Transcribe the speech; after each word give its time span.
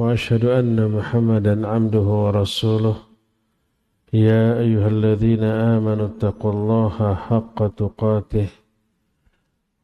وأشهد 0.00 0.44
أن 0.44 0.76
محمدا 0.76 1.66
عبده 1.66 2.06
ورسوله 2.24 2.96
يا 4.12 4.60
أيها 4.60 4.88
الذين 4.88 5.44
آمنوا 5.74 6.06
اتقوا 6.06 6.52
الله 6.52 6.96
حق 7.14 7.58
تقاته 7.82 8.48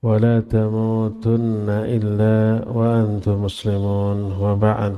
ولا 0.02 0.40
تموتن 0.40 1.68
إلا 1.96 2.36
وأنتم 2.68 3.36
مسلمون 3.44 4.18
وبعد 4.42 4.96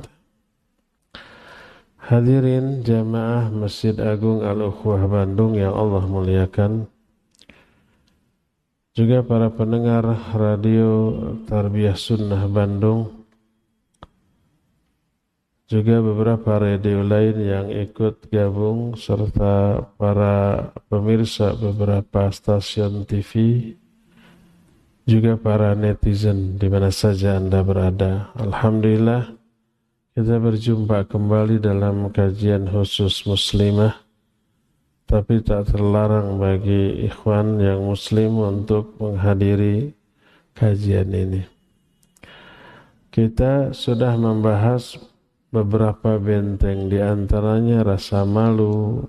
Hadirin 2.05 2.85
jamaah 2.85 3.49
Masjid 3.49 3.97
Agung 3.97 4.45
Al-Ukhwah 4.45 5.09
Bandung 5.09 5.57
yang 5.57 5.73
Allah 5.73 6.05
muliakan 6.05 6.85
juga 8.93 9.25
para 9.25 9.49
pendengar 9.49 10.05
radio 10.37 11.17
Tarbiyah 11.49 11.97
Sunnah 11.97 12.45
Bandung 12.45 13.18
juga 15.70 16.02
beberapa 16.02 16.58
radio 16.58 17.06
lain 17.06 17.38
yang 17.46 17.68
ikut 17.70 18.34
gabung 18.34 18.98
serta 18.98 19.86
para 20.02 20.66
pemirsa 20.90 21.54
beberapa 21.54 22.34
stasiun 22.34 23.06
TV 23.06 23.62
juga 25.06 25.38
para 25.38 25.78
netizen 25.78 26.58
di 26.58 26.66
mana 26.74 26.90
saja 26.90 27.38
Anda 27.38 27.62
berada. 27.62 28.34
Alhamdulillah 28.42 29.30
kita 30.18 30.42
berjumpa 30.42 31.06
kembali 31.06 31.62
dalam 31.62 32.10
kajian 32.10 32.66
khusus 32.66 33.30
muslimah 33.30 33.94
tapi 35.06 35.46
tak 35.46 35.70
terlarang 35.70 36.42
bagi 36.42 37.06
ikhwan 37.06 37.62
yang 37.62 37.86
muslim 37.86 38.42
untuk 38.42 38.98
menghadiri 38.98 39.94
kajian 40.58 41.14
ini. 41.14 41.46
Kita 43.14 43.74
sudah 43.74 44.14
membahas 44.18 45.09
beberapa 45.50 46.22
benteng 46.22 46.90
di 46.90 47.02
antaranya 47.02 47.82
rasa 47.82 48.26
malu, 48.26 49.06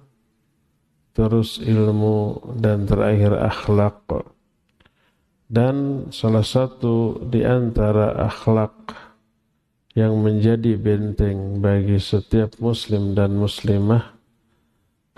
terus 1.12 1.60
ilmu 1.60 2.56
dan 2.60 2.88
terakhir 2.88 3.36
akhlak. 3.36 4.00
Dan 5.50 6.06
salah 6.14 6.46
satu 6.46 7.18
di 7.26 7.42
antara 7.42 8.14
akhlak 8.30 8.94
yang 9.98 10.22
menjadi 10.22 10.78
benteng 10.78 11.58
bagi 11.58 11.98
setiap 11.98 12.54
muslim 12.62 13.18
dan 13.18 13.34
muslimah 13.34 14.14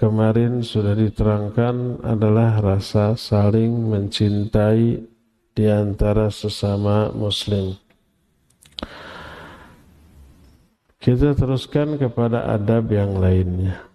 kemarin 0.00 0.64
sudah 0.64 0.96
diterangkan 0.96 2.00
adalah 2.00 2.58
rasa 2.58 3.14
saling 3.14 3.92
mencintai 3.92 5.04
di 5.52 5.64
antara 5.68 6.32
sesama 6.32 7.12
muslim. 7.12 7.76
Kita 11.02 11.34
teruskan 11.34 11.98
kepada 11.98 12.46
adab 12.46 12.94
yang 12.94 13.18
lainnya. 13.18 13.90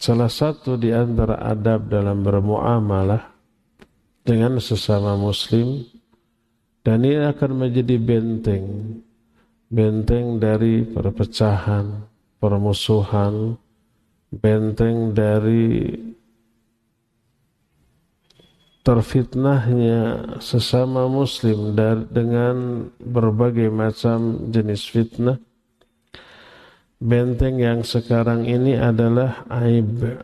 Salah 0.00 0.32
satu 0.32 0.80
di 0.80 0.88
antara 0.96 1.36
adab 1.44 1.92
dalam 1.92 2.24
bermuamalah 2.24 3.20
dengan 4.24 4.56
sesama 4.56 5.12
muslim 5.20 5.84
dan 6.80 7.04
ini 7.04 7.20
akan 7.20 7.50
menjadi 7.52 8.00
benteng 8.00 8.64
benteng 9.68 10.40
dari 10.40 10.88
perpecahan, 10.88 12.08
permusuhan, 12.40 13.60
benteng 14.32 15.12
dari 15.12 15.92
terfitnahnya 18.80 20.00
sesama 20.40 21.04
muslim 21.12 21.76
dengan 22.08 22.88
berbagai 22.96 23.68
macam 23.68 24.48
jenis 24.48 24.88
fitnah 24.88 25.36
benteng 26.98 27.62
yang 27.62 27.80
sekarang 27.86 28.46
ini 28.46 28.74
adalah 28.74 29.46
aib 29.62 30.18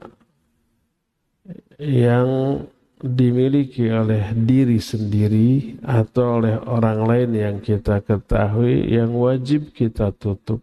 yang 1.78 2.62
dimiliki 3.04 3.90
oleh 3.90 4.32
diri 4.32 4.78
sendiri 4.78 5.78
atau 5.84 6.40
oleh 6.40 6.56
orang 6.66 7.00
lain 7.04 7.30
yang 7.34 7.56
kita 7.60 8.02
ketahui 8.02 8.90
yang 8.90 9.14
wajib 9.14 9.74
kita 9.74 10.14
tutup. 10.14 10.62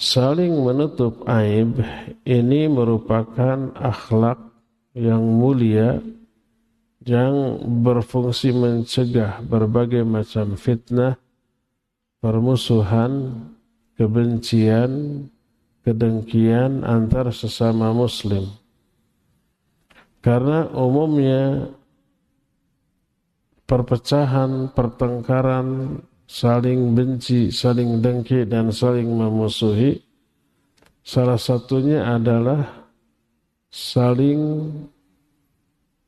Saling 0.00 0.56
menutup 0.64 1.28
aib 1.28 1.76
ini 2.24 2.66
merupakan 2.66 3.70
akhlak 3.76 4.40
yang 4.96 5.20
mulia 5.20 6.00
yang 7.04 7.60
berfungsi 7.84 8.52
mencegah 8.52 9.40
berbagai 9.44 10.04
macam 10.04 10.56
fitnah, 10.56 11.16
permusuhan, 12.20 13.44
kebencian, 14.00 15.28
kedengkian 15.84 16.88
antar 16.88 17.28
sesama 17.36 17.92
muslim. 17.92 18.48
Karena 20.24 20.64
umumnya 20.72 21.68
perpecahan, 23.68 24.72
pertengkaran, 24.72 26.00
saling 26.24 26.96
benci, 26.96 27.52
saling 27.52 28.00
dengki 28.00 28.48
dan 28.48 28.72
saling 28.72 29.04
memusuhi 29.04 30.00
salah 31.04 31.36
satunya 31.36 32.00
adalah 32.00 32.88
saling 33.68 34.72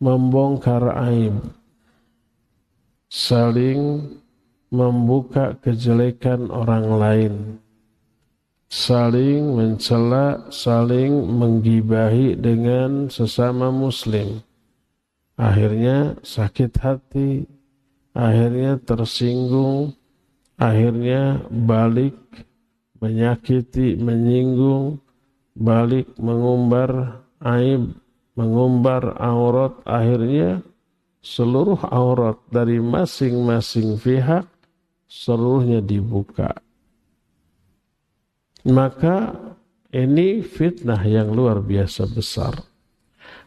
membongkar 0.01 0.97
aib, 1.13 1.37
saling 3.13 4.09
membuka 4.73 5.61
kejelekan 5.61 6.49
orang 6.49 6.87
lain 6.97 7.35
saling 8.73 9.53
mencela, 9.53 10.49
saling 10.49 11.29
menggibahi 11.29 12.41
dengan 12.41 13.13
sesama 13.13 13.69
muslim. 13.69 14.41
Akhirnya 15.37 16.17
sakit 16.25 16.73
hati, 16.81 17.45
akhirnya 18.17 18.81
tersinggung, 18.81 19.93
akhirnya 20.57 21.45
balik 21.53 22.17
menyakiti, 22.97 24.01
menyinggung, 24.01 25.05
balik 25.53 26.09
mengumbar 26.17 27.21
aib, 27.45 27.93
mengumbar 28.33 29.21
aurat, 29.21 29.77
akhirnya 29.85 30.65
seluruh 31.21 31.85
aurat 31.93 32.41
dari 32.49 32.81
masing-masing 32.81 34.01
pihak 34.01 34.49
seluruhnya 35.05 35.85
dibuka 35.85 36.57
maka 38.67 39.35
ini 39.93 40.41
fitnah 40.41 41.01
yang 41.05 41.35
luar 41.35 41.61
biasa 41.61 42.09
besar. 42.09 42.57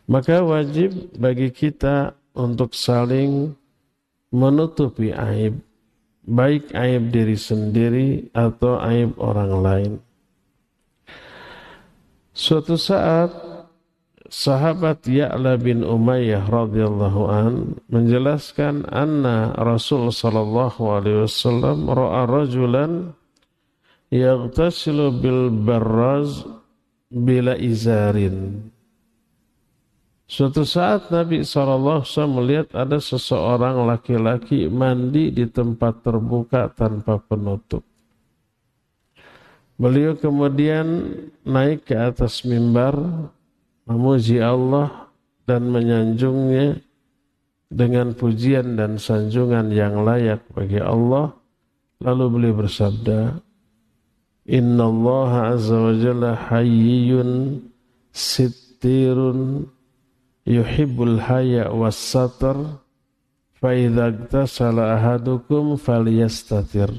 Maka 0.05 0.45
wajib 0.45 1.17
bagi 1.17 1.49
kita 1.49 2.13
untuk 2.37 2.77
saling 2.77 3.57
menutupi 4.29 5.09
aib, 5.09 5.57
baik 6.27 6.69
aib 6.77 7.09
diri 7.09 7.33
sendiri 7.33 8.29
atau 8.35 8.77
aib 8.77 9.17
orang 9.17 9.53
lain. 9.65 9.93
Suatu 12.35 12.75
saat 12.75 13.31
sahabat 14.27 15.07
Ya'la 15.07 15.55
bin 15.55 15.81
Umayyah 15.81 16.45
radhiyallahu 16.45 17.21
an 17.31 17.79
menjelaskan 17.87 18.83
anna 18.91 19.55
Rasul 19.55 20.11
sallallahu 20.11 20.83
alaihi 20.83 21.23
wasallam 21.25 21.87
ra'a 21.87 22.27
rajulan 22.27 23.15
yaghtasilu 24.13 25.13
bil 25.21 25.49
barraz 25.51 26.45
bila 27.09 27.55
izarin. 27.55 28.69
Suatu 30.25 30.65
saat 30.65 31.13
Nabi 31.13 31.45
SAW 31.45 32.01
melihat 32.25 32.73
ada 32.73 32.97
seseorang 32.97 33.85
laki-laki 33.85 34.65
mandi 34.65 35.29
di 35.29 35.45
tempat 35.45 36.01
terbuka 36.01 36.73
tanpa 36.73 37.21
penutup. 37.21 37.85
Beliau 39.77 40.17
kemudian 40.17 41.13
naik 41.45 41.85
ke 41.85 41.93
atas 41.93 42.41
mimbar, 42.41 42.97
memuji 43.85 44.41
Allah 44.41 45.13
dan 45.45 45.69
menyanjungnya 45.69 46.81
dengan 47.69 48.17
pujian 48.17 48.79
dan 48.79 48.97
sanjungan 48.97 49.69
yang 49.69 50.01
layak 50.01 50.41
bagi 50.57 50.81
Allah. 50.81 51.37
Lalu 52.01 52.25
beliau 52.33 52.65
bersabda, 52.65 53.44
Inna 54.45 54.85
Allah 54.85 55.57
azza 55.57 55.73
wa 55.73 55.93
jalla 55.97 56.37
hayyun 56.37 57.65
sittirun 58.13 59.65
yuhibbul 60.45 61.17
haya 61.17 61.73
was 61.73 61.97
satar 61.97 62.77
fa 63.57 63.73
idza 63.73 64.13
iktasala 64.13 65.01
ahadukum 65.01 65.81
falyastatir 65.81 66.93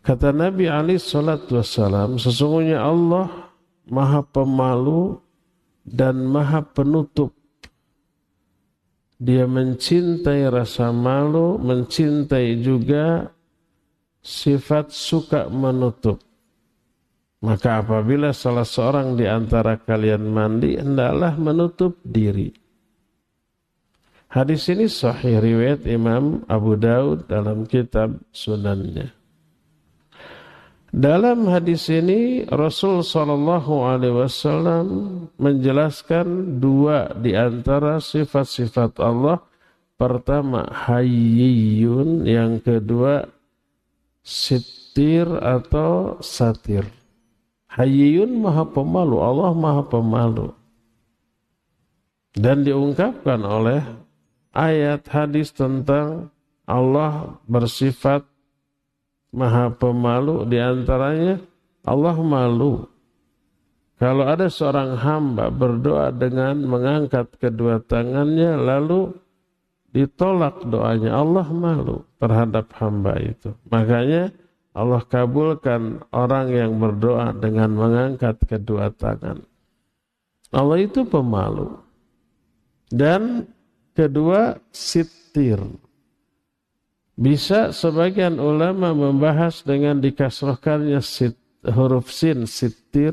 Kata 0.00 0.32
Nabi 0.32 0.64
Ali 0.64 0.96
salatu 0.96 1.60
wassalam, 1.60 2.16
sesungguhnya 2.16 2.80
Allah 2.80 3.52
maha 3.84 4.24
pemalu 4.24 5.20
dan 5.84 6.24
maha 6.24 6.64
penutup. 6.64 7.36
Dia 9.20 9.44
mencintai 9.44 10.48
rasa 10.48 10.88
malu, 10.88 11.60
mencintai 11.60 12.56
juga 12.64 13.28
sifat 14.20 14.92
suka 14.92 15.48
menutup. 15.48 16.20
Maka 17.40 17.80
apabila 17.80 18.36
salah 18.36 18.68
seorang 18.68 19.16
di 19.16 19.24
antara 19.24 19.80
kalian 19.80 20.28
mandi, 20.28 20.76
hendaklah 20.76 21.40
menutup 21.40 21.96
diri. 22.04 22.52
Hadis 24.30 24.68
ini 24.70 24.86
sahih 24.86 25.40
riwayat 25.40 25.88
Imam 25.88 26.44
Abu 26.46 26.76
Daud 26.76 27.26
dalam 27.26 27.66
kitab 27.66 28.14
sunannya. 28.30 29.10
Dalam 30.90 31.46
hadis 31.46 31.86
ini 31.86 32.46
Rasul 32.50 33.06
Shallallahu 33.06 33.86
Alaihi 33.86 34.26
Wasallam 34.26 34.86
menjelaskan 35.38 36.58
dua 36.58 37.14
di 37.14 37.34
antara 37.34 38.02
sifat-sifat 38.02 38.98
Allah. 38.98 39.38
Pertama 39.94 40.66
hayyun, 40.66 42.26
yang 42.26 42.58
kedua 42.58 43.26
sitir 44.20 45.26
atau 45.40 46.20
satir. 46.20 46.86
Hayyun 47.70 48.42
maha 48.42 48.66
pemalu, 48.66 49.22
Allah 49.22 49.52
maha 49.54 49.82
pemalu. 49.86 50.50
Dan 52.34 52.62
diungkapkan 52.62 53.42
oleh 53.42 53.82
ayat 54.54 55.06
hadis 55.10 55.50
tentang 55.50 56.30
Allah 56.66 57.38
bersifat 57.46 58.22
maha 59.34 59.70
pemalu 59.74 60.46
di 60.46 60.58
antaranya 60.58 61.42
Allah 61.86 62.16
malu. 62.18 62.86
Kalau 63.98 64.24
ada 64.24 64.48
seorang 64.48 64.96
hamba 64.96 65.52
berdoa 65.52 66.08
dengan 66.14 66.56
mengangkat 66.64 67.36
kedua 67.36 67.84
tangannya 67.84 68.56
lalu 68.56 69.12
ditolak 69.92 70.64
doanya, 70.64 71.20
Allah 71.20 71.46
malu 71.52 72.09
terhadap 72.20 72.68
hamba 72.76 73.16
itu. 73.16 73.56
Makanya 73.72 74.30
Allah 74.76 75.02
kabulkan 75.02 76.04
orang 76.14 76.52
yang 76.52 76.72
berdoa 76.78 77.34
dengan 77.34 77.74
mengangkat 77.74 78.38
kedua 78.46 78.94
tangan. 78.94 79.42
Allah 80.54 80.78
itu 80.78 81.02
pemalu. 81.02 81.80
Dan 82.90 83.50
kedua 83.96 84.58
sitir. 84.70 85.58
Bisa 87.20 87.74
sebagian 87.74 88.38
ulama 88.38 88.94
membahas 88.94 89.60
dengan 89.66 89.98
dikasrohkannya 89.98 91.02
sit, 91.02 91.36
huruf 91.66 92.08
sin, 92.08 92.46
sitir. 92.46 93.12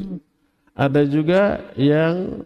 Ada 0.78 1.04
juga 1.10 1.74
yang 1.74 2.46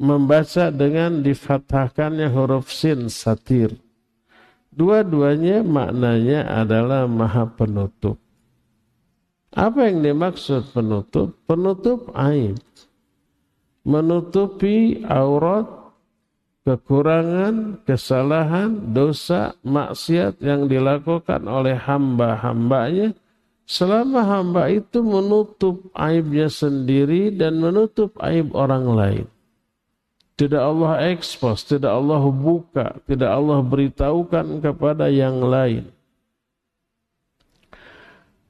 membaca 0.00 0.72
dengan 0.72 1.20
difathahkannya 1.22 2.28
huruf 2.32 2.72
sin, 2.72 3.08
satir. 3.12 3.76
Dua-duanya 4.76 5.64
maknanya 5.64 6.44
adalah 6.60 7.08
maha 7.08 7.48
penutup. 7.48 8.20
Apa 9.56 9.88
yang 9.88 10.04
dimaksud 10.04 10.76
penutup? 10.76 11.32
Penutup 11.48 12.12
aib. 12.12 12.60
Menutupi 13.88 15.00
aurat 15.08 15.64
kekurangan, 16.68 17.80
kesalahan, 17.88 18.92
dosa, 18.92 19.56
maksiat 19.64 20.44
yang 20.44 20.68
dilakukan 20.68 21.48
oleh 21.48 21.72
hamba-hambanya 21.72 23.16
selama 23.64 24.28
hamba 24.28 24.68
itu 24.68 25.00
menutup 25.00 25.88
aibnya 25.96 26.52
sendiri 26.52 27.32
dan 27.32 27.64
menutup 27.64 28.12
aib 28.20 28.52
orang 28.52 28.84
lain. 28.92 29.26
Tidak 30.36 30.60
Allah 30.60 31.16
ekspos, 31.16 31.64
tidak 31.64 31.96
Allah 31.96 32.20
buka, 32.28 33.00
tidak 33.08 33.32
Allah 33.32 33.64
beritahukan 33.64 34.60
kepada 34.60 35.08
yang 35.08 35.40
lain. 35.40 35.88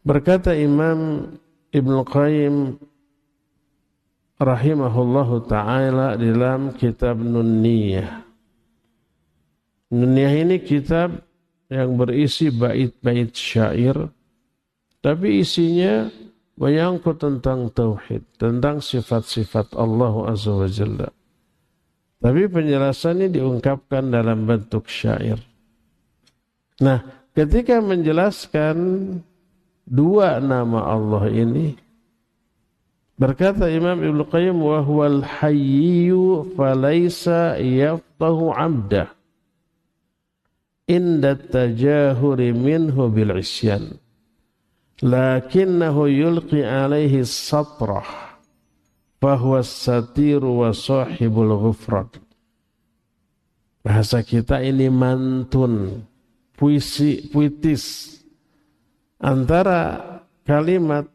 Berkata 0.03 0.51
Imam 0.55 1.31
Ibn 1.71 1.95
Qayyim 2.03 2.79
rahimahullahu 4.39 5.47
taala 5.47 6.19
dalam 6.19 6.75
kitab 6.75 7.23
Nunniyah. 7.23 8.27
Nunniyah 9.95 10.35
ini 10.43 10.59
kitab 10.59 11.23
yang 11.71 11.95
berisi 11.95 12.51
bait-bait 12.51 13.31
syair 13.35 14.11
tapi 15.07 15.39
isinya 15.47 16.11
menyangkut 16.59 17.23
tentang 17.23 17.71
tauhid, 17.71 18.27
tentang 18.43 18.83
sifat-sifat 18.83 19.79
Allah 19.79 20.35
Azza 20.35 20.51
wa 20.51 20.67
Jalla. 20.67 21.16
Tapi 22.17 22.49
penjelasannya 22.49 23.29
diungkapkan 23.29 24.09
dalam 24.09 24.49
bentuk 24.49 24.89
syair. 24.89 25.37
Nah, 26.81 27.29
ketika 27.37 27.79
menjelaskan 27.81 28.77
dua 29.85 30.41
nama 30.41 30.91
Allah 30.91 31.29
ini, 31.29 31.87
Berkata 33.17 33.73
Imam 33.73 33.97
Ibn 33.97 34.29
Qayyim 34.29 34.61
hayyu 35.25 36.53
falaysa 36.53 37.57
yaftahu 37.57 38.53
'abda 38.53 39.09
inda 40.85 41.33
tajahuri 41.33 42.53
minhu 42.53 43.09
bil 43.09 43.41
isyan 43.41 43.97
lakinnahu 45.01 46.13
yulqi 46.13 46.61
alaihi 46.61 47.25
satrah 47.25 48.26
fahuwa 49.27 49.67
satiru 49.67 50.63
wa 50.63 50.71
sahibul 50.71 51.51
ghufran 51.59 52.07
bahasa 53.83 54.23
kita 54.23 54.63
ini 54.63 54.87
mantun 54.87 56.07
puisi 56.55 57.27
puitis 57.35 58.15
antara 59.19 60.23
kalimat 60.47 61.11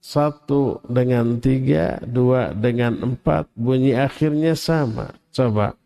satu 0.00 0.80
dengan 0.88 1.36
tiga, 1.38 2.00
dua 2.00 2.56
dengan 2.56 3.12
empat, 3.14 3.52
bunyi 3.52 3.92
akhirnya 3.92 4.56
sama. 4.56 5.12
Coba. 5.28 5.76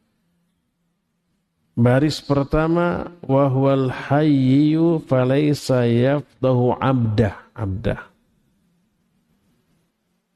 Baris 1.74 2.22
pertama, 2.22 3.10
wahwal 3.26 3.90
hayyu 3.90 5.02
falaysa 5.10 5.90
yafdahu 5.90 6.78
abdah. 6.78 7.34
Abdah. 7.58 8.13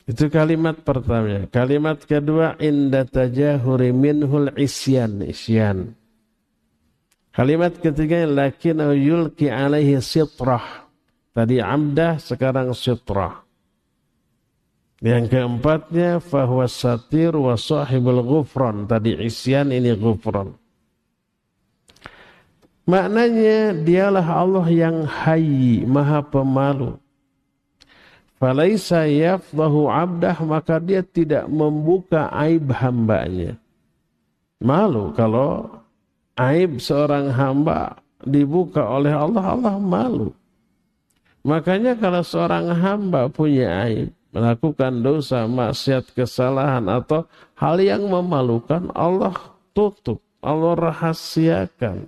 Itu 0.08 0.32
kalimat 0.32 0.80
pertama. 0.80 1.44
Kalimat 1.52 2.00
kedua, 2.08 2.56
inda 2.56 3.04
tajahuri 3.04 3.92
minhul 3.92 4.48
isyan. 4.56 5.20
Isyan. 5.20 5.92
Kalimat 7.36 7.76
ketiga, 7.76 8.24
lakin 8.24 8.80
yulki 8.96 9.52
alaihi 9.52 10.00
sitrah. 10.00 10.88
Tadi 11.36 11.60
abdah, 11.60 12.16
sekarang 12.16 12.72
sitrah. 12.72 13.44
Yang 14.98 15.30
keempatnya 15.30 16.18
fahuwa 16.24 16.66
satir 16.66 17.36
wa 17.36 17.54
sahibul 17.54 18.24
ghufran. 18.24 18.88
Tadi 18.88 19.12
isyan 19.22 19.70
ini 19.70 19.92
ghufran. 19.92 20.56
Maknanya 22.88 23.76
dialah 23.84 24.24
Allah 24.24 24.66
yang 24.72 25.04
hayy, 25.04 25.84
maha 25.84 26.24
pemalu. 26.24 26.96
Falaisa 28.38 29.02
yafdahu 29.10 29.90
abdah 29.90 30.38
maka 30.46 30.78
dia 30.78 31.02
tidak 31.02 31.50
membuka 31.50 32.30
aib 32.30 32.70
hambanya. 32.70 33.58
Malu 34.62 35.10
kalau 35.14 35.66
aib 36.38 36.78
seorang 36.78 37.34
hamba 37.34 37.98
dibuka 38.22 38.82
oleh 38.86 39.10
Allah, 39.10 39.58
Allah 39.58 39.74
malu. 39.82 40.30
Makanya 41.42 41.98
kalau 41.98 42.22
seorang 42.22 42.70
hamba 42.78 43.26
punya 43.26 43.86
aib, 43.90 44.14
melakukan 44.30 45.02
dosa, 45.02 45.46
maksiat, 45.46 46.14
kesalahan 46.14 46.86
atau 46.86 47.26
hal 47.58 47.82
yang 47.82 48.06
memalukan 48.06 48.90
Allah 48.94 49.34
tutup, 49.74 50.22
Allah 50.38 50.74
rahasiakan. 50.78 52.06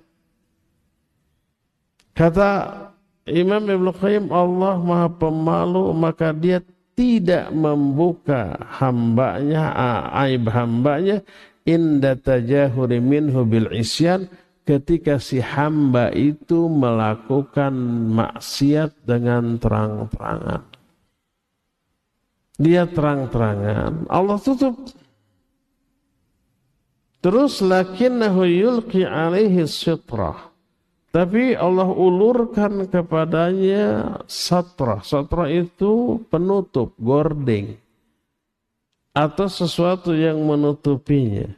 Kata 2.11 2.51
Imam 3.31 3.63
Ibn 3.63 3.87
Qayyim 3.95 4.27
Allah 4.29 4.75
maha 4.77 5.07
pemalu 5.07 5.95
maka 5.95 6.35
dia 6.35 6.59
tidak 6.93 7.49
membuka 7.55 8.59
hambanya, 8.77 9.71
aib 10.21 10.51
hambanya 10.51 11.23
inda 11.63 12.19
tajahuri 12.19 12.99
minhu 12.99 13.47
bil 13.47 13.71
isyan 13.71 14.27
ketika 14.67 15.17
si 15.17 15.41
hamba 15.41 16.13
itu 16.13 16.69
melakukan 16.69 17.73
maksiat 18.13 18.93
dengan 19.07 19.57
terang-terangan. 19.57 20.61
Dia 22.61 22.85
terang-terangan, 22.85 24.05
Allah 24.05 24.37
tutup. 24.37 24.77
Terus 27.21 27.61
lakinnahu 27.61 28.45
yulqi 28.45 29.01
alaihi 29.01 29.65
sitrah. 29.65 30.50
Tapi 31.11 31.59
Allah 31.59 31.91
ulurkan 31.91 32.87
kepadanya 32.87 34.15
satra. 34.31 35.03
Satra 35.03 35.51
itu 35.51 36.23
penutup, 36.31 36.95
gording. 36.95 37.75
Atau 39.11 39.51
sesuatu 39.51 40.15
yang 40.15 40.39
menutupinya 40.39 41.51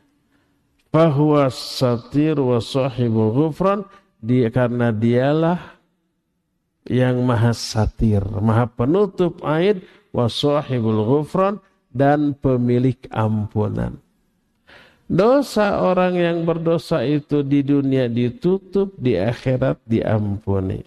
bahwa 0.89 1.49
satir 1.53 2.37
wa 2.41 2.57
sahibul 2.57 3.29
ghufran 3.29 3.85
dia 4.17 4.49
karena 4.49 4.89
dialah 4.89 5.77
yang 6.89 7.21
maha 7.21 7.53
satir, 7.53 8.25
maha 8.25 8.65
penutup 8.69 9.37
aid 9.45 9.85
wa 10.09 10.29
sahibul 10.29 11.01
ghufran 11.05 11.61
dan 11.93 12.33
pemilik 12.37 12.97
ampunan. 13.13 14.02
Dosa 15.13 15.77
orang 15.77 16.17
yang 16.17 16.41
berdosa 16.41 17.05
itu 17.05 17.45
di 17.45 17.61
dunia 17.61 18.09
ditutup, 18.09 18.97
di 18.97 19.13
akhirat 19.13 19.77
diampuni. 19.85 20.81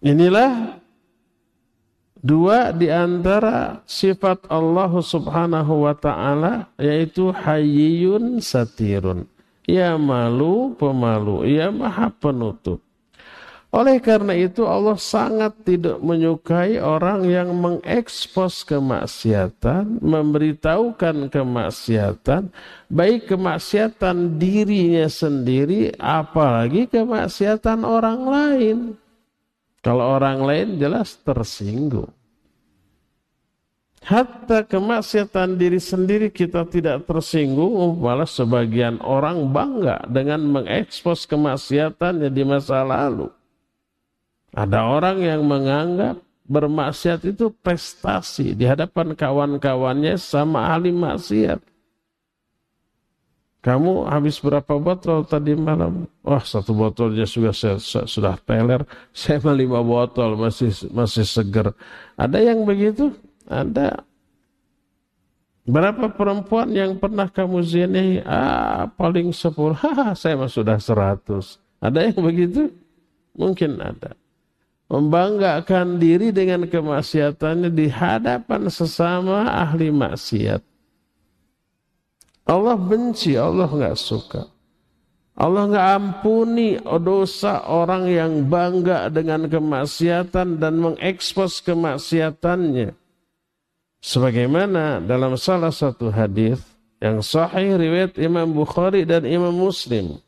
Inilah 0.00 0.80
Dua 2.24 2.72
di 2.72 2.88
antara 2.88 3.84
sifat 3.84 4.48
Allah 4.48 4.88
Subhanahu 4.88 5.84
wa 5.84 5.92
taala 5.92 6.72
yaitu 6.80 7.28
hayyun 7.28 8.40
satirun. 8.40 9.28
Ya 9.68 10.00
malu, 10.00 10.72
pemalu, 10.72 11.44
ya 11.44 11.68
maha 11.68 12.08
penutup. 12.08 12.80
Oleh 13.74 13.98
karena 13.98 14.38
itu 14.38 14.62
Allah 14.70 14.94
sangat 14.94 15.66
tidak 15.66 15.98
menyukai 15.98 16.78
orang 16.78 17.26
yang 17.26 17.50
mengekspos 17.58 18.62
kemaksiatan, 18.62 19.98
memberitahukan 19.98 21.26
kemaksiatan, 21.26 22.54
baik 22.86 23.26
kemaksiatan 23.26 24.38
dirinya 24.38 25.10
sendiri 25.10 25.90
apalagi 25.98 26.86
kemaksiatan 26.86 27.82
orang 27.82 28.20
lain. 28.22 28.78
Kalau 29.82 30.22
orang 30.22 30.46
lain 30.46 30.68
jelas 30.78 31.18
tersinggung. 31.26 32.14
Hatta 34.06 34.62
kemaksiatan 34.62 35.58
diri 35.58 35.82
sendiri 35.82 36.30
kita 36.30 36.62
tidak 36.70 37.10
tersinggung, 37.10 37.98
malah 37.98 38.28
sebagian 38.28 39.02
orang 39.02 39.50
bangga 39.50 40.06
dengan 40.06 40.46
mengekspos 40.46 41.26
kemaksiatannya 41.26 42.30
di 42.30 42.42
masa 42.46 42.86
lalu. 42.86 43.34
Ada 44.54 44.86
orang 44.86 45.18
yang 45.18 45.42
menganggap 45.42 46.22
bermaksiat 46.46 47.26
itu 47.26 47.50
prestasi 47.50 48.54
di 48.54 48.62
hadapan 48.62 49.18
kawan-kawannya 49.18 50.14
sama 50.14 50.70
ahli 50.70 50.94
maksiat. 50.94 51.58
Kamu 53.64 54.04
habis 54.12 54.36
berapa 54.44 54.76
botol 54.76 55.24
tadi 55.24 55.56
malam? 55.56 56.04
Wah 56.20 56.44
satu 56.44 56.76
botolnya 56.76 57.24
sudah 57.24 57.56
sudah 58.04 58.36
teler. 58.44 58.84
Saya 59.16 59.40
mah 59.40 59.56
lima 59.56 59.80
botol 59.80 60.36
masih 60.36 60.70
masih 60.92 61.24
seger. 61.24 61.72
Ada 62.14 62.44
yang 62.44 62.62
begitu? 62.68 63.16
Ada. 63.48 64.04
Berapa 65.64 66.12
perempuan 66.12 66.76
yang 66.76 67.00
pernah 67.00 67.24
kamu 67.24 67.64
zini? 67.64 68.20
Ah 68.20 68.84
paling 68.84 69.32
sepuluh. 69.32 69.72
Haha 69.82 70.12
saya 70.12 70.36
mah 70.36 70.52
sudah 70.52 70.76
seratus. 70.76 71.56
Ada 71.80 72.12
yang 72.12 72.20
begitu? 72.20 72.68
Mungkin 73.32 73.80
ada. 73.80 74.12
Membanggakan 74.84 75.96
diri 75.96 76.28
dengan 76.30 76.68
kemaksiatannya 76.68 77.72
di 77.72 77.88
hadapan 77.88 78.68
sesama 78.68 79.48
ahli 79.48 79.88
maksiat. 79.88 80.60
Allah 82.44 82.76
benci, 82.76 83.32
Allah 83.40 83.64
nggak 83.64 83.96
suka. 83.96 84.52
Allah 85.34 85.66
nggak 85.66 85.88
ampuni 85.98 86.78
dosa 87.02 87.66
orang 87.66 88.06
yang 88.06 88.32
bangga 88.46 89.10
dengan 89.10 89.50
kemaksiatan 89.50 90.62
dan 90.62 90.78
mengekspos 90.78 91.58
kemaksiatannya. 91.64 92.94
Sebagaimana 94.04 95.00
dalam 95.02 95.34
salah 95.40 95.72
satu 95.72 96.12
hadis 96.12 96.60
yang 97.02 97.24
sahih 97.24 97.74
riwayat 97.74 98.14
Imam 98.20 98.52
Bukhari 98.52 99.02
dan 99.02 99.26
Imam 99.26 99.50
Muslim. 99.50 100.22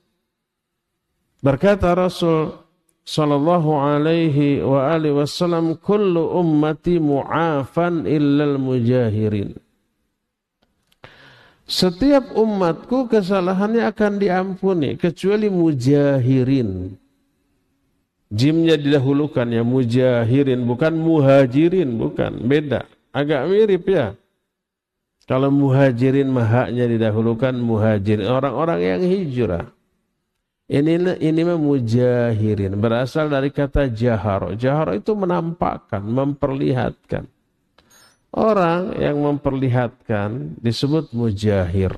Berkata 1.44 1.94
Rasul 1.94 2.65
sallallahu 3.06 3.70
alaihi 3.78 4.60
wa 4.66 4.90
alihi 4.90 5.14
wasallam 5.14 5.78
kullu 5.78 6.34
ummati 6.34 6.98
mu'afan 6.98 8.04
illal 8.04 8.58
mujahirin. 8.58 9.54
Setiap 11.66 12.34
umatku 12.34 13.10
kesalahannya 13.10 13.90
akan 13.90 14.12
diampuni 14.22 14.98
kecuali 14.98 15.50
mujahirin. 15.50 16.94
Jimnya 18.26 18.75
didahulukan 18.75 19.46
ya 19.54 19.62
mujahirin 19.62 20.66
bukan 20.66 20.98
muhajirin 20.98 21.94
bukan 21.94 22.42
beda 22.42 22.90
agak 23.14 23.46
mirip 23.46 23.86
ya. 23.86 24.18
Kalau 25.26 25.50
muhajirin 25.50 26.30
mahaknya 26.30 26.86
didahulukan 26.86 27.54
muhajirin 27.54 28.30
orang-orang 28.30 28.78
yang 28.82 29.02
hijrah. 29.02 29.75
Ini 30.66 31.23
ini 31.23 31.42
mujahirin 31.46 32.75
berasal 32.82 33.30
dari 33.30 33.54
kata 33.54 33.87
jaharo. 33.87 34.58
Jaharo 34.58 34.99
itu 34.99 35.14
menampakkan, 35.14 36.02
memperlihatkan. 36.02 37.30
Orang 38.35 38.99
yang 38.99 39.23
memperlihatkan 39.23 40.58
disebut 40.58 41.14
mujahir. 41.14 41.94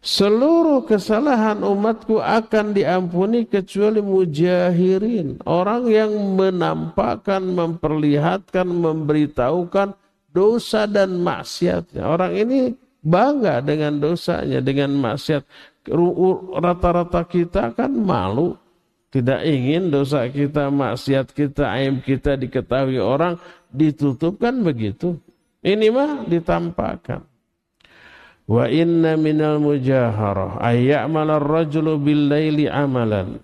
Seluruh 0.00 0.88
kesalahan 0.88 1.60
umatku 1.60 2.22
akan 2.22 2.72
diampuni 2.72 3.44
kecuali 3.44 4.00
mujahirin. 4.00 5.44
Orang 5.44 5.90
yang 5.92 6.14
menampakkan, 6.38 7.44
memperlihatkan, 7.44 8.64
memberitahukan 8.64 9.92
dosa 10.32 10.88
dan 10.88 11.20
maksiatnya. 11.20 12.06
Orang 12.06 12.32
ini 12.32 12.72
bangga 13.00 13.64
dengan 13.64 13.98
dosanya, 14.00 14.60
dengan 14.60 14.94
maksiat. 14.96 15.42
Rata-rata 16.60 17.24
kita 17.24 17.72
kan 17.72 17.92
malu. 17.92 18.56
Tidak 19.10 19.42
ingin 19.42 19.90
dosa 19.90 20.30
kita, 20.30 20.70
maksiat 20.70 21.34
kita, 21.34 21.66
aib 21.74 22.06
kita 22.06 22.38
diketahui 22.38 23.02
orang 23.02 23.42
ditutupkan 23.74 24.54
begitu. 24.62 25.18
Ini 25.66 25.90
mah 25.90 26.30
ditampakkan. 26.30 27.26
Wa 28.50 28.66
inna 28.66 29.14
minal 29.14 29.62
mujaharah 29.62 30.58
ayya'mal 30.58 31.38
ar-rajulu 31.38 32.02
bil 32.02 32.26
laili 32.26 32.66
amalan 32.66 33.38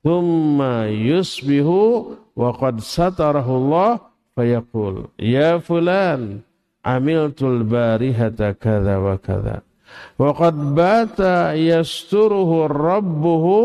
thumma 0.00 0.88
yusbihu 0.88 2.16
wa 2.32 2.48
qad 2.56 2.80
satarahu 2.80 3.60
Allah 3.66 4.08
fayaqul 4.32 5.12
ya 5.20 5.60
fulan 5.60 6.40
amiltul 6.86 7.66
barihata 7.66 8.54
kadza 8.54 9.02
wa 9.02 9.18
kadza 9.18 9.66
wa 10.14 10.30
qad 10.30 10.54
bata 10.54 11.58
yasturuhu 11.58 12.70
rabbuhu 12.70 13.56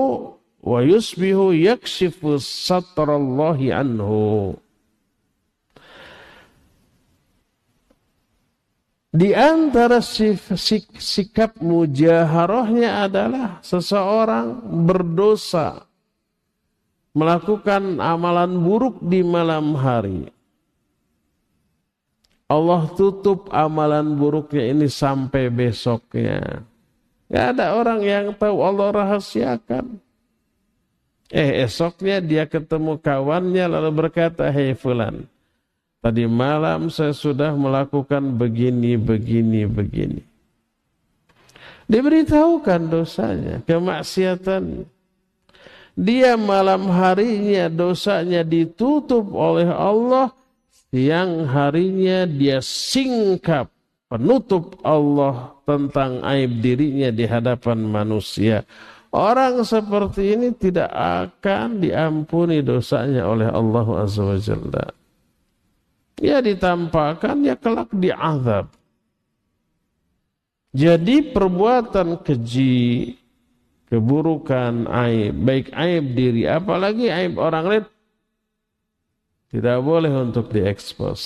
wa 0.66 0.80
yusbihu 0.82 1.54
yakshifu 1.54 2.42
satrallahi 2.42 3.70
anhu 3.70 4.58
Di 9.12 9.36
antara 9.36 10.00
sik 10.00 10.96
sikap 10.96 11.60
mujaharahnya 11.60 13.12
adalah 13.12 13.60
seseorang 13.60 14.64
berdosa 14.88 15.84
melakukan 17.12 18.00
amalan 18.00 18.56
buruk 18.64 19.04
di 19.04 19.20
malam 19.20 19.76
hari. 19.76 20.32
Allah 22.52 22.84
tutup 23.00 23.48
amalan 23.56 24.20
buruknya 24.20 24.76
ini 24.76 24.92
sampai 24.92 25.48
besoknya. 25.48 26.68
Gak 27.32 27.56
ada 27.56 27.80
orang 27.80 28.04
yang 28.04 28.26
tahu 28.36 28.60
Allah 28.60 28.92
rahasiakan. 28.92 29.96
Eh 31.32 31.64
esoknya 31.64 32.20
dia 32.20 32.44
ketemu 32.44 33.00
kawannya 33.00 33.72
lalu 33.72 33.90
berkata, 33.96 34.52
Hei 34.52 34.76
fulan, 34.76 35.24
Tadi 36.02 36.26
malam 36.26 36.90
saya 36.90 37.14
sudah 37.14 37.54
melakukan 37.54 38.36
begini, 38.36 38.98
begini, 38.98 39.70
begini. 39.70 40.26
Diberitahukan 41.86 42.82
dosanya, 42.90 43.56
kemaksiatan. 43.70 44.90
Dia 45.94 46.34
malam 46.42 46.90
harinya 46.90 47.70
dosanya 47.70 48.42
ditutup 48.42 49.30
oleh 49.30 49.70
Allah, 49.70 50.34
siang 50.92 51.48
harinya 51.48 52.28
dia 52.28 52.60
singkap 52.60 53.72
penutup 54.12 54.76
Allah 54.84 55.56
tentang 55.64 56.20
aib 56.28 56.60
dirinya 56.60 57.10
di 57.10 57.24
hadapan 57.24 57.80
manusia. 57.88 58.68
Orang 59.12 59.64
seperti 59.64 60.36
ini 60.36 60.56
tidak 60.56 60.92
akan 60.92 61.84
diampuni 61.84 62.64
dosanya 62.64 63.28
oleh 63.28 63.48
Allah 63.48 63.88
Azza 64.04 64.24
wa 64.24 64.40
Jalla. 64.40 64.88
Ya 66.20 66.40
ditampakkan, 66.40 67.44
ya 67.44 67.56
kelak 67.60 67.92
diazab. 67.92 68.72
Jadi 70.72 71.36
perbuatan 71.36 72.24
keji, 72.24 73.20
keburukan, 73.92 74.88
aib, 74.88 75.36
baik 75.44 75.68
aib 75.76 76.06
diri, 76.16 76.48
apalagi 76.48 77.12
aib 77.12 77.36
orang 77.36 77.66
lain, 77.68 77.84
tidak 79.52 79.84
boleh 79.84 80.12
untuk 80.16 80.48
diekspos, 80.48 81.20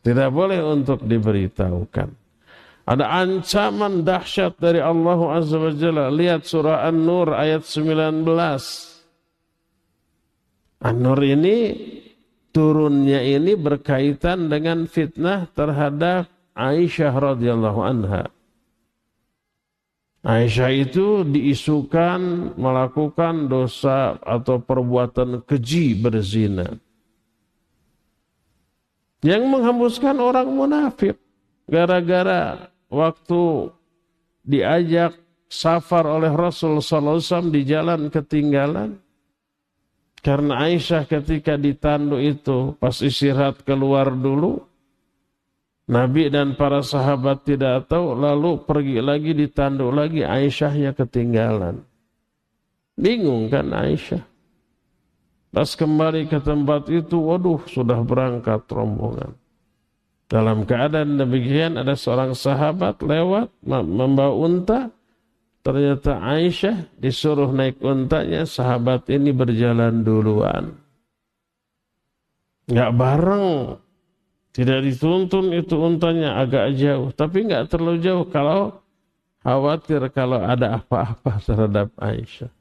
tidak 0.00 0.32
boleh 0.32 0.64
untuk 0.64 1.04
diberitahukan. 1.04 2.08
Ada 2.86 3.04
ancaman 3.20 4.06
dahsyat 4.06 4.56
dari 4.62 4.78
Allah 4.78 5.18
Azza 5.36 5.58
wa 5.58 5.74
Jalla. 5.74 6.06
Lihat 6.06 6.46
surah 6.46 6.86
An-Nur 6.86 7.34
ayat 7.34 7.66
19. 7.66 8.22
An-Nur 10.86 11.20
ini 11.26 11.56
turunnya 12.54 13.20
ini 13.26 13.58
berkaitan 13.58 14.46
dengan 14.46 14.86
fitnah 14.86 15.50
terhadap 15.50 16.30
Aisyah 16.56 17.12
radhiyallahu 17.12 17.80
anha. 17.84 18.30
Aisyah 20.24 20.70
itu 20.72 21.26
diisukan 21.26 22.54
melakukan 22.54 23.50
dosa 23.50 24.16
atau 24.22 24.62
perbuatan 24.62 25.42
keji 25.42 25.98
berzina. 25.98 26.85
Yang 29.24 29.42
menghembuskan 29.48 30.16
orang 30.20 30.48
munafik. 30.52 31.16
Gara-gara 31.66 32.70
waktu 32.92 33.72
diajak 34.46 35.18
safar 35.50 36.06
oleh 36.06 36.30
Rasul 36.30 36.78
SAW 36.78 37.50
di 37.50 37.66
jalan 37.66 38.10
ketinggalan. 38.10 38.98
Karena 40.22 40.66
Aisyah 40.66 41.06
ketika 41.06 41.54
ditandu 41.54 42.18
itu 42.18 42.74
pas 42.82 42.98
istirahat 42.98 43.62
keluar 43.62 44.10
dulu. 44.10 44.58
Nabi 45.86 46.26
dan 46.34 46.58
para 46.58 46.82
sahabat 46.82 47.46
tidak 47.46 47.86
tahu, 47.86 48.18
lalu 48.18 48.58
pergi 48.66 48.98
lagi 48.98 49.38
ditanduk 49.38 49.94
lagi, 49.94 50.26
Aisyahnya 50.26 50.98
ketinggalan. 50.98 51.78
Bingung 52.98 53.46
kan 53.46 53.70
Aisyah. 53.70 54.35
Pas 55.50 55.70
kembali 55.72 56.28
ke 56.28 56.38
tempat 56.42 56.88
itu, 56.92 57.16
waduh 57.16 57.62
sudah 57.66 58.02
berangkat 58.04 58.66
rombongan. 58.68 59.34
Dalam 60.26 60.66
keadaan 60.66 61.22
demikian 61.22 61.78
ada 61.78 61.94
seorang 61.94 62.34
sahabat 62.34 62.98
lewat 63.02 63.50
membawa 63.66 64.34
unta. 64.34 64.90
Ternyata 65.62 66.22
Aisyah 66.22 66.94
disuruh 66.98 67.50
naik 67.50 67.82
untanya, 67.82 68.46
sahabat 68.46 69.10
ini 69.10 69.34
berjalan 69.34 70.06
duluan. 70.06 70.78
Gak 72.70 72.94
bareng 72.94 73.78
tidak 74.56 74.88
dituntun 74.88 75.52
itu 75.52 75.76
untanya 75.76 76.40
agak 76.40 76.72
jauh, 76.80 77.12
tapi 77.12 77.44
nggak 77.44 77.68
terlalu 77.68 78.00
jauh 78.00 78.24
kalau 78.24 78.80
khawatir 79.44 80.00
kalau 80.16 80.40
ada 80.40 80.80
apa-apa 80.80 81.36
terhadap 81.44 81.92
Aisyah. 82.00 82.55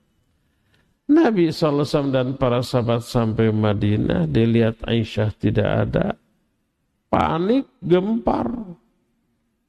Nabi 1.06 1.54
SAW 1.54 2.10
dan 2.10 2.34
para 2.34 2.66
sahabat 2.66 3.06
sampai 3.06 3.54
Madinah, 3.54 4.26
dilihat 4.26 4.82
Aisyah 4.82 5.30
tidak 5.38 5.70
ada, 5.86 6.18
panik, 7.14 7.70
gempar. 7.78 8.50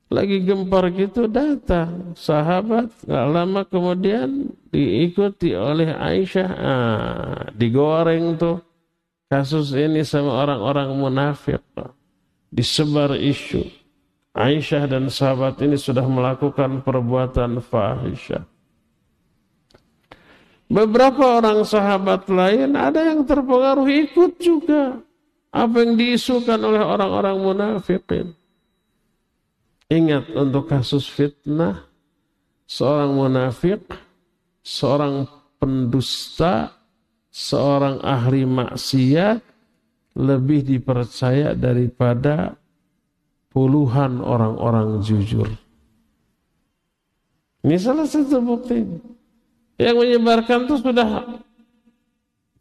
Lagi 0.06 0.38
gempar 0.46 0.88
gitu 0.94 1.26
datang. 1.26 2.14
Sahabat, 2.16 2.88
nggak 3.04 3.26
lama 3.26 3.62
kemudian 3.66 4.48
diikuti 4.70 5.52
oleh 5.52 5.92
Aisyah, 5.92 6.50
ah, 6.56 7.40
digoreng 7.52 8.38
tuh. 8.38 8.62
Kasus 9.26 9.74
ini 9.74 10.06
sama 10.06 10.46
orang-orang 10.46 10.94
munafik. 10.94 11.58
Disebar 12.46 13.18
isu. 13.18 13.66
Aisyah 14.36 14.86
dan 14.86 15.10
sahabat 15.10 15.58
ini 15.66 15.74
sudah 15.74 16.06
melakukan 16.06 16.84
perbuatan 16.86 17.58
fahisyah. 17.58 18.55
Beberapa 20.66 21.38
orang 21.38 21.62
sahabat 21.62 22.26
lain 22.26 22.74
ada 22.74 23.14
yang 23.14 23.22
terpengaruh 23.22 23.86
ikut 23.86 24.42
juga 24.42 24.98
apa 25.54 25.76
yang 25.86 25.94
diisukan 25.94 26.58
oleh 26.58 26.82
orang-orang 26.82 27.36
munafikin. 27.38 28.34
Ingat 29.86 30.34
untuk 30.34 30.66
kasus 30.66 31.06
fitnah 31.06 31.86
seorang 32.66 33.14
munafik, 33.14 33.86
seorang 34.66 35.30
pendusta, 35.62 36.74
seorang 37.30 38.02
ahli 38.02 38.42
maksiat 38.42 39.38
lebih 40.18 40.66
dipercaya 40.66 41.54
daripada 41.54 42.58
puluhan 43.54 44.18
orang-orang 44.18 44.98
jujur. 45.00 45.46
Ini 47.62 47.76
salah 47.78 48.06
satu 48.10 48.42
bukti. 48.42 48.82
Yang 49.76 49.96
menyebarkan 50.00 50.64
itu 50.64 50.80
sudah 50.80 51.08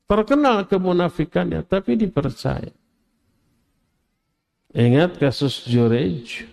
terkenal 0.06 0.68
kemunafikannya, 0.68 1.64
tapi 1.64 1.96
dipercaya. 1.96 2.72
Ingat 4.76 5.16
kasus 5.16 5.64
Jurej, 5.64 6.44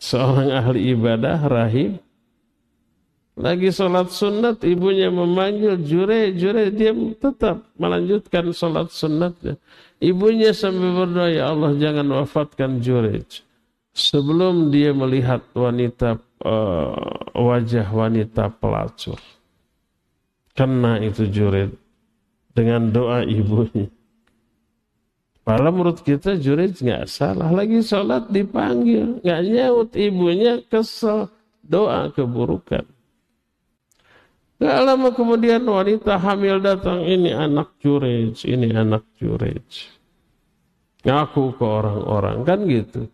seorang 0.00 0.48
ahli 0.56 0.96
ibadah, 0.96 1.44
rahim, 1.44 2.00
lagi 3.36 3.68
sholat 3.68 4.08
sunat, 4.08 4.64
ibunya 4.64 5.12
memanggil 5.12 5.76
jure, 5.84 6.32
jure, 6.32 6.72
dia 6.72 6.96
tetap 7.20 7.68
melanjutkan 7.76 8.48
sholat 8.56 8.88
sunatnya. 8.88 9.60
Ibunya 10.00 10.56
sambil 10.56 11.04
berdoa, 11.04 11.28
ya 11.28 11.52
Allah 11.52 11.76
jangan 11.76 12.08
wafatkan 12.24 12.80
jure. 12.80 13.28
Sebelum 13.92 14.72
dia 14.72 14.96
melihat 14.96 15.44
wanita, 15.52 16.16
uh, 16.42 17.32
wajah 17.32 17.86
wanita 17.88 18.52
pelacur. 18.56 19.20
Kena 20.56 21.00
itu 21.04 21.28
jure 21.28 21.72
dengan 22.56 22.88
doa 22.88 23.20
ibunya. 23.22 23.92
Padahal 25.46 25.70
menurut 25.70 26.02
kita 26.02 26.34
jure 26.40 26.66
nggak 26.66 27.06
salah. 27.06 27.52
Lagi 27.54 27.78
sholat 27.84 28.32
dipanggil. 28.32 29.22
nggak 29.22 29.40
nyaut 29.46 29.90
ibunya 29.94 30.58
kesel. 30.66 31.30
Doa 31.62 32.10
keburukan. 32.10 32.86
Gak 34.56 34.78
lama 34.88 35.12
kemudian 35.12 35.68
wanita 35.68 36.16
hamil 36.16 36.64
datang, 36.64 37.04
ini 37.04 37.28
anak 37.28 37.76
curej, 37.76 38.40
ini 38.48 38.72
anak 38.72 39.04
curej. 39.20 39.92
Ngaku 41.04 41.60
ke 41.60 41.64
orang-orang, 41.66 42.40
kan 42.48 42.64
gitu. 42.64 43.04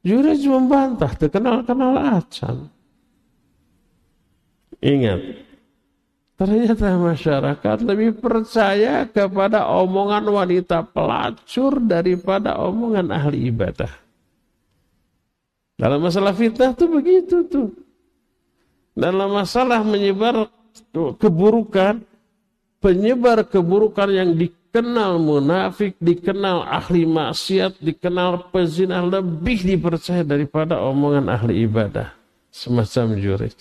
Jurej 0.00 0.48
membantah, 0.48 1.12
terkenal-kenal 1.12 2.20
acan. 2.20 2.72
Ingat, 4.80 5.20
ternyata 6.40 6.96
masyarakat 6.96 7.76
lebih 7.84 8.16
percaya 8.16 9.04
kepada 9.04 9.68
omongan 9.68 10.24
wanita 10.24 10.88
pelacur 10.88 11.84
daripada 11.84 12.56
omongan 12.56 13.12
ahli 13.12 13.52
ibadah. 13.52 13.92
Dalam 15.76 16.00
masalah 16.00 16.32
fitnah 16.32 16.72
tuh 16.72 16.88
begitu 16.88 17.44
tuh. 17.44 17.68
Dalam 18.96 19.32
masalah 19.32 19.84
menyebar 19.84 20.48
keburukan, 20.92 22.00
penyebar 22.80 23.44
keburukan 23.44 24.08
yang 24.08 24.32
dikenal 24.70 25.18
munafik, 25.18 25.98
dikenal 25.98 26.62
ahli 26.62 27.02
maksiat, 27.02 27.82
dikenal 27.82 28.54
pezina 28.54 29.02
lebih 29.02 29.66
dipercaya 29.66 30.22
daripada 30.22 30.78
omongan 30.78 31.26
ahli 31.26 31.66
ibadah. 31.66 32.14
Semacam 32.54 33.18
jurid. 33.18 33.54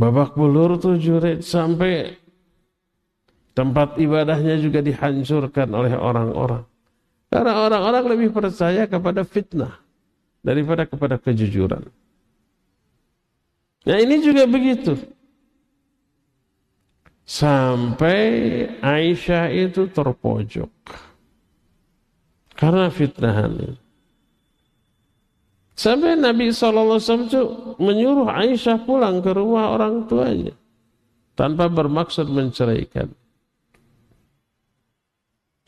Babak 0.00 0.32
bulur 0.32 0.80
tuh 0.80 0.96
jurid 0.96 1.44
sampai 1.44 2.16
tempat 3.52 4.00
ibadahnya 4.00 4.56
juga 4.56 4.80
dihancurkan 4.80 5.68
oleh 5.76 5.92
orang-orang. 5.92 6.64
Karena 7.28 7.60
orang-orang 7.60 8.04
lebih 8.16 8.28
percaya 8.32 8.88
kepada 8.88 9.28
fitnah 9.28 9.76
daripada 10.40 10.88
kepada 10.88 11.20
kejujuran. 11.20 11.84
Nah 13.84 13.96
ini 14.00 14.24
juga 14.24 14.48
begitu. 14.48 14.96
Sampai 17.30 18.26
Aisyah 18.82 19.54
itu 19.54 19.86
terpojok. 19.86 20.66
Karena 22.58 22.90
fitnahan 22.90 23.54
ini. 23.54 23.78
Sampai 25.78 26.18
Nabi 26.18 26.50
SAW 26.50 26.98
menyuruh 27.78 28.26
Aisyah 28.26 28.82
pulang 28.82 29.22
ke 29.22 29.30
rumah 29.30 29.70
orang 29.70 30.10
tuanya. 30.10 30.58
Tanpa 31.38 31.70
bermaksud 31.70 32.26
menceraikan. 32.26 33.14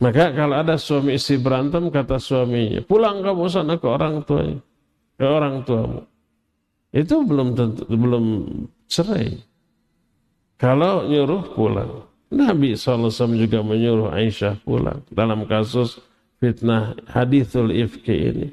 Maka 0.03 0.35
kalau 0.35 0.59
ada 0.59 0.75
suami 0.75 1.15
istri 1.15 1.39
berantem, 1.39 1.87
kata 1.95 2.19
suaminya, 2.19 2.83
pulang 2.83 3.23
kamu 3.23 3.47
sana 3.47 3.79
ke 3.79 3.87
orang 3.87 4.27
tuanya. 4.27 4.59
ke 5.15 5.23
orang 5.23 5.63
tuamu. 5.63 6.03
Itu 6.91 7.23
belum 7.23 7.55
tentu, 7.55 7.87
belum 7.87 8.25
cerai. 8.91 9.52
Kalau 10.63 11.11
nyuruh 11.11 11.59
pulang. 11.59 12.07
Nabi 12.33 12.79
SAW 12.79 13.11
juga 13.35 13.61
menyuruh 13.67 14.15
Aisyah 14.15 14.63
pulang 14.63 15.03
dalam 15.11 15.45
kasus 15.45 15.99
fitnah 16.39 16.95
hadithul 17.11 17.75
ifki 17.75 18.15
ini. 18.31 18.49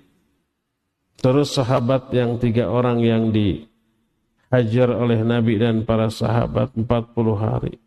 Terus 1.21 1.53
sahabat 1.53 2.09
yang 2.09 2.41
tiga 2.41 2.67
orang 2.67 2.99
yang 3.05 3.29
dihajar 3.29 4.89
oleh 4.89 5.21
Nabi 5.21 5.61
dan 5.61 5.85
para 5.85 6.09
sahabat 6.09 6.73
40 6.73 7.37
hari. 7.37 7.77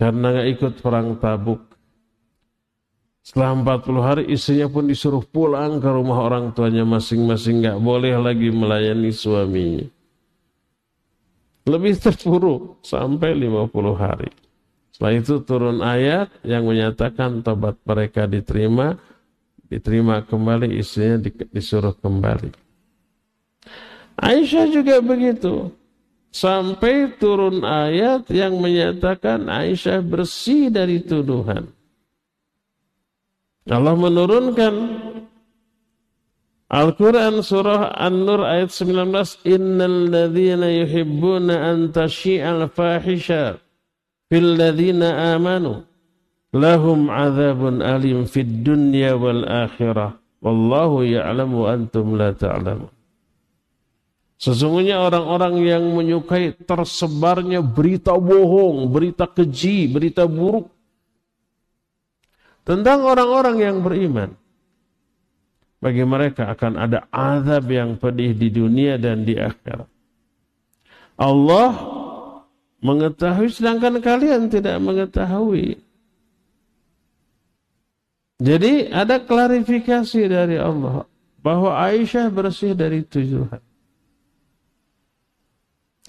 Karena 0.00 0.32
nggak 0.32 0.48
ikut 0.56 0.72
perang 0.80 1.20
tabuk. 1.20 1.60
Setelah 3.22 3.76
40 3.76 4.02
hari 4.02 4.24
istrinya 4.32 4.66
pun 4.72 4.88
disuruh 4.88 5.22
pulang 5.22 5.78
ke 5.78 5.86
rumah 5.86 6.26
orang 6.26 6.50
tuanya 6.56 6.82
masing-masing. 6.88 7.60
nggak 7.60 7.78
boleh 7.78 8.16
lagi 8.18 8.48
melayani 8.50 9.12
suaminya. 9.14 9.86
Lebih 11.62 11.94
terpuruk 12.02 12.82
sampai 12.82 13.38
50 13.38 13.94
hari. 13.94 14.30
Setelah 14.90 15.14
itu 15.14 15.34
turun 15.46 15.78
ayat 15.78 16.30
yang 16.42 16.66
menyatakan 16.66 17.42
tobat 17.42 17.78
mereka 17.86 18.26
diterima, 18.26 18.98
diterima 19.70 20.26
kembali, 20.26 20.74
istrinya 20.78 21.22
disuruh 21.54 21.94
kembali. 21.96 22.50
Aisyah 24.18 24.66
juga 24.68 25.00
begitu. 25.00 25.72
Sampai 26.32 27.12
turun 27.20 27.60
ayat 27.60 28.24
yang 28.32 28.56
menyatakan 28.56 29.52
Aisyah 29.52 30.00
bersih 30.00 30.72
dari 30.72 31.04
tuduhan. 31.04 31.68
Allah 33.68 33.94
menurunkan 33.94 34.74
Al-Quran 36.72 37.44
surah 37.44 37.92
An-Nur 38.00 38.48
ayat 38.48 38.72
19 38.72 39.44
Innal 39.44 40.08
ladhina 40.08 40.72
yuhibbuna 40.72 41.68
an 41.68 41.92
tashi'al 41.92 42.64
fahisha 42.72 43.60
fil 44.32 44.56
ladhina 44.56 45.36
amanu 45.36 45.84
lahum 46.56 47.12
azabun 47.12 47.84
alim 47.84 48.24
fid 48.24 48.64
dunya 48.64 49.12
wal 49.20 49.44
akhirah 49.44 50.16
wallahu 50.40 51.04
ya'lamu 51.04 51.68
antum 51.68 52.16
la 52.16 52.32
ta'lamun 52.32 52.88
Sesungguhnya 54.40 54.98
orang-orang 54.98 55.62
yang 55.62 55.84
menyukai 55.94 56.50
tersebarnya 56.66 57.62
berita 57.62 58.10
bohong, 58.18 58.90
berita 58.90 59.22
keji, 59.30 59.86
berita 59.86 60.26
buruk 60.26 60.66
tentang 62.66 63.06
orang-orang 63.06 63.62
yang 63.62 63.78
beriman. 63.86 64.34
Bagi 65.82 66.06
mereka 66.06 66.46
akan 66.54 66.78
ada 66.78 67.10
azab 67.10 67.66
yang 67.66 67.98
pedih 67.98 68.38
di 68.38 68.54
dunia 68.54 68.94
dan 69.02 69.26
di 69.26 69.34
akhirat. 69.34 69.90
Allah 71.18 71.70
mengetahui 72.78 73.50
sedangkan 73.50 73.98
kalian 73.98 74.46
tidak 74.46 74.78
mengetahui. 74.78 75.82
Jadi 78.42 78.90
ada 78.90 79.22
klarifikasi 79.22 80.22
dari 80.26 80.58
Allah 80.58 81.06
bahwa 81.42 81.74
Aisyah 81.74 82.30
bersih 82.30 82.78
dari 82.78 83.02
tujuan. 83.02 83.62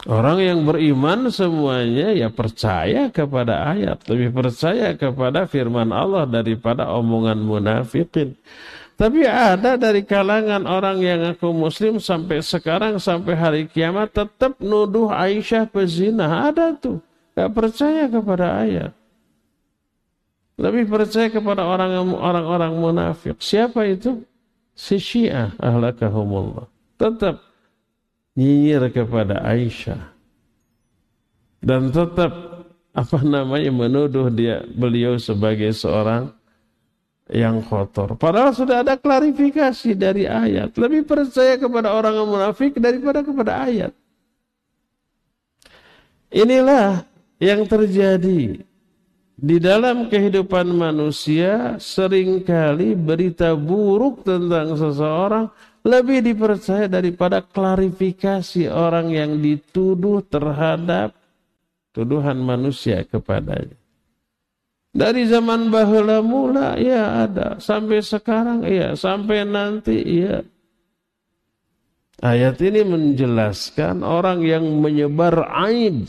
Orang 0.03 0.41
yang 0.43 0.65
beriman 0.67 1.31
semuanya 1.31 2.11
ya 2.11 2.27
percaya 2.27 3.07
kepada 3.07 3.71
ayat, 3.71 4.03
lebih 4.09 4.35
percaya 4.35 4.97
kepada 4.99 5.47
firman 5.47 5.95
Allah 5.95 6.27
daripada 6.27 6.91
omongan 6.91 7.39
munafikin. 7.39 8.35
Tapi 8.93 9.25
ada 9.25 9.73
dari 9.73 10.05
kalangan 10.05 10.69
orang 10.69 11.01
yang 11.01 11.21
aku 11.33 11.49
muslim 11.49 11.97
sampai 11.97 12.45
sekarang 12.45 13.01
sampai 13.01 13.33
hari 13.33 13.61
kiamat 13.65 14.13
tetap 14.13 14.55
nuduh 14.61 15.09
Aisyah 15.09 15.65
pezina. 15.65 16.49
Ada 16.49 16.77
tuh. 16.77 17.01
Gak 17.33 17.49
percaya 17.49 18.05
kepada 18.05 18.61
ayat. 18.61 18.91
Lebih 20.61 20.85
percaya 20.85 21.33
kepada 21.33 21.65
orang-orang 21.65 22.73
munafik. 22.77 23.41
Siapa 23.41 23.89
itu? 23.89 24.21
Si 24.77 25.01
Syiah 25.01 25.57
ahlakahumullah. 25.57 26.69
Tetap 27.01 27.41
nyinyir 28.37 28.93
kepada 28.93 29.41
Aisyah. 29.41 30.13
Dan 31.57 31.89
tetap 31.89 32.29
apa 32.93 33.19
namanya 33.25 33.73
menuduh 33.73 34.29
dia 34.29 34.61
beliau 34.69 35.17
sebagai 35.17 35.73
seorang 35.73 36.29
yang 37.33 37.65
kotor. 37.65 38.13
Padahal 38.13 38.53
sudah 38.53 38.85
ada 38.85 38.93
klarifikasi 38.93 39.97
dari 39.97 40.29
ayat. 40.29 40.77
Lebih 40.77 41.09
percaya 41.09 41.57
kepada 41.57 41.89
orang 41.89 42.13
yang 42.13 42.29
munafik 42.29 42.77
daripada 42.77 43.25
kepada 43.25 43.65
ayat. 43.65 43.91
Inilah 46.29 47.01
yang 47.41 47.65
terjadi 47.65 48.61
di 49.33 49.57
dalam 49.57 50.13
kehidupan 50.13 50.69
manusia 50.71 51.81
sering 51.81 52.45
kali 52.45 52.93
berita 52.93 53.57
buruk 53.57 54.21
tentang 54.21 54.77
seseorang 54.77 55.49
lebih 55.83 56.23
dipercaya 56.23 56.87
daripada 56.87 57.43
klarifikasi 57.43 58.71
orang 58.71 59.11
yang 59.11 59.31
dituduh 59.41 60.23
terhadap 60.23 61.11
tuduhan 61.91 62.39
manusia 62.39 63.03
kepadanya. 63.03 63.82
Dari 64.93 65.25
zaman 65.25 65.73
bahula 65.73 66.21
mula 66.21 66.77
ya 66.77 67.25
ada, 67.25 67.57
sampai 67.57 67.97
sekarang 68.05 68.61
ya, 68.61 68.93
sampai 68.93 69.41
nanti 69.41 69.97
ya. 70.21 70.45
Ayat 72.21 72.61
ini 72.61 72.85
menjelaskan 72.85 74.05
orang 74.05 74.45
yang 74.45 74.63
menyebar 74.79 75.49
aib 75.65 76.07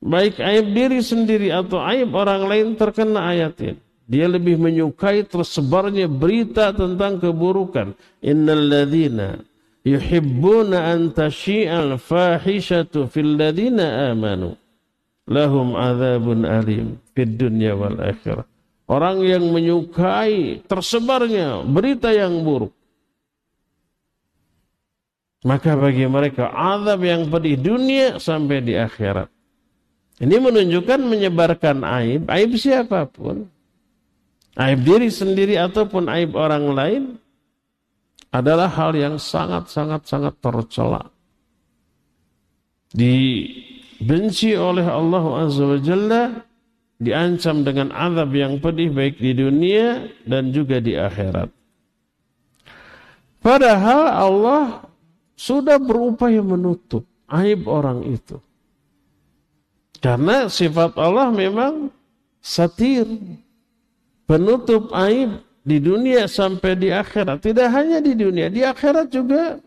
baik 0.00 0.38
aib 0.38 0.70
diri 0.70 1.02
sendiri 1.02 1.50
atau 1.50 1.82
aib 1.82 2.14
orang 2.14 2.46
lain 2.46 2.68
terkena 2.78 3.34
ayat 3.34 3.58
ini. 3.58 3.82
Dia 4.06 4.30
lebih 4.30 4.62
menyukai 4.62 5.26
tersebarnya 5.26 6.06
berita 6.06 6.70
tentang 6.70 7.18
keburukan. 7.18 7.90
Innal 8.22 8.70
ladzina 8.70 9.42
yuhibbuna 9.82 10.94
an 10.94 11.10
tashi'al 11.10 11.98
fahishatu 11.98 13.10
fil 13.10 13.34
ladzina 13.34 14.14
amanu 14.14 14.54
lahum 15.26 15.74
adzabun 15.74 16.46
alim 16.46 17.02
fid 17.16 17.40
dunya 17.40 17.72
wal 17.72 17.96
akhirah. 17.96 18.44
Orang 18.86 19.24
yang 19.24 19.50
menyukai 19.50 20.62
tersebarnya 20.68 21.66
berita 21.66 22.14
yang 22.14 22.44
buruk. 22.44 22.70
Maka 25.42 25.74
bagi 25.74 26.06
mereka 26.06 26.50
azab 26.54 27.02
yang 27.02 27.26
pedih 27.26 27.58
dunia 27.58 28.20
sampai 28.22 28.62
di 28.62 28.78
akhirat. 28.78 29.26
Ini 30.16 30.36
menunjukkan 30.38 31.00
menyebarkan 31.02 31.82
aib, 31.82 32.22
aib 32.30 32.50
siapa 32.56 33.04
pun. 33.10 33.46
Aib 34.56 34.80
diri 34.86 35.12
sendiri 35.12 35.60
ataupun 35.60 36.08
aib 36.08 36.32
orang 36.38 36.64
lain 36.72 37.02
adalah 38.32 38.70
hal 38.70 38.96
yang 38.96 39.20
sangat-sangat-sangat 39.20 40.34
tercela. 40.40 41.12
Di 42.90 43.44
benci 44.00 44.56
oleh 44.56 44.88
Allah 44.88 45.24
Azza 45.44 45.64
wa 45.68 45.78
Jalla, 45.78 46.22
diancam 46.96 47.60
dengan 47.60 47.92
azab 47.92 48.32
yang 48.32 48.56
pedih 48.60 48.92
baik 48.92 49.20
di 49.20 49.36
dunia 49.36 50.08
dan 50.24 50.50
juga 50.52 50.80
di 50.80 50.96
akhirat. 50.96 51.52
Padahal 53.44 54.02
Allah 54.10 54.62
sudah 55.36 55.76
berupaya 55.78 56.40
menutup 56.40 57.04
aib 57.30 57.68
orang 57.68 58.02
itu. 58.08 58.40
Karena 60.00 60.48
sifat 60.50 60.96
Allah 60.96 61.30
memang 61.30 61.92
satir, 62.40 63.06
penutup 64.24 64.90
aib 64.96 65.40
di 65.62 65.78
dunia 65.78 66.26
sampai 66.26 66.74
di 66.78 66.88
akhirat. 66.90 67.42
Tidak 67.42 67.68
hanya 67.70 67.98
di 68.00 68.16
dunia, 68.16 68.48
di 68.48 68.64
akhirat 68.64 69.12
juga 69.12 69.58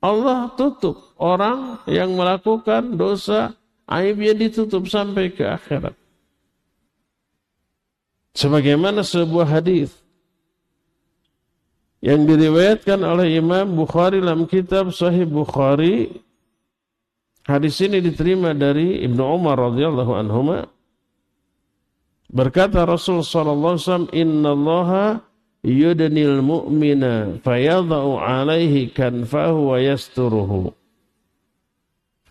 Allah 0.00 0.52
tutup 0.54 1.16
orang 1.18 1.82
yang 1.88 2.14
melakukan 2.14 2.94
dosa 2.94 3.56
aibnya 3.88 4.36
ditutup 4.36 4.86
sampai 4.86 5.32
ke 5.32 5.42
akhirat. 5.42 6.05
Sebagaimana 8.36 9.00
sebuah 9.00 9.48
hadis 9.48 9.96
yang 12.04 12.28
diriwayatkan 12.28 13.00
oleh 13.00 13.40
Imam 13.40 13.72
Bukhari 13.72 14.20
dalam 14.20 14.44
kitab 14.44 14.92
Sahih 14.92 15.24
Bukhari. 15.24 16.12
Hadis 17.48 17.80
ini 17.80 18.04
diterima 18.04 18.52
dari 18.52 19.00
Ibnu 19.08 19.22
Umar 19.22 19.56
radhiyallahu 19.56 20.12
anhu. 20.12 20.40
Berkata 22.28 22.84
Rasul 22.84 23.24
sallallahu 23.24 23.78
alaihi 23.78 23.86
wasallam, 23.86 24.10
"Inna 24.12 24.50
Allaha 24.52 25.04
yudnil 25.64 26.42
mu'mina 26.42 27.40
fayadha'u 27.40 28.20
alaihi 28.20 28.92
kanfahu 28.92 29.72
wa 29.72 29.76
yasturuhu 29.80 30.76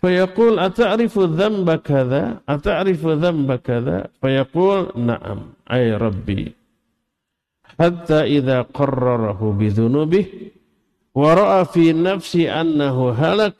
fayaqul 0.06 0.62
ata'rifu 0.62 1.26
dhanba 1.34 1.82
kadha? 1.82 2.38
Ata'rifu 2.46 3.18
dhanba 3.18 3.58
kadha? 3.58 4.06
Fayaqul 4.22 4.94
na'am 4.94 5.58
ay 5.66 5.90
rabbi. 5.98 6.54
Hatta 7.74 8.22
idza 8.30 8.62
qarrarahu 8.70 9.50
bidhunubihi 9.58 10.54
wa 11.16 11.32
ra'a 11.32 11.64
fi 11.66 11.96
nafsi 11.96 12.44
annahu 12.44 13.16
halak 13.16 13.56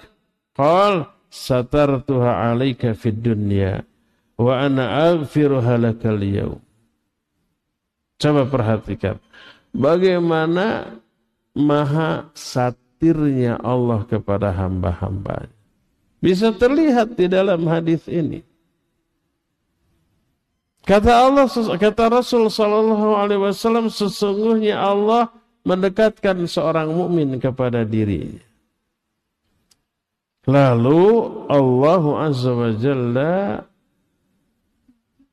qal 0.52 1.08
satartuha 1.32 2.52
'alaika 2.52 2.92
fid 2.92 3.24
dunya 3.24 3.80
wa 4.36 4.60
ana 4.60 5.16
aghfiru 5.16 5.64
halakal 5.64 6.20
yaum 6.20 6.60
coba 8.20 8.44
perhatikan 8.44 9.16
bagaimana 9.72 11.00
maha 11.56 12.28
satirnya 12.36 13.56
Allah 13.64 14.04
kepada 14.04 14.52
hamba-hambanya 14.52 15.55
bisa 16.26 16.50
terlihat 16.50 17.14
di 17.14 17.30
dalam 17.30 17.62
hadis 17.70 18.02
ini 18.10 18.42
Kata 20.86 21.26
Allah, 21.26 21.50
kata 21.50 22.22
Rasul 22.22 22.46
Sallallahu 22.46 23.18
Alaihi 23.18 23.42
Wasallam, 23.42 23.90
sesungguhnya 23.90 24.78
Allah 24.78 25.34
mendekatkan 25.66 26.46
seorang 26.46 26.94
mukmin 26.94 27.42
kepada 27.42 27.82
dirinya. 27.82 28.38
Lalu 30.46 31.06
Allah 31.50 32.02
Azza 32.30 32.54
wa 32.54 32.70
Jalla 32.78 33.66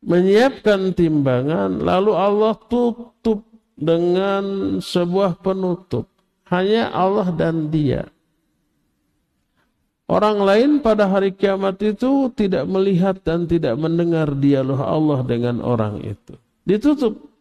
menyiapkan 0.02 0.98
timbangan, 0.98 1.86
lalu 1.86 2.18
Allah 2.18 2.58
tutup 2.66 3.46
dengan 3.78 4.78
sebuah 4.82 5.38
penutup. 5.38 6.10
Hanya 6.50 6.90
Allah 6.90 7.30
dan 7.30 7.70
dia. 7.70 8.10
Orang 10.04 10.44
lain 10.44 10.84
pada 10.84 11.08
hari 11.08 11.32
kiamat 11.32 11.80
itu 11.80 12.28
tidak 12.36 12.68
melihat 12.68 13.16
dan 13.24 13.48
tidak 13.48 13.80
mendengar 13.80 14.36
dialog 14.36 14.84
Allah 14.84 15.20
dengan 15.24 15.64
orang 15.64 16.04
itu. 16.04 16.36
Ditutup. 16.68 17.32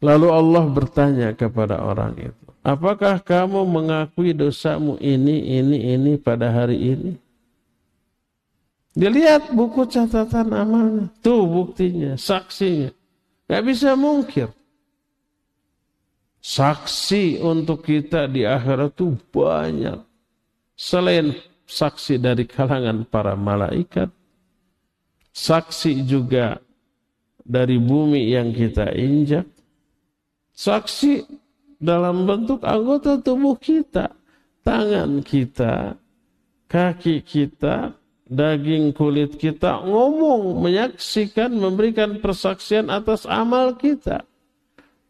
Lalu 0.00 0.28
Allah 0.30 0.64
bertanya 0.70 1.28
kepada 1.36 1.82
orang 1.84 2.16
itu, 2.16 2.46
apakah 2.64 3.20
kamu 3.20 3.68
mengakui 3.68 4.32
dosamu 4.32 4.96
ini, 4.96 5.60
ini, 5.60 5.92
ini 5.92 6.12
pada 6.16 6.48
hari 6.48 6.96
ini? 6.96 7.12
Dilihat 8.96 9.52
buku 9.52 9.84
catatan 9.86 10.56
amalnya. 10.56 11.12
Tuh 11.20 11.44
buktinya, 11.44 12.16
saksinya. 12.16 12.90
Gak 13.50 13.62
bisa 13.66 13.92
mungkir. 13.98 14.48
Saksi 16.40 17.44
untuk 17.44 17.84
kita 17.84 18.24
di 18.24 18.48
akhirat 18.48 18.96
itu 18.96 19.12
banyak 19.28 20.09
selain 20.80 21.36
saksi 21.68 22.16
dari 22.16 22.48
kalangan 22.48 23.04
para 23.04 23.36
malaikat, 23.36 24.08
saksi 25.36 26.08
juga 26.08 26.56
dari 27.44 27.76
bumi 27.76 28.32
yang 28.32 28.56
kita 28.56 28.88
injak, 28.96 29.44
saksi 30.56 31.28
dalam 31.76 32.24
bentuk 32.24 32.64
anggota 32.64 33.20
tubuh 33.20 33.60
kita, 33.60 34.08
tangan 34.64 35.20
kita, 35.20 36.00
kaki 36.64 37.20
kita, 37.28 37.92
daging 38.24 38.96
kulit 38.96 39.36
kita, 39.36 39.84
ngomong, 39.84 40.64
menyaksikan, 40.64 41.52
memberikan 41.52 42.24
persaksian 42.24 42.88
atas 42.88 43.28
amal 43.28 43.76
kita. 43.76 44.24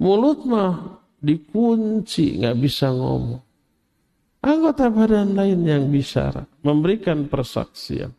Mulut 0.03 0.43
mah 0.49 0.99
dikunci, 1.21 2.41
nggak 2.43 2.57
bisa 2.59 2.89
ngomong 2.91 3.50
anggota 4.41 4.89
badan 4.89 5.37
lain 5.37 5.61
yang 5.65 5.85
bisa 5.89 6.45
memberikan 6.65 7.29
persaksian. 7.29 8.13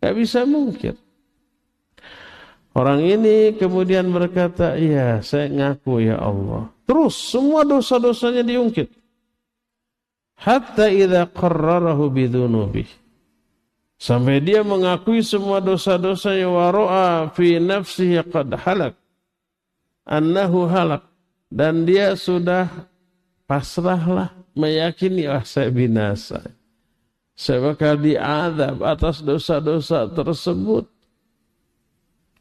Gak 0.00 0.14
bisa 0.16 0.44
mungkin. 0.44 0.96
Orang 2.76 3.00
ini 3.00 3.56
kemudian 3.56 4.12
berkata, 4.12 4.76
iya 4.76 5.24
saya 5.24 5.48
ngaku 5.48 6.12
ya 6.12 6.20
Allah. 6.20 6.68
Terus 6.84 7.16
semua 7.16 7.64
dosa-dosanya 7.64 8.44
diungkit. 8.44 8.92
Hatta 10.36 10.92
idha 10.92 11.24
qarrarahu 11.24 12.12
bidunubih. 12.12 12.84
Sampai 13.96 14.44
dia 14.44 14.60
mengakui 14.60 15.24
semua 15.24 15.64
dosa-dosanya 15.64 16.52
waro'a 16.52 17.32
fi 17.32 17.56
nafsihi 17.56 18.20
qad 18.28 18.52
halak. 18.52 18.92
Annahu 20.04 20.68
halak. 20.68 21.08
Dan 21.48 21.88
dia 21.88 22.12
sudah 22.12 22.68
pasrahlah 23.48 24.36
meyakini 24.56 25.28
ah 25.28 25.44
saya 25.44 25.68
binasa. 25.68 26.40
Saya 27.36 27.60
bakal 27.70 28.00
diadab 28.00 28.80
atas 28.80 29.20
dosa-dosa 29.20 30.08
tersebut. 30.08 30.88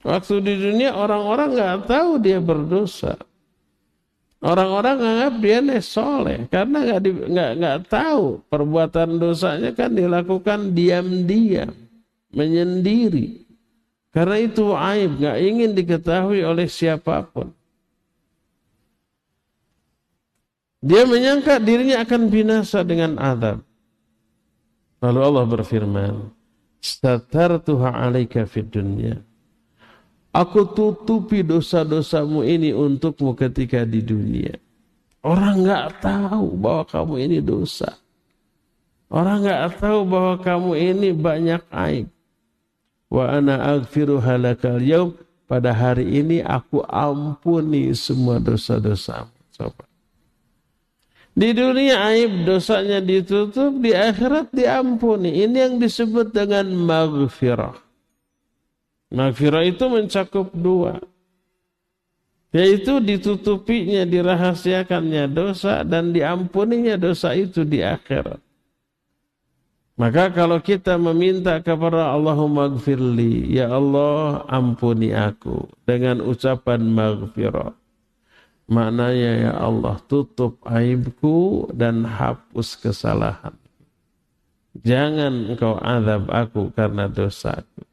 Waktu 0.08 0.36
di 0.40 0.54
dunia 0.56 0.96
orang-orang 0.96 1.52
nggak 1.52 1.78
tahu 1.92 2.12
dia 2.24 2.40
berdosa. 2.40 3.20
Orang-orang 4.46 5.02
nganggap 5.02 5.34
dia 5.42 5.60
soleh 5.82 6.46
karena 6.54 6.78
nggak 6.86 7.00
nggak 7.34 7.52
nggak 7.58 7.80
tahu 7.90 8.46
perbuatan 8.46 9.18
dosanya 9.18 9.74
kan 9.74 9.92
dilakukan 9.92 10.78
diam-diam, 10.78 11.74
menyendiri. 12.30 13.42
Karena 14.14 14.38
itu 14.40 14.72
aib, 14.72 15.18
nggak 15.20 15.38
ingin 15.42 15.72
diketahui 15.76 16.46
oleh 16.46 16.70
siapa 16.70 17.26
pun. 17.26 17.52
Dia 20.86 21.02
menyangka 21.10 21.58
dirinya 21.58 22.06
akan 22.06 22.30
binasa 22.30 22.86
dengan 22.86 23.18
azab. 23.18 23.66
Lalu 25.02 25.20
Allah 25.26 25.46
berfirman, 25.50 26.14
"Satartuha 26.78 27.90
'alaika 28.06 28.46
fid 28.46 28.70
dunya." 28.70 29.18
Aku 30.30 30.68
tutupi 30.68 31.42
dosa-dosamu 31.42 32.46
ini 32.46 32.70
untukmu 32.76 33.34
ketika 33.34 33.82
di 33.88 34.04
dunia. 34.04 34.60
Orang 35.26 35.66
nggak 35.66 36.04
tahu 36.06 36.54
bahwa 36.60 36.84
kamu 36.86 37.14
ini 37.24 37.38
dosa. 37.42 37.98
Orang 39.10 39.48
nggak 39.48 39.80
tahu 39.80 40.06
bahwa 40.06 40.36
kamu 40.38 40.72
ini 40.76 41.10
banyak 41.16 41.64
aib. 41.72 42.12
Wa 43.10 43.40
ana 43.42 43.80
aghfiru 43.80 44.20
halakal 44.22 44.78
yaum. 44.84 45.18
Pada 45.46 45.72
hari 45.72 46.20
ini 46.20 46.42
aku 46.42 46.82
ampuni 46.90 47.94
semua 47.94 48.42
dosa-dosamu. 48.42 49.30
Coba. 49.56 49.85
Di 51.36 51.52
dunia 51.52 52.16
aib 52.16 52.48
dosanya 52.48 53.04
ditutup, 53.04 53.84
di 53.84 53.92
akhirat 53.92 54.56
diampuni. 54.56 55.44
Ini 55.44 55.68
yang 55.68 55.76
disebut 55.84 56.32
dengan 56.32 56.64
maghfirah. 56.72 57.76
Maghfirah 59.12 59.68
itu 59.68 59.86
mencakup 59.92 60.56
dua. 60.56 61.04
Yaitu 62.56 63.04
ditutupinya, 63.04 64.08
dirahasiakannya 64.08 65.28
dosa 65.28 65.84
dan 65.84 66.16
diampuninya 66.16 66.96
dosa 66.96 67.36
itu 67.36 67.68
di 67.68 67.84
akhirat. 67.84 68.40
Maka 70.00 70.32
kalau 70.32 70.64
kita 70.64 70.96
meminta 70.96 71.60
kepada 71.60 72.16
Allahumma 72.16 72.72
gfirli, 72.72 73.52
Ya 73.52 73.76
Allah 73.76 74.44
ampuni 74.48 75.12
aku 75.12 75.68
dengan 75.84 76.24
ucapan 76.24 76.80
maghfirah. 76.80 77.85
Maknanya 78.66 79.32
ya 79.46 79.54
Allah 79.62 80.02
tutup 80.10 80.58
aibku 80.66 81.70
dan 81.70 82.02
hapus 82.02 82.82
kesalahan. 82.82 83.54
Jangan 84.82 85.54
engkau 85.54 85.78
azab 85.78 86.28
aku 86.34 86.74
karena 86.74 87.06
dosaku. 87.06 87.86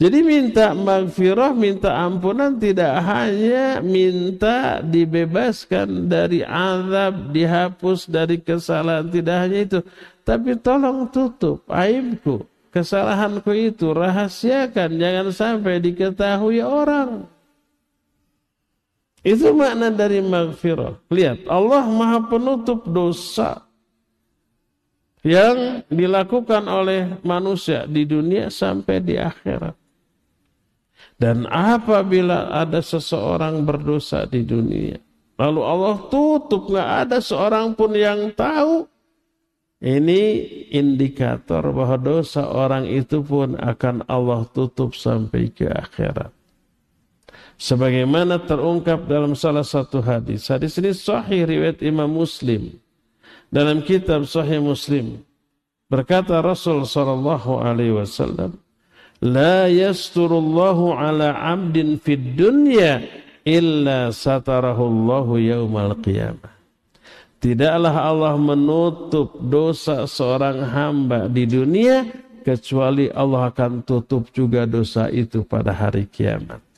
Jadi 0.00 0.24
minta 0.24 0.72
maghfirah, 0.72 1.52
minta 1.52 1.92
ampunan 1.92 2.56
tidak 2.56 3.04
hanya 3.04 3.84
minta 3.84 4.80
dibebaskan 4.80 6.08
dari 6.08 6.40
azab, 6.40 7.28
dihapus 7.36 8.08
dari 8.08 8.40
kesalahan, 8.40 9.12
tidak 9.12 9.36
hanya 9.44 9.58
itu. 9.60 9.78
Tapi 10.24 10.56
tolong 10.56 11.04
tutup 11.12 11.68
aibku, 11.68 12.48
kesalahanku 12.72 13.52
itu, 13.52 13.92
rahasiakan, 13.92 14.96
jangan 14.96 15.28
sampai 15.36 15.84
diketahui 15.84 16.64
orang. 16.64 17.28
Itu 19.20 19.52
makna 19.52 19.92
dari 19.92 20.24
maghfirah. 20.24 21.12
Lihat, 21.12 21.44
Allah 21.44 21.84
maha 21.84 22.24
penutup 22.24 22.88
dosa 22.88 23.68
yang 25.20 25.84
dilakukan 25.92 26.64
oleh 26.64 27.20
manusia 27.20 27.84
di 27.84 28.08
dunia 28.08 28.48
sampai 28.48 29.04
di 29.04 29.20
akhirat. 29.20 29.76
Dan 31.20 31.44
apabila 31.44 32.48
ada 32.48 32.80
seseorang 32.80 33.60
berdosa 33.68 34.24
di 34.24 34.40
dunia, 34.40 34.96
lalu 35.36 35.60
Allah 35.60 35.96
tutup, 36.08 36.72
nggak 36.72 36.90
ada 37.04 37.20
seorang 37.20 37.76
pun 37.76 37.92
yang 37.92 38.32
tahu, 38.32 38.88
ini 39.84 40.48
indikator 40.72 41.60
bahwa 41.76 42.00
dosa 42.00 42.48
orang 42.48 42.88
itu 42.88 43.20
pun 43.20 43.52
akan 43.60 44.08
Allah 44.08 44.48
tutup 44.48 44.96
sampai 44.96 45.52
ke 45.52 45.68
akhirat 45.68 46.39
sebagaimana 47.60 48.40
terungkap 48.40 49.04
dalam 49.04 49.36
salah 49.36 49.62
satu 49.62 50.00
hadis. 50.00 50.48
Hadis 50.48 50.80
ini 50.80 50.96
sahih 50.96 51.44
riwayat 51.44 51.84
Imam 51.84 52.08
Muslim. 52.08 52.80
Dalam 53.52 53.84
kitab 53.84 54.24
Sahih 54.30 54.62
Muslim 54.62 55.20
berkata 55.90 56.38
Rasul 56.40 56.86
sallallahu 56.86 57.60
alaihi 57.60 57.98
wasallam, 57.98 58.56
"La 59.20 59.66
yasturullahu 59.66 60.94
ala 60.94 61.34
'abdin 61.34 61.98
fid 61.98 62.38
dunya 62.38 63.04
illa 63.42 64.14
satarahu 64.14 64.86
Allahu 64.86 65.42
yaumal 65.42 65.98
qiyamah." 65.98 66.54
Tidaklah 67.42 67.94
Allah 68.06 68.38
menutup 68.38 69.34
dosa 69.42 70.06
seorang 70.06 70.62
hamba 70.70 71.26
di 71.26 71.42
dunia 71.48 72.06
kecuali 72.46 73.10
Allah 73.10 73.50
akan 73.50 73.82
tutup 73.82 74.30
juga 74.30 74.62
dosa 74.62 75.10
itu 75.10 75.42
pada 75.42 75.74
hari 75.74 76.06
kiamat. 76.06 76.69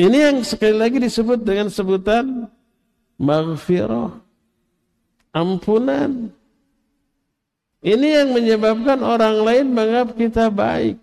Ini 0.00 0.32
yang 0.32 0.38
sekali 0.40 0.80
lagi 0.80 0.96
disebut 0.96 1.44
dengan 1.44 1.68
sebutan 1.68 2.48
maghfirah, 3.20 4.16
ampunan. 5.36 6.32
Ini 7.84 8.24
yang 8.24 8.28
menyebabkan 8.32 9.04
orang 9.04 9.44
lain 9.44 9.66
menganggap 9.76 10.16
kita 10.16 10.48
baik. 10.48 10.96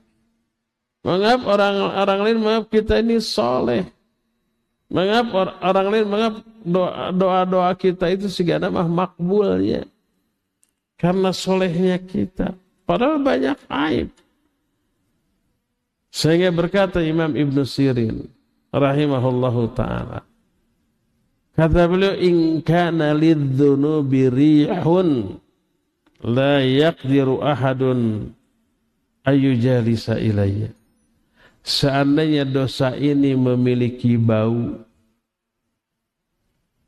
Menganggap 1.05 1.41
orang 1.45 1.75
orang 1.93 2.19
lain 2.25 2.37
menganggap 2.41 2.67
kita 2.73 2.93
ini 2.97 3.21
soleh. 3.21 3.85
Menganggap 4.89 5.27
or, 5.29 5.47
orang 5.61 5.87
lain 5.93 6.05
menganggap 6.09 6.35
doa-doa 7.13 7.71
kita 7.77 8.09
itu 8.09 8.33
segala 8.33 8.73
mah 8.73 8.89
makbulnya. 8.89 9.85
Karena 10.97 11.29
solehnya 11.29 12.01
kita. 12.01 12.57
Padahal 12.81 13.21
banyak 13.21 13.61
aib. 13.69 14.09
Sehingga 16.09 16.49
berkata 16.49 16.97
Imam 17.05 17.37
Ibn 17.37 17.61
Sirin 17.61 18.36
rahimahullahu 18.77 19.73
taala. 19.73 20.23
Kata 21.57 21.89
beliau 21.89 22.13
in 22.13 22.61
kana 22.61 23.17
lidzunubi 23.17 24.29
rihun 24.29 25.41
la 26.21 26.61
yaqdiru 26.61 27.41
ahadun 27.41 28.29
ayyujalisa 29.25 30.21
ilayya. 30.21 30.69
Seandainya 31.67 32.47
dosa 32.47 32.95
ini 32.95 33.35
memiliki 33.35 34.15
bau, 34.15 34.87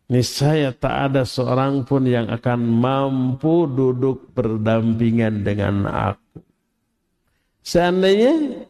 niscaya 0.07 0.71
tak 0.71 1.11
ada 1.11 1.27
seorang 1.27 1.83
pun 1.83 2.07
yang 2.07 2.31
akan 2.31 2.59
mampu 2.63 3.67
duduk 3.67 4.31
berdampingan 4.31 5.43
dengan 5.43 5.83
aku. 5.83 6.39
Seandainya 7.59 8.63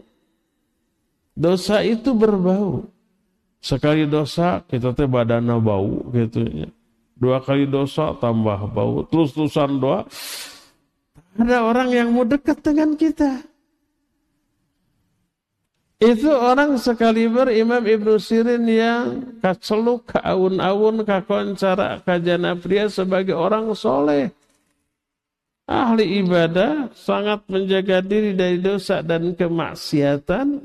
dosa 1.37 1.85
itu 1.85 2.11
berbau, 2.17 2.89
Sekali 3.59 4.07
dosa 4.07 4.63
kita 4.63 4.95
teh 4.95 5.07
badannya 5.07 5.59
bau 5.59 6.07
gitu 6.15 6.43
ya. 6.47 6.69
Dua 7.19 7.43
kali 7.43 7.67
dosa 7.67 8.15
tambah 8.15 8.71
bau. 8.71 9.03
Terus 9.11 9.35
terusan 9.35 9.83
doa. 9.83 10.07
Ada 11.35 11.67
orang 11.67 11.91
yang 11.91 12.15
mau 12.15 12.23
dekat 12.23 12.63
dengan 12.63 12.95
kita. 12.95 13.43
Itu 15.99 16.31
orang 16.31 16.79
sekali 16.79 17.27
Imam 17.27 17.83
Ibnu 17.83 18.15
Sirin 18.23 18.63
yang 18.63 19.35
kaceluk, 19.43 20.07
kaun-aun, 20.07 21.03
kakoncara, 21.03 21.99
kajana 22.07 22.55
pria 22.55 22.87
sebagai 22.87 23.35
orang 23.35 23.75
soleh. 23.75 24.31
Ahli 25.67 26.23
ibadah 26.23 26.95
sangat 26.95 27.43
menjaga 27.51 27.99
diri 27.99 28.31
dari 28.31 28.63
dosa 28.63 29.03
dan 29.03 29.35
kemaksiatan 29.35 30.63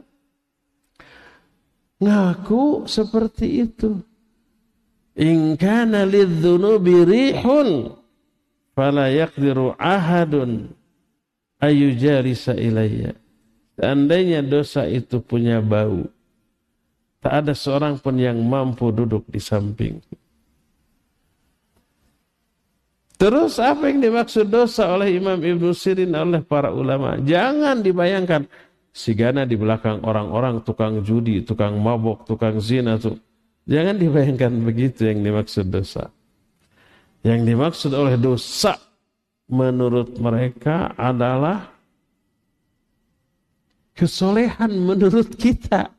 ngaku 2.02 2.88
seperti 2.88 3.66
itu. 3.66 4.00
In 5.14 5.54
kana 5.54 6.02
lidzunubi 6.02 7.06
rihun 7.06 7.94
fala 8.74 9.06
yaqdiru 9.10 9.78
ahadun 9.78 10.74
ayujalisa 11.62 12.58
ilayya. 12.58 13.14
Seandainya 13.74 14.42
dosa 14.42 14.86
itu 14.86 15.18
punya 15.18 15.58
bau, 15.58 16.06
tak 17.18 17.42
ada 17.42 17.54
seorang 17.54 17.98
pun 17.98 18.14
yang 18.14 18.38
mampu 18.38 18.94
duduk 18.94 19.26
di 19.26 19.42
samping. 19.42 19.98
Terus 23.14 23.62
apa 23.62 23.88
yang 23.88 24.02
dimaksud 24.02 24.50
dosa 24.50 24.90
oleh 24.90 25.14
Imam 25.16 25.38
Ibn 25.38 25.70
Sirin 25.70 26.12
oleh 26.12 26.42
para 26.42 26.74
ulama? 26.74 27.16
Jangan 27.22 27.80
dibayangkan 27.80 28.44
Sigana 28.94 29.42
di 29.42 29.58
belakang 29.58 30.06
orang-orang 30.06 30.62
tukang 30.62 31.02
judi, 31.02 31.42
tukang 31.42 31.82
mabok, 31.82 32.22
tukang 32.30 32.62
zina 32.62 32.94
tuh. 32.94 33.18
Jangan 33.66 33.98
dibayangkan 33.98 34.54
begitu 34.62 35.10
yang 35.10 35.26
dimaksud 35.26 35.66
dosa. 35.66 36.14
Yang 37.26 37.40
dimaksud 37.42 37.90
oleh 37.90 38.14
dosa 38.14 38.78
menurut 39.50 40.14
mereka 40.14 40.94
adalah 40.94 41.74
kesolehan 43.98 44.70
menurut 44.70 45.32
kita. 45.34 45.90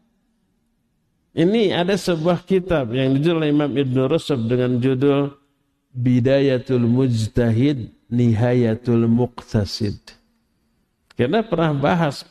Ini 1.36 1.76
ada 1.76 2.00
sebuah 2.00 2.48
kitab 2.48 2.96
yang 2.96 3.20
dijual 3.20 3.44
oleh 3.44 3.52
Imam 3.52 3.76
Ibn 3.76 4.08
Rusab 4.08 4.48
dengan 4.48 4.80
judul 4.80 5.36
Bidayatul 5.92 6.88
Mujtahid 6.88 7.92
Nihayatul 8.08 9.04
Muqtasid. 9.12 10.00
Kita 11.12 11.44
pernah 11.44 11.76
bahas 11.76 12.24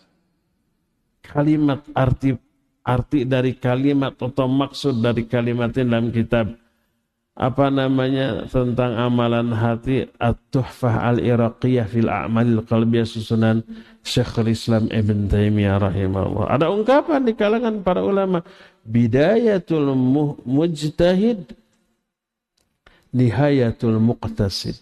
kalimat 1.32 1.80
arti 1.96 2.36
arti 2.84 3.24
dari 3.24 3.56
kalimat 3.56 4.12
atau 4.20 4.44
maksud 4.44 5.00
dari 5.00 5.24
kalimat 5.24 5.72
dalam 5.72 6.12
kitab 6.12 6.52
apa 7.34 7.66
namanya 7.66 8.46
tentang 8.46 8.94
amalan 8.94 9.50
hati 9.50 10.06
At-Tuhfah 10.22 11.02
Al-Iraqiyah 11.10 11.86
fil 11.90 12.06
A'malil 12.06 12.62
Qalbiyah 12.62 13.02
susunan 13.02 13.58
Syekhul 14.06 14.54
Islam 14.54 14.86
Ibn 14.86 15.26
Taimiyah 15.26 15.82
rahimahullah. 15.82 16.46
Ada 16.54 16.70
ungkapan 16.70 17.26
di 17.26 17.34
kalangan 17.34 17.82
para 17.82 18.06
ulama 18.06 18.46
bidayatul 18.86 19.98
mujtahid 20.46 21.58
nihayatul 23.10 23.98
muqtasid. 23.98 24.78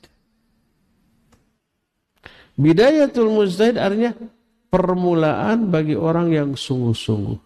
Bidayatul 2.61 3.33
mujtahid 3.33 3.81
artinya 3.81 4.13
permulaan 4.73 5.69
bagi 5.69 5.93
orang 5.93 6.33
yang 6.33 6.51
sungguh-sungguh. 6.57 7.37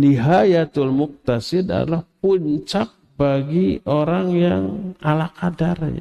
Nihayatul 0.00 0.88
muktasid 0.88 1.68
adalah 1.68 2.08
puncak 2.24 2.96
bagi 3.20 3.84
orang 3.84 4.26
yang 4.32 4.64
ala 5.04 5.28
kadarnya. 5.36 6.00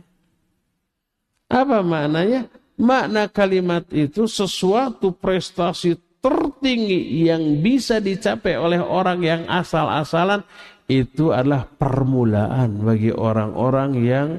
Apa 1.51 1.83
maknanya? 1.83 2.47
Makna 2.77 3.25
kalimat 3.27 3.89
itu 3.89 4.29
sesuatu 4.29 5.09
prestasi 5.11 5.97
tertinggi 6.21 7.25
yang 7.25 7.57
bisa 7.65 7.97
dicapai 7.97 8.53
oleh 8.53 8.77
orang 8.77 9.19
yang 9.25 9.41
asal-asalan 9.49 10.45
itu 10.85 11.33
adalah 11.33 11.65
permulaan 11.65 12.85
bagi 12.85 13.09
orang-orang 13.09 13.91
yang 13.97 14.29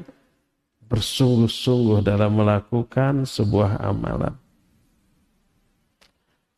bersungguh-sungguh 0.87 1.99
dalam 2.01 2.39
melakukan 2.39 3.27
sebuah 3.27 3.83
amalan. 3.83 4.48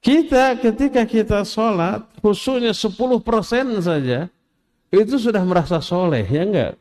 Kita 0.02 0.58
ketika 0.58 1.06
kita 1.06 1.46
sholat, 1.46 2.02
khususnya 2.26 2.74
10% 2.74 3.22
saja, 3.86 4.26
itu 4.90 5.16
sudah 5.22 5.46
merasa 5.46 5.78
soleh, 5.78 6.26
ya 6.26 6.42
enggak? 6.42 6.74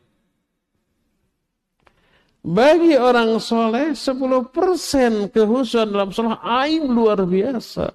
Bagi 2.41 2.97
orang 2.97 3.37
soleh, 3.37 3.93
10% 3.93 5.29
kehusuan 5.29 5.93
dalam 5.93 6.09
sholat, 6.09 6.41
aib 6.65 6.89
luar 6.89 7.21
biasa. 7.21 7.93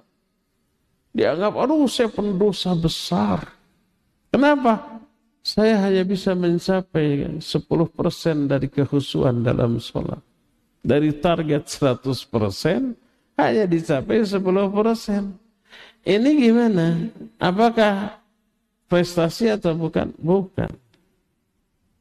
Dianggap, 1.11 1.59
aduh 1.59 1.83
saya 1.91 2.07
pendosa 2.07 2.71
besar. 2.79 3.51
Kenapa? 4.31 5.03
Saya 5.43 5.75
hanya 5.83 6.07
bisa 6.07 6.31
mencapai 6.31 7.39
10% 7.43 8.47
dari 8.47 8.71
kehusuan 8.71 9.43
dalam 9.43 9.75
sholat. 9.83 10.23
Dari 10.79 11.11
target 11.19 11.67
100%, 11.67 13.06
hanya 13.37 13.69
dicapai 13.69 14.25
10%. 14.25 14.41
Ini 16.07 16.29
gimana? 16.41 17.05
Apakah 17.37 18.17
prestasi 18.89 19.53
atau 19.53 19.77
bukan? 19.77 20.09
Bukan. 20.17 20.71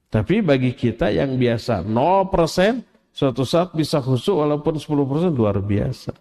Tapi 0.08 0.40
bagi 0.40 0.72
kita 0.72 1.12
yang 1.12 1.36
biasa 1.36 1.84
0%, 1.84 2.80
suatu 3.12 3.44
saat 3.44 3.76
bisa 3.76 4.00
khusyuk 4.00 4.40
walaupun 4.40 4.80
10% 4.80 5.36
luar 5.36 5.60
biasa. 5.60 6.16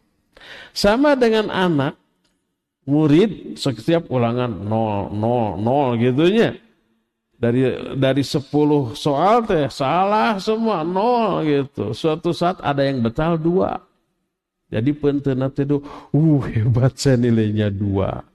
Sama 0.75 1.15
dengan 1.15 1.47
anak, 1.47 1.95
murid 2.89 3.55
setiap 3.55 4.09
ulangan 4.09 4.51
0, 4.51 5.13
0, 5.15 5.55
0 5.61 6.01
gitunya. 6.01 6.59
Dari 7.35 7.93
dari 7.99 8.23
10 8.23 8.95
soal 8.95 9.43
teh 9.45 9.67
salah 9.69 10.39
semua 10.41 10.81
0 10.81 11.45
gitu. 11.45 11.93
Suatu 11.93 12.33
saat 12.33 12.57
ada 12.63 12.81
yang 12.81 13.03
betal 13.05 13.37
dua. 13.37 13.84
Jadi 14.75 14.91
pentena 14.91 15.47
itu, 15.47 15.79
uh 16.11 16.41
hebat 16.51 16.99
saya 16.99 17.15
nilainya 17.15 17.71
dua. 17.71 18.27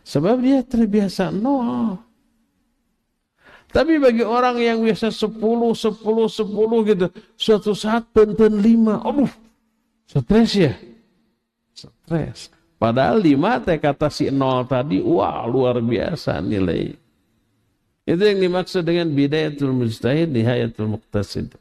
Sebab 0.00 0.40
dia 0.40 0.64
terbiasa 0.64 1.28
nol. 1.28 2.00
Tapi 3.68 4.00
bagi 4.00 4.24
orang 4.24 4.56
yang 4.56 4.80
biasa 4.80 5.12
sepuluh, 5.12 5.76
sepuluh, 5.76 6.32
sepuluh 6.32 6.80
gitu, 6.88 7.12
suatu 7.36 7.76
saat 7.76 8.08
penten 8.08 8.56
lima, 8.58 9.04
aduh, 9.04 9.28
stres 10.08 10.50
ya, 10.56 10.74
stres. 11.76 12.50
Padahal 12.80 13.20
lima 13.20 13.60
teh 13.60 13.76
kata 13.76 14.08
si 14.08 14.32
nol 14.32 14.64
tadi, 14.64 15.04
wah 15.04 15.44
luar 15.44 15.84
biasa 15.84 16.40
nilai. 16.40 16.96
Itu 18.08 18.22
yang 18.24 18.40
dimaksud 18.40 18.82
dengan 18.82 19.12
bidayatul 19.12 19.76
mujtahid, 19.76 20.32
nihayatul 20.32 20.96
muqtasid. 20.96 21.54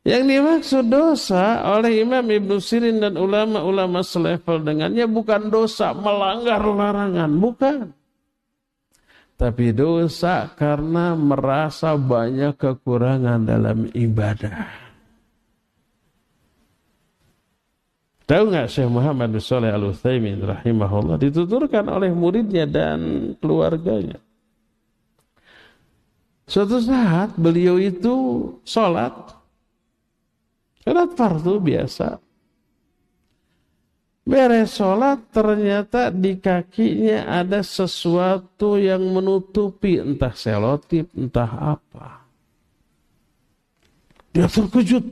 Yang 0.00 0.22
dimaksud 0.32 0.84
dosa 0.88 1.60
oleh 1.76 2.00
Imam 2.00 2.24
Ibn 2.24 2.56
Sirin 2.56 3.04
dan 3.04 3.20
ulama-ulama 3.20 4.00
selevel 4.00 4.64
dengannya 4.64 5.04
bukan 5.04 5.52
dosa 5.52 5.92
melanggar 5.92 6.64
larangan, 6.64 7.30
bukan. 7.36 7.78
Tapi 9.36 9.72
dosa 9.76 10.48
karena 10.56 11.12
merasa 11.12 11.96
banyak 11.96 12.56
kekurangan 12.56 13.44
dalam 13.44 13.88
ibadah. 13.92 14.68
Tahu 18.24 18.42
nggak 18.46 18.70
Syekh 18.70 18.86
Muhammad 18.88 19.34
bin 19.34 19.42
Saleh 19.42 19.74
Al 19.74 19.90
Utsaimin 19.90 20.38
rahimahullah 20.38 21.18
dituturkan 21.18 21.82
oleh 21.90 22.14
muridnya 22.14 22.62
dan 22.62 23.32
keluarganya. 23.42 24.22
Suatu 26.46 26.78
saat 26.78 27.34
beliau 27.34 27.74
itu 27.74 28.14
sholat, 28.62 29.39
sholat 30.84 31.10
fardu 31.16 31.54
biasa. 31.60 32.08
Beres 34.30 34.76
sholat 34.76 35.32
ternyata 35.32 36.12
di 36.12 36.38
kakinya 36.38 37.40
ada 37.40 37.64
sesuatu 37.64 38.78
yang 38.78 39.02
menutupi 39.02 39.98
entah 39.98 40.30
selotip, 40.36 41.10
entah 41.16 41.78
apa. 41.78 42.22
Dia 44.30 44.46
terkejut. 44.46 45.02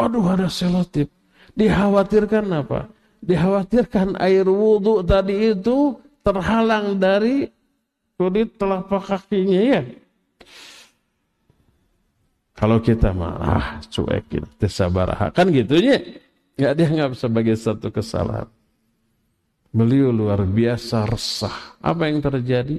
Aduh 0.00 0.24
ada 0.24 0.48
selotip. 0.48 1.12
Dikhawatirkan 1.52 2.46
apa? 2.56 2.88
Dikhawatirkan 3.20 4.16
air 4.16 4.48
wudhu 4.48 5.04
tadi 5.04 5.52
itu 5.52 6.00
terhalang 6.24 6.96
dari 6.96 7.52
kulit 8.16 8.56
telapak 8.56 9.02
kakinya 9.04 9.60
ya. 9.60 9.82
Kalau 12.62 12.78
kita 12.78 13.10
marah, 13.10 13.82
cuekin, 13.90 14.46
sabar, 14.70 15.34
kan 15.34 15.50
gitunya. 15.50 15.98
Nggak 16.54 16.74
dianggap 16.78 17.10
sebagai 17.18 17.58
satu 17.58 17.90
kesalahan. 17.90 18.46
Beliau 19.74 20.14
luar 20.14 20.46
biasa 20.46 21.10
resah. 21.10 21.74
Apa 21.82 22.06
yang 22.06 22.22
terjadi? 22.22 22.78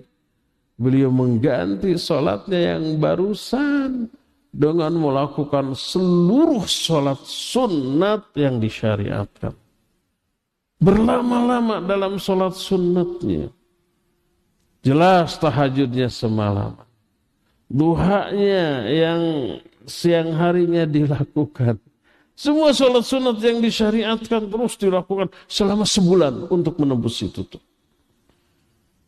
Beliau 0.79 1.11
mengganti 1.11 1.99
sholatnya 1.99 2.79
yang 2.79 2.95
barusan 2.95 4.07
dengan 4.55 4.95
melakukan 4.95 5.75
seluruh 5.75 6.63
sholat 6.63 7.19
sunat 7.19 8.31
yang 8.39 8.63
disyariatkan. 8.63 9.51
Berlama-lama 10.79 11.83
dalam 11.83 12.15
sholat 12.23 12.55
sunatnya. 12.55 13.51
Jelas 14.79 15.35
tahajudnya 15.43 16.07
semalam. 16.07 16.92
Duhanya 17.73 18.85
yang 18.85 19.21
siang 19.89 20.37
harinya 20.37 20.85
dilakukan. 20.85 21.81
Semua 22.37 22.69
sholat 22.69 23.01
sunat 23.01 23.41
yang 23.41 23.61
disyariatkan 23.65 24.45
terus 24.45 24.77
dilakukan 24.77 25.33
selama 25.49 25.81
sebulan 25.81 26.53
untuk 26.53 26.77
menembus 26.77 27.17
itu. 27.25 27.41
Tuh. 27.41 27.61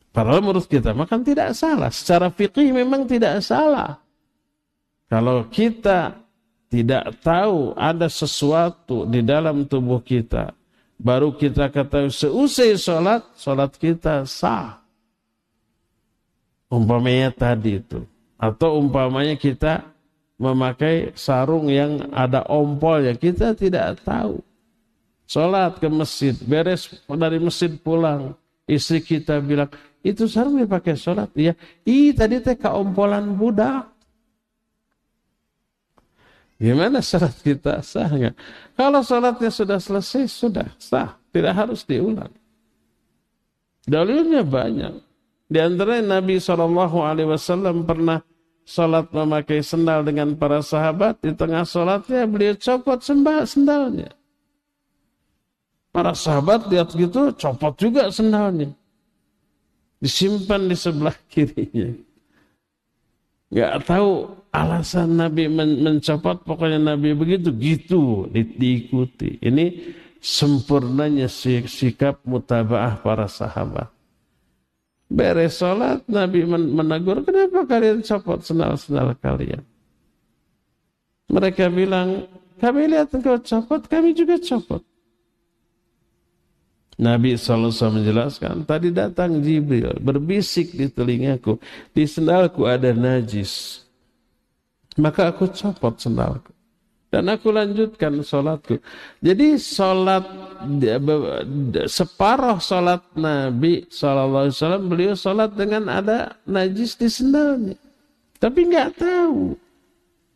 Padahal 0.10 0.42
menurut 0.42 0.66
kita 0.66 0.98
makan 0.98 1.22
tidak 1.22 1.54
salah. 1.54 1.94
Secara 1.94 2.34
fikih 2.34 2.74
memang 2.74 3.06
tidak 3.06 3.46
salah. 3.46 4.02
Kalau 5.06 5.46
kita 5.54 6.18
tidak 6.66 7.22
tahu 7.22 7.78
ada 7.78 8.10
sesuatu 8.10 9.06
di 9.06 9.22
dalam 9.22 9.70
tubuh 9.70 10.02
kita, 10.02 10.58
baru 10.98 11.38
kita 11.38 11.70
ketahui 11.70 12.10
seusai 12.10 12.74
sholat, 12.82 13.22
sholat 13.38 13.78
kita 13.78 14.26
sah. 14.26 14.82
Umpamanya 16.66 17.30
tadi 17.30 17.78
itu. 17.78 18.15
Atau 18.46 18.78
umpamanya 18.78 19.34
kita 19.34 19.90
memakai 20.38 21.18
sarung 21.18 21.66
yang 21.74 22.14
ada 22.14 22.46
ompolnya, 22.46 23.18
kita 23.18 23.58
tidak 23.58 23.98
tahu. 24.06 24.38
Sholat 25.26 25.82
ke 25.82 25.90
masjid, 25.90 26.38
beres 26.46 27.02
dari 27.10 27.42
masjid 27.42 27.74
pulang. 27.74 28.38
Istri 28.70 29.02
kita 29.02 29.42
bilang, 29.42 29.74
itu 30.06 30.30
sarung 30.30 30.62
dipakai 30.62 30.94
sholat. 30.94 31.34
Iya, 31.34 31.58
ih 31.90 32.14
tadi 32.14 32.38
teh 32.38 32.54
keompolan 32.54 33.34
budak. 33.34 33.90
Gimana 36.62 37.02
sholat 37.02 37.34
kita 37.42 37.82
sah 37.82 38.06
nggak? 38.06 38.38
Kalau 38.78 39.02
sholatnya 39.02 39.50
sudah 39.50 39.82
selesai, 39.82 40.30
sudah 40.30 40.70
sah. 40.78 41.18
Tidak 41.34 41.52
harus 41.52 41.82
diulang. 41.84 42.32
Dalilnya 43.90 44.46
banyak. 44.46 44.94
Di 45.46 45.60
antara 45.62 46.02
Nabi 46.02 46.42
SAW 46.42 47.86
pernah 47.86 48.18
sholat 48.66 49.14
memakai 49.14 49.62
sendal 49.62 50.02
dengan 50.02 50.34
para 50.36 50.60
sahabat. 50.60 51.22
Di 51.22 51.32
tengah 51.32 51.64
sholatnya 51.64 52.26
beliau 52.26 52.58
copot 52.58 53.00
sembah 53.00 53.46
sendalnya. 53.46 54.10
Para 55.96 56.12
sahabat 56.12 56.68
lihat 56.68 56.92
gitu, 56.92 57.32
copot 57.40 57.72
juga 57.80 58.12
sendalnya. 58.12 58.76
Disimpan 60.04 60.68
di 60.68 60.76
sebelah 60.76 61.16
kirinya. 61.32 61.96
Gak 63.56 63.88
tahu 63.88 64.28
alasan 64.52 65.16
Nabi 65.16 65.48
men 65.48 65.80
mencopot, 65.80 66.44
pokoknya 66.44 66.82
Nabi 66.84 67.16
begitu, 67.16 67.56
gitu 67.56 68.28
di 68.28 68.44
diikuti. 68.44 69.40
Ini 69.40 69.96
sempurnanya 70.20 71.32
sikap 71.32 72.28
mutabaah 72.28 73.00
para 73.00 73.32
sahabat. 73.32 73.95
Beres 75.16 75.56
sholat, 75.56 76.04
Nabi 76.12 76.44
menegur, 76.48 77.24
kenapa 77.24 77.64
kalian 77.64 78.04
copot 78.04 78.44
sendal-sendal 78.44 79.16
kalian? 79.24 79.64
Mereka 81.32 81.72
bilang, 81.72 82.28
kami 82.60 82.92
lihat 82.92 83.16
engkau 83.16 83.40
copot, 83.40 83.80
kami 83.88 84.12
juga 84.12 84.36
copot. 84.44 84.84
Nabi 86.96 87.36
SAW 87.36 87.72
menjelaskan, 87.92 88.64
tadi 88.64 88.92
datang 88.92 89.44
Jibril 89.44 90.00
berbisik 90.00 90.76
di 90.76 90.88
telingaku, 90.88 91.60
di 91.92 92.08
sendalku 92.08 92.64
ada 92.68 92.92
najis. 92.96 93.84
Maka 94.96 95.32
aku 95.32 95.52
copot 95.52 95.96
sendalku. 96.00 96.55
Dan 97.16 97.32
aku 97.32 97.48
lanjutkan 97.48 98.20
sholatku. 98.20 98.76
Jadi 99.24 99.56
sholat, 99.56 100.28
separuh 101.88 102.60
sholat 102.60 103.08
Nabi 103.16 103.88
SAW, 103.88 104.52
beliau 104.84 105.16
sholat 105.16 105.56
dengan 105.56 105.88
ada 105.88 106.36
najis 106.44 107.00
di 107.00 107.08
sendalnya. 107.08 107.80
Tapi 108.36 108.68
nggak 108.68 109.00
tahu. 109.00 109.56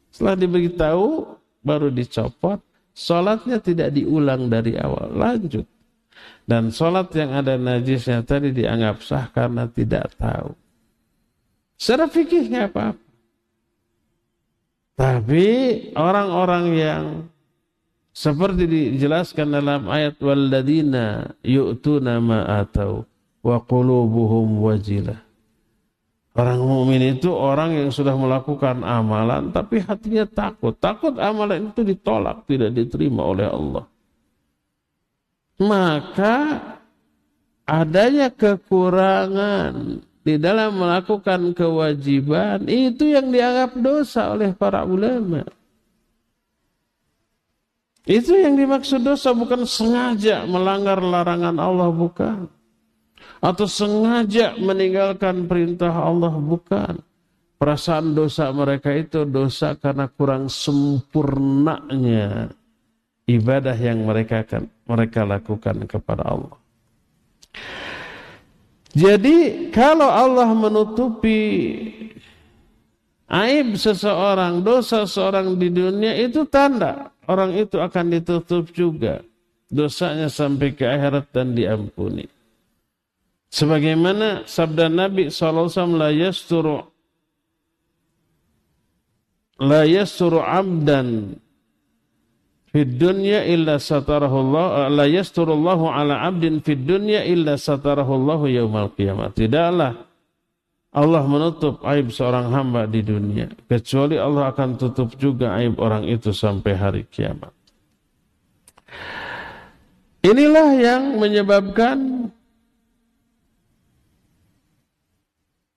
Setelah 0.08 0.40
diberitahu, 0.40 1.36
baru 1.68 1.92
dicopot. 1.92 2.64
Sholatnya 2.96 3.60
tidak 3.60 3.92
diulang 3.92 4.48
dari 4.48 4.80
awal. 4.80 5.12
Lanjut. 5.20 5.68
Dan 6.48 6.72
sholat 6.72 7.12
yang 7.12 7.36
ada 7.36 7.60
najisnya 7.60 8.24
tadi 8.24 8.56
dianggap 8.56 9.04
sah 9.04 9.28
karena 9.36 9.68
tidak 9.68 10.16
tahu. 10.16 10.56
Secara 11.76 12.08
fikih 12.08 12.48
nggak 12.48 12.72
apa-apa. 12.72 13.09
Tapi 15.00 15.48
orang-orang 15.96 16.66
yang 16.76 17.04
seperti 18.12 18.68
dijelaskan 18.68 19.48
dalam 19.48 19.88
ayat 19.88 20.20
waladina 20.20 21.40
yu'tuna 21.40 22.20
ma 22.20 22.44
atau 22.60 23.08
wa 23.40 23.64
qulubuhum 23.64 24.60
wajilah. 24.60 25.24
Orang 26.36 26.60
mukmin 26.68 27.16
itu 27.16 27.32
orang 27.32 27.80
yang 27.80 27.90
sudah 27.96 28.16
melakukan 28.20 28.84
amalan 28.84 29.56
tapi 29.56 29.80
hatinya 29.80 30.28
takut. 30.28 30.76
Takut 30.76 31.16
amalan 31.16 31.72
itu 31.72 31.82
ditolak, 31.88 32.44
tidak 32.44 32.76
diterima 32.76 33.24
oleh 33.24 33.48
Allah 33.48 33.88
maka 35.60 36.36
adanya 37.68 38.32
kekurangan 38.32 40.00
di 40.24 40.36
dalam 40.36 40.76
melakukan 40.76 41.56
kewajiban 41.56 42.68
itu 42.68 43.16
yang 43.16 43.32
dianggap 43.32 43.72
dosa 43.80 44.36
oleh 44.36 44.52
para 44.52 44.84
ulama. 44.84 45.48
Itu 48.10 48.34
yang 48.34 48.58
dimaksud 48.58 49.06
dosa 49.06 49.38
bukan 49.38 49.70
sengaja 49.70 50.42
melanggar 50.50 50.98
larangan 50.98 51.62
Allah 51.62 51.94
bukan. 51.94 52.50
Atau 53.40 53.70
sengaja 53.70 54.58
meninggalkan 54.60 55.48
perintah 55.48 55.94
Allah 55.94 56.34
bukan. 56.34 57.00
Perasaan 57.60 58.16
dosa 58.16 58.50
mereka 58.56 58.96
itu 58.96 59.28
dosa 59.28 59.76
karena 59.76 60.08
kurang 60.08 60.48
sempurnanya 60.48 62.50
ibadah 63.28 63.78
yang 63.78 64.08
mereka 64.08 64.48
mereka 64.90 65.28
lakukan 65.28 65.86
kepada 65.86 66.24
Allah. 66.24 66.56
Jadi 68.94 69.70
kalau 69.70 70.10
Allah 70.10 70.50
menutupi 70.50 71.42
aib 73.30 73.78
seseorang, 73.78 74.66
dosa 74.66 75.06
seseorang 75.06 75.54
di 75.62 75.70
dunia 75.70 76.18
itu 76.18 76.42
tanda 76.50 77.14
orang 77.30 77.54
itu 77.54 77.78
akan 77.78 78.06
ditutup 78.10 78.74
juga 78.74 79.22
dosanya 79.70 80.28
sampai 80.28 80.74
ke 80.74 80.82
akhirat 80.82 81.30
dan 81.30 81.54
diampuni. 81.54 82.26
Sebagaimana 83.50 84.46
sabda 84.46 84.90
Nabi 84.90 85.30
SAW, 85.30 85.70
la 85.94 86.10
yasturu 86.10 86.86
la 89.62 89.86
yasturu 89.86 90.42
abdan 90.42 91.38
fid 92.70 93.02
dunya 93.02 93.46
illa 93.50 93.82
satarahu 93.82 94.36
Allah 94.50 94.90
la 94.94 95.06
yasturullahu 95.10 95.90
ala 95.90 96.26
abdin 96.26 96.62
fid 96.62 96.86
dunya 96.86 97.26
illa 97.26 97.58
satarahu 97.58 98.12
Allah 98.26 98.40
yaumal 98.50 98.94
qiyamah. 98.94 99.34
Tidaklah 99.34 99.94
Allah 100.90 101.24
menutup 101.30 101.86
aib 101.86 102.10
seorang 102.10 102.50
hamba 102.50 102.90
di 102.90 103.06
dunia 103.06 103.50
kecuali 103.70 104.18
Allah 104.18 104.50
akan 104.50 104.70
tutup 104.78 105.14
juga 105.22 105.54
aib 105.62 105.78
orang 105.78 106.06
itu 106.10 106.34
sampai 106.34 106.74
hari 106.74 107.04
kiamat. 107.06 107.54
Inilah 110.26 110.70
yang 110.76 111.04
menyebabkan 111.22 112.28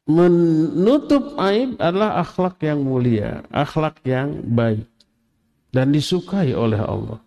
menutup 0.09 1.39
aib 1.39 1.79
adalah 1.79 2.25
akhlak 2.25 2.59
yang 2.65 2.83
mulia, 2.83 3.45
akhlak 3.55 4.03
yang 4.03 4.43
baik 4.43 4.92
dan 5.73 5.91
disukai 5.91 6.53
oleh 6.53 6.79
Allah. 6.79 7.19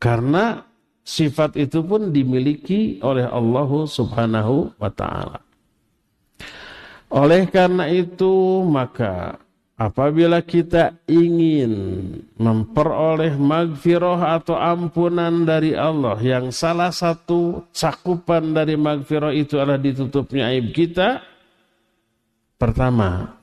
Karena 0.00 0.64
sifat 1.04 1.60
itu 1.60 1.84
pun 1.84 2.10
dimiliki 2.10 2.98
oleh 3.04 3.28
Allah 3.28 3.70
Subhanahu 3.84 4.72
wa 4.80 4.90
taala. 4.90 5.38
Oleh 7.14 7.46
karena 7.46 7.86
itu, 7.92 8.64
maka 8.66 9.38
apabila 9.78 10.42
kita 10.42 10.98
ingin 11.06 11.72
memperoleh 12.34 13.38
magfirah 13.38 14.40
atau 14.40 14.58
ampunan 14.58 15.46
dari 15.46 15.78
Allah 15.78 16.18
yang 16.18 16.50
salah 16.50 16.90
satu 16.90 17.70
cakupan 17.70 18.50
dari 18.50 18.74
magfirah 18.74 19.30
itu 19.30 19.60
adalah 19.62 19.78
ditutupnya 19.78 20.50
aib 20.50 20.74
kita, 20.74 21.22
Pertama, 22.64 23.34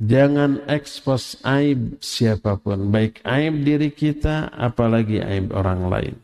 jangan 0.00 0.64
ekspos 0.68 1.40
aib 1.44 2.00
siapa 2.00 2.60
pun, 2.60 2.92
baik 2.92 3.24
aib 3.24 3.64
diri 3.64 3.90
kita, 3.92 4.52
apalagi 4.52 5.20
aib 5.20 5.52
orang 5.56 5.88
lain. 5.88 6.16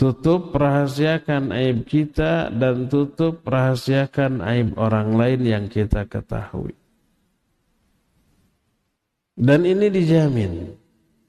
Tutup 0.00 0.56
rahasiakan 0.56 1.52
aib 1.52 1.84
kita 1.84 2.48
dan 2.48 2.88
tutup 2.88 3.44
rahasiakan 3.44 4.40
aib 4.40 4.72
orang 4.80 5.12
lain 5.12 5.40
yang 5.44 5.64
kita 5.68 6.08
ketahui. 6.08 6.72
Dan 9.36 9.68
ini 9.68 9.92
dijamin 9.92 10.72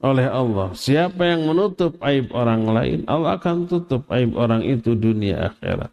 oleh 0.00 0.26
Allah. 0.28 0.72
Siapa 0.72 1.20
yang 1.20 1.48
menutup 1.48 1.96
aib 2.00 2.32
orang 2.32 2.64
lain, 2.64 2.98
Allah 3.04 3.36
akan 3.36 3.68
tutup 3.68 4.08
aib 4.08 4.34
orang 4.40 4.64
itu 4.64 4.96
dunia 4.98 5.52
akhirat. 5.52 5.92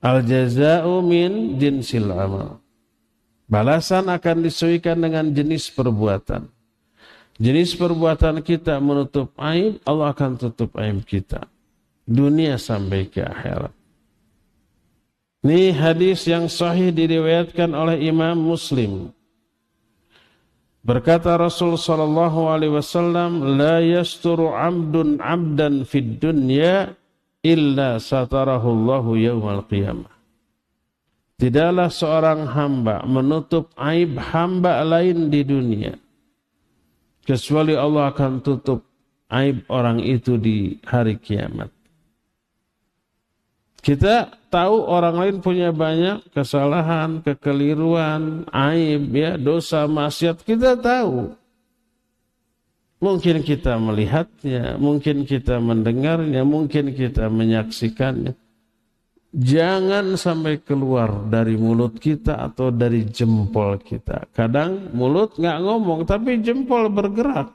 Al 0.00 0.24
jaza'u 0.24 1.04
min 1.04 1.60
jinsil 1.60 2.08
amal. 2.08 2.62
Balasan 3.50 4.06
akan 4.06 4.46
disesuaikan 4.46 4.94
dengan 4.94 5.26
jenis 5.34 5.74
perbuatan. 5.74 6.46
Jenis 7.40 7.74
perbuatan 7.74 8.46
kita 8.46 8.78
menutup 8.78 9.34
aib, 9.42 9.82
Allah 9.82 10.14
akan 10.14 10.38
tutup 10.38 10.70
aib 10.78 11.02
kita. 11.02 11.50
Dunia 12.06 12.54
sampai 12.62 13.10
ke 13.10 13.26
akhirat. 13.26 13.74
Ini 15.42 15.74
hadis 15.74 16.30
yang 16.30 16.46
sahih 16.46 16.94
diriwayatkan 16.94 17.74
oleh 17.74 17.98
Imam 18.06 18.38
Muslim 18.38 19.10
Berkata 20.80 21.36
Rasul 21.36 21.76
sallallahu 21.76 22.48
alaihi 22.48 22.72
wasallam, 22.72 23.60
"La 23.60 23.84
yasturu 23.84 24.48
'abdun 24.48 25.20
'abdan 25.20 25.84
fid 25.84 26.16
dunya 26.16 26.96
illa 27.44 28.00
satarahu 28.00 28.72
Allahu 28.72 29.20
yaumal 29.20 29.60
qiyamah." 29.68 30.19
Tidaklah 31.40 31.88
seorang 31.88 32.52
hamba 32.52 33.00
menutup 33.08 33.72
aib 33.80 34.20
hamba 34.20 34.84
lain 34.84 35.32
di 35.32 35.40
dunia 35.40 35.96
kecuali 37.24 37.72
Allah 37.72 38.12
akan 38.12 38.44
tutup 38.44 38.84
aib 39.32 39.64
orang 39.72 40.04
itu 40.04 40.36
di 40.36 40.76
hari 40.84 41.16
kiamat. 41.16 41.72
Kita 43.80 44.28
tahu 44.52 44.84
orang 44.84 45.16
lain 45.16 45.36
punya 45.40 45.72
banyak 45.72 46.28
kesalahan, 46.36 47.24
kekeliruan, 47.24 48.44
aib, 48.52 49.08
ya, 49.08 49.40
dosa, 49.40 49.88
maksiat. 49.88 50.44
Kita 50.44 50.76
tahu. 50.76 51.32
Mungkin 53.00 53.40
kita 53.40 53.80
melihatnya, 53.80 54.76
mungkin 54.76 55.24
kita 55.24 55.56
mendengarnya, 55.56 56.44
mungkin 56.44 56.92
kita 56.92 57.32
menyaksikannya. 57.32 58.36
Jangan 59.30 60.18
sampai 60.18 60.58
keluar 60.58 61.30
dari 61.30 61.54
mulut 61.54 62.02
kita 62.02 62.34
atau 62.50 62.74
dari 62.74 63.06
jempol 63.06 63.78
kita. 63.78 64.26
Kadang 64.34 64.90
mulut 64.90 65.38
nggak 65.38 65.58
ngomong, 65.62 66.02
tapi 66.02 66.42
jempol 66.42 66.90
bergerak. 66.90 67.54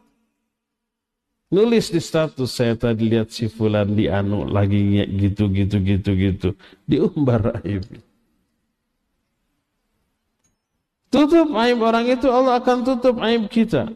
Nulis 1.52 1.92
di 1.92 2.00
status 2.00 2.48
saya 2.48 2.80
tadi 2.80 3.12
lihat 3.12 3.30
si 3.30 3.52
fulan 3.52 3.92
di 3.92 4.08
anu 4.08 4.48
lagi 4.48 5.04
gitu 5.20 5.52
gitu 5.52 5.78
gitu 5.84 6.12
gitu. 6.16 6.50
Diumbar 6.88 7.60
aib. 7.62 7.84
Tutup 11.12 11.52
aib 11.60 11.80
orang 11.84 12.08
itu 12.08 12.28
Allah 12.32 12.60
akan 12.60 12.78
tutup 12.88 13.20
aib 13.20 13.52
kita. 13.52 13.92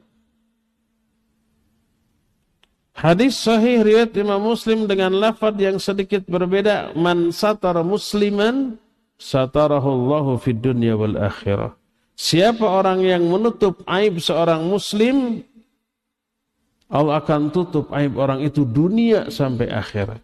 Hadis 2.99 3.39
sahih 3.39 3.79
riwayat 3.79 4.11
Imam 4.19 4.43
Muslim 4.43 4.83
dengan 4.83 5.15
lafaz 5.15 5.55
yang 5.55 5.79
sedikit 5.79 6.27
berbeda, 6.27 6.91
man 6.99 7.31
satara 7.31 7.79
musliman 7.79 8.75
satarahullahu 9.15 10.35
fid 10.35 10.59
dunya 10.59 10.99
wal 10.99 11.15
akhirah. 11.15 11.79
Siapa 12.19 12.67
orang 12.67 12.99
yang 12.99 13.23
menutup 13.23 13.79
aib 13.87 14.19
seorang 14.19 14.67
muslim, 14.67 15.39
Allah 16.91 17.23
akan 17.23 17.47
tutup 17.55 17.87
aib 17.95 18.19
orang 18.19 18.43
itu 18.43 18.67
dunia 18.67 19.31
sampai 19.31 19.71
akhirat. 19.71 20.19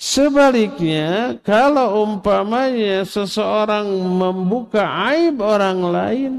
Sebaliknya, 0.00 1.36
kalau 1.44 2.08
umpamanya 2.08 3.04
seseorang 3.04 3.84
membuka 3.92 4.88
aib 5.12 5.44
orang 5.44 5.78
lain, 5.84 6.32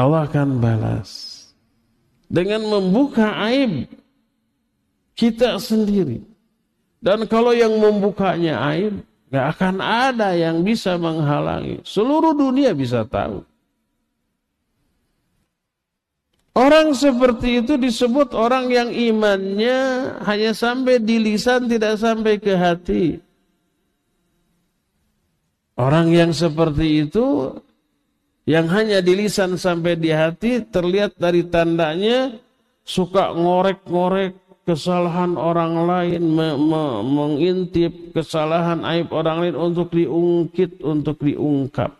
Allah 0.00 0.24
akan 0.24 0.56
balas 0.56 1.10
dengan 2.32 2.64
membuka 2.64 3.36
aib 3.52 3.84
kita 5.12 5.60
sendiri. 5.60 6.24
Dan 7.00 7.24
kalau 7.28 7.52
yang 7.52 7.76
membukanya 7.80 8.60
aib, 8.72 9.00
Gak 9.30 9.46
akan 9.56 9.78
ada 9.78 10.34
yang 10.34 10.66
bisa 10.66 10.98
menghalangi. 10.98 11.78
Seluruh 11.86 12.34
dunia 12.34 12.74
bisa 12.74 13.06
tahu. 13.06 13.46
Orang 16.50 16.98
seperti 16.98 17.62
itu 17.62 17.78
disebut 17.78 18.34
orang 18.34 18.74
yang 18.74 18.90
imannya 18.90 19.78
hanya 20.26 20.50
sampai 20.50 20.98
di 20.98 21.22
lisan 21.22 21.70
tidak 21.70 21.94
sampai 22.02 22.42
ke 22.42 22.58
hati. 22.58 23.22
Orang 25.78 26.10
yang 26.10 26.34
seperti 26.34 27.06
itu 27.06 27.54
yang 28.50 28.66
hanya 28.66 28.98
di 28.98 29.14
lisan 29.14 29.54
sampai 29.54 29.94
di 29.94 30.10
hati 30.10 30.66
terlihat 30.66 31.14
dari 31.14 31.46
tandanya 31.46 32.34
suka 32.82 33.30
ngorek-ngorek 33.30 34.66
kesalahan 34.66 35.38
orang 35.38 35.86
lain, 35.86 36.22
me, 36.34 36.58
me, 36.58 36.82
mengintip 37.06 38.10
kesalahan 38.10 38.82
aib 38.90 39.14
orang 39.14 39.46
lain 39.46 39.54
untuk 39.54 39.94
diungkit, 39.94 40.82
untuk 40.82 41.22
diungkap. 41.22 41.94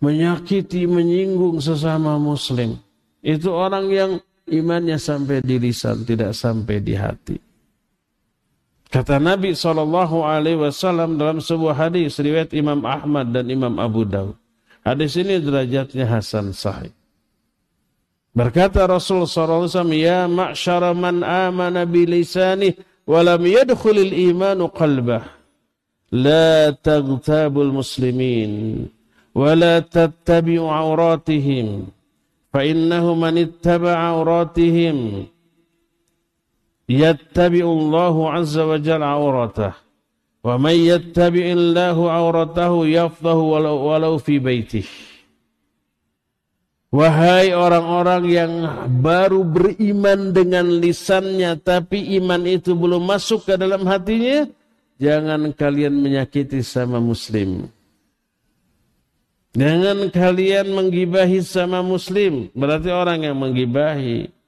Menyakiti, 0.00 0.88
menyinggung 0.88 1.60
sesama 1.60 2.16
muslim. 2.16 2.80
Itu 3.20 3.52
orang 3.52 3.92
yang 3.92 4.10
imannya 4.48 4.96
sampai 4.96 5.44
di 5.44 5.60
lisan, 5.60 6.08
tidak 6.08 6.32
sampai 6.32 6.80
di 6.80 6.96
hati. 6.96 7.36
Kata 8.88 9.20
Nabi 9.20 9.52
Wasallam 9.52 11.20
dalam 11.20 11.38
sebuah 11.44 11.76
hadis 11.76 12.16
riwayat 12.16 12.56
Imam 12.56 12.80
Ahmad 12.88 13.28
dan 13.28 13.52
Imam 13.52 13.76
Abu 13.76 14.08
Dawud. 14.08 14.39
Hadis 14.80 15.16
ini 15.20 15.36
derajatnya 15.38 16.08
Hasan 16.08 16.56
Sahih. 16.56 16.92
Berkata 18.32 18.86
Rasul 18.86 19.26
SAW, 19.26 19.68
Ya 19.92 20.24
ma'syara 20.30 20.94
man 20.96 21.20
amana 21.26 21.84
bilisanih, 21.84 22.78
walam 23.04 23.42
yadkhulil 23.44 24.14
imanu 24.14 24.70
qalbah. 24.72 25.26
La 26.10 26.74
taghtabul 26.74 27.70
muslimin, 27.74 28.86
wala 29.34 29.84
tattabi'u 29.84 30.66
awratihim. 30.66 31.90
فإنه 32.52 33.14
من 33.14 33.38
اتبع 33.38 33.94
عوراتهم 33.94 35.26
يتبع 36.88 37.64
الله 37.78 38.30
عز 38.30 38.58
وجل 38.58 39.02
عورته 39.02 39.72
Wa 40.40 40.56
may 40.56 40.88
yattabi'illahu 40.88 42.08
auratahu 42.08 42.88
yafdahu 42.88 43.60
walau, 43.60 44.16
fi 44.16 44.40
baitih. 44.40 44.88
Wahai 46.90 47.54
orang-orang 47.54 48.22
yang 48.26 48.52
baru 48.98 49.46
beriman 49.46 50.34
dengan 50.34 50.66
lisannya 50.66 51.54
tapi 51.62 52.18
iman 52.18 52.42
itu 52.48 52.74
belum 52.74 53.04
masuk 53.06 53.46
ke 53.46 53.54
dalam 53.54 53.86
hatinya, 53.86 54.48
jangan 54.98 55.54
kalian 55.54 55.94
menyakiti 55.94 56.66
sama 56.66 56.98
muslim. 56.98 57.70
Jangan 59.54 60.10
kalian 60.10 60.72
menggibahi 60.74 61.42
sama 61.46 61.78
muslim, 61.82 62.50
berarti 62.54 62.90
orang 62.90 63.22
yang 63.22 63.38
menggibahi 63.38 64.39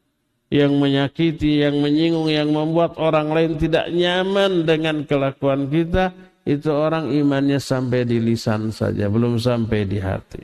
yang 0.52 0.76
menyakiti, 0.76 1.64
yang 1.64 1.80
menyinggung, 1.80 2.28
yang 2.28 2.52
membuat 2.52 3.00
orang 3.00 3.32
lain 3.32 3.56
tidak 3.56 3.88
nyaman 3.88 4.68
dengan 4.68 5.08
kelakuan 5.08 5.72
kita, 5.72 6.12
itu 6.44 6.68
orang 6.68 7.08
imannya 7.08 7.56
sampai 7.56 8.04
di 8.04 8.20
lisan 8.20 8.68
saja, 8.68 9.08
belum 9.08 9.40
sampai 9.40 9.88
di 9.88 9.96
hati. 9.96 10.42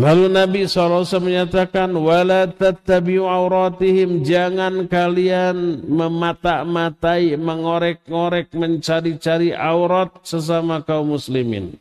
Lalu 0.00 0.32
Nabi 0.32 0.64
SAW 0.64 1.04
menyatakan, 1.20 1.92
wala 1.92 2.48
tattabi'u 2.48 3.28
auratihim, 3.28 4.24
jangan 4.24 4.88
kalian 4.88 5.84
memata-matai, 5.84 7.36
mengorek-ngorek, 7.36 8.56
mencari-cari 8.56 9.52
aurat 9.52 10.08
sesama 10.24 10.80
kaum 10.80 11.12
muslimin. 11.12 11.76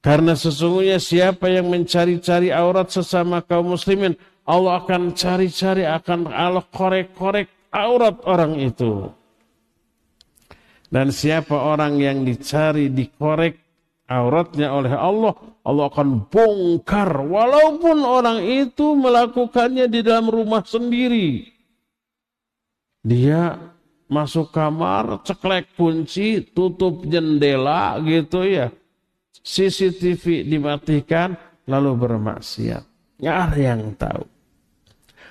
Karena 0.00 0.32
sesungguhnya 0.32 0.96
siapa 0.96 1.52
yang 1.52 1.68
mencari-cari 1.68 2.48
aurat 2.48 2.88
sesama 2.88 3.44
kaum 3.44 3.76
muslimin, 3.76 4.16
Allah 4.48 4.80
akan 4.80 5.12
cari-cari, 5.12 5.84
akan 5.84 6.32
Allah 6.32 6.64
korek-korek 6.72 7.52
aurat 7.68 8.16
orang 8.24 8.56
itu. 8.56 9.12
Dan 10.90 11.12
siapa 11.12 11.54
orang 11.54 12.00
yang 12.00 12.24
dicari, 12.24 12.88
dikorek 12.90 13.60
auratnya 14.10 14.74
oleh 14.74 14.90
Allah, 14.90 15.36
Allah 15.62 15.86
akan 15.86 16.26
bongkar 16.26 17.14
walaupun 17.30 18.02
orang 18.02 18.42
itu 18.42 18.98
melakukannya 18.98 19.86
di 19.86 20.00
dalam 20.02 20.32
rumah 20.32 20.66
sendiri. 20.66 21.46
Dia 23.04 23.54
masuk 24.10 24.50
kamar, 24.50 25.22
ceklek 25.22 25.76
kunci, 25.78 26.42
tutup 26.42 27.06
jendela 27.06 28.02
gitu 28.02 28.42
ya. 28.42 28.74
CCTV 29.40 30.44
dimatikan 30.44 31.36
lalu 31.64 31.96
bermaksiat. 31.96 32.84
Nggak 33.20 33.36
ada 33.36 33.58
yang 33.60 33.82
tahu. 33.96 34.24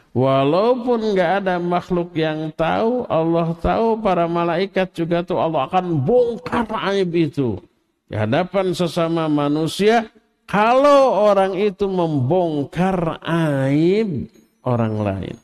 Walaupun 0.10 1.14
nggak 1.14 1.32
ada 1.46 1.62
makhluk 1.62 2.18
yang 2.18 2.50
tahu, 2.58 3.06
Allah 3.06 3.54
tahu, 3.62 4.02
para 4.02 4.26
malaikat 4.26 4.90
juga 4.94 5.22
tahu. 5.22 5.38
Allah 5.38 5.70
akan 5.70 6.02
bongkar 6.02 6.66
aib 6.90 7.14
itu 7.14 7.62
di 8.10 8.18
hadapan 8.18 8.74
sesama 8.74 9.30
manusia 9.30 10.10
kalau 10.50 11.30
orang 11.30 11.54
itu 11.54 11.86
membongkar 11.86 13.22
aib 13.22 14.34
orang 14.66 14.96
lain. 14.98 15.38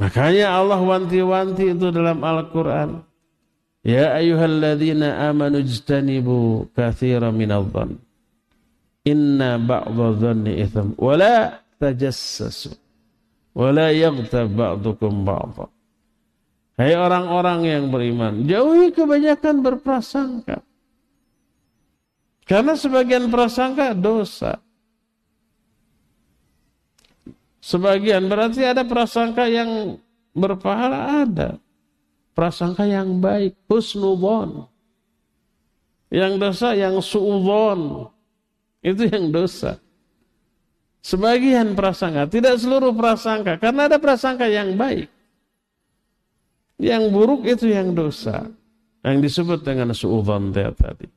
Makanya 0.00 0.56
Allah 0.56 0.80
wanti-wanti 0.80 1.76
itu 1.76 1.92
dalam 1.92 2.24
Al-Quran. 2.24 3.04
Ya 3.86 4.18
ayuhalladzina 4.18 5.30
amanu 5.30 5.62
jtanibu 5.62 6.66
kathira 6.74 7.30
minadhan. 7.30 8.02
Inna 9.06 9.62
ba'dha 9.62 10.06
dhanni 10.18 10.58
itham. 10.58 10.98
Wala 10.98 11.62
tajassasu. 11.78 12.74
Wala 13.54 13.94
yaghtab 13.94 14.50
ba'dukum 14.50 15.22
ba'dha. 15.22 15.70
Hai 16.76 16.98
orang-orang 16.98 17.60
yang 17.64 17.84
beriman, 17.88 18.44
jauhi 18.44 18.90
kebanyakan 18.90 19.64
berprasangka. 19.64 20.60
Karena 22.44 22.74
sebagian 22.74 23.30
prasangka 23.30 23.96
dosa. 23.96 24.60
Sebagian 27.62 28.28
berarti 28.28 28.66
ada 28.66 28.84
prasangka 28.84 29.46
yang 29.46 29.96
berpahala 30.36 31.24
ada. 31.24 31.56
Prasangka 32.36 32.84
yang 32.84 33.16
baik, 33.16 33.56
husnubon. 33.64 34.68
Yang 36.12 36.32
dosa 36.36 36.76
yang 36.76 37.00
su'udhon. 37.00 38.12
Itu 38.84 39.08
yang 39.08 39.32
dosa. 39.32 39.80
Sebagian 41.00 41.72
prasangka, 41.72 42.28
tidak 42.28 42.60
seluruh 42.60 42.92
prasangka. 42.92 43.56
Karena 43.56 43.88
ada 43.88 43.96
prasangka 43.96 44.46
yang 44.52 44.76
baik. 44.76 45.08
Yang 46.76 47.02
buruk 47.08 47.48
itu 47.48 47.72
yang 47.72 47.96
dosa. 47.96 48.52
Yang 49.00 49.16
disebut 49.32 49.64
dengan 49.64 49.96
su'udhan 49.96 50.52
tadi. 50.52 51.08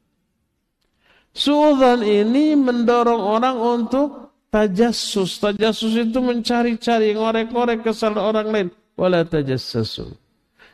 Su'udhan 1.35 1.99
ini 1.99 2.55
mendorong 2.55 3.21
orang 3.21 3.59
untuk 3.59 4.39
tajassus. 4.55 5.35
Tajassus 5.43 5.99
itu 5.99 6.23
mencari-cari, 6.23 7.11
ngorek-ngorek 7.11 7.83
kesalahan 7.83 8.23
orang 8.23 8.47
lain. 8.49 8.67
Wala 8.95 9.27
tajassasu. 9.27 10.28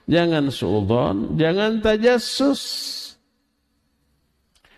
Jangan 0.06 0.54
su'udhan, 0.54 1.34
jangan 1.38 1.82
tajassus. 1.82 2.62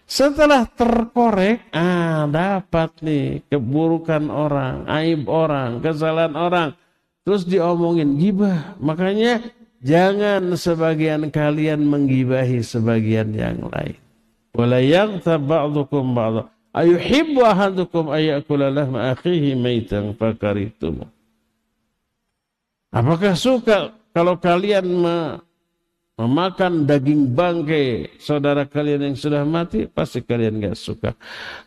Setelah 0.08 0.64
terkorek, 0.72 1.68
ah 1.76 2.24
dapat 2.32 2.96
nih 3.04 3.44
keburukan 3.52 4.32
orang, 4.32 4.88
aib 4.88 5.28
orang, 5.28 5.84
kesalahan 5.84 6.32
orang. 6.32 6.70
Terus 7.28 7.44
diomongin 7.44 8.16
gibah. 8.16 8.80
Makanya 8.80 9.44
Jangan 9.86 10.58
sebagian 10.58 11.30
kalian 11.30 11.86
menggibahi 11.86 12.66
sebagian 12.66 13.30
yang 13.38 13.70
lain. 13.70 13.98
Wala 14.58 14.82
yaghtab 14.82 15.46
ba'dukum 15.46 16.18
ba'dha. 16.18 16.50
Ayuhibbu 16.74 17.46
ahadukum 17.46 18.10
ayakula 18.10 18.74
lahma 18.74 19.14
akhihi 19.14 19.54
maitan 19.54 20.18
fakaritum. 20.18 21.06
Apakah 22.90 23.38
suka 23.38 23.94
kalau 24.18 24.34
kalian 24.34 25.06
memakan 26.18 26.90
daging 26.90 27.38
bangkai 27.38 28.18
saudara 28.18 28.66
kalian 28.66 29.14
yang 29.14 29.14
sudah 29.14 29.46
mati 29.46 29.86
pasti 29.86 30.26
kalian 30.26 30.58
gak 30.58 30.74
suka. 30.74 31.14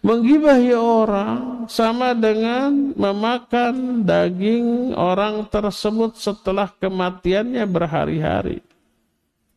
Menggibahi 0.03 0.74
orang 0.74 1.70
sama 1.70 2.11
dengan 2.11 2.90
memakan 2.98 4.03
daging 4.03 4.98
orang 4.98 5.46
tersebut 5.46 6.18
setelah 6.18 6.66
kematiannya 6.74 7.62
berhari-hari. 7.70 8.59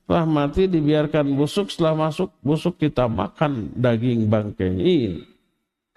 Setelah 0.06 0.30
mati 0.30 0.70
dibiarkan 0.70 1.34
busuk 1.34 1.74
setelah 1.74 1.98
masuk 1.98 2.30
busuk 2.46 2.78
kita 2.78 3.10
makan 3.10 3.74
daging 3.74 4.30
bangkai. 4.30 4.70
Ini 4.70 4.98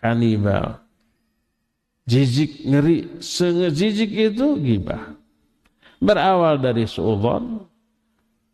kanibal. 0.01 0.81
Jijik 2.09 2.65
ngeri. 2.65 3.21
Sengejijik 3.21 4.33
itu 4.33 4.57
gibah 4.65 5.26
berawal 6.01 6.61
dari 6.61 6.85
suudon 6.85 7.67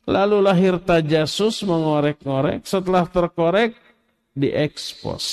Lalu 0.03 0.39
lahir 0.43 0.75
tajasus 0.83 1.63
mengorek-ngorek. 1.63 2.67
Setelah 2.67 3.07
terkorek, 3.07 3.79
diekspos. 4.35 5.27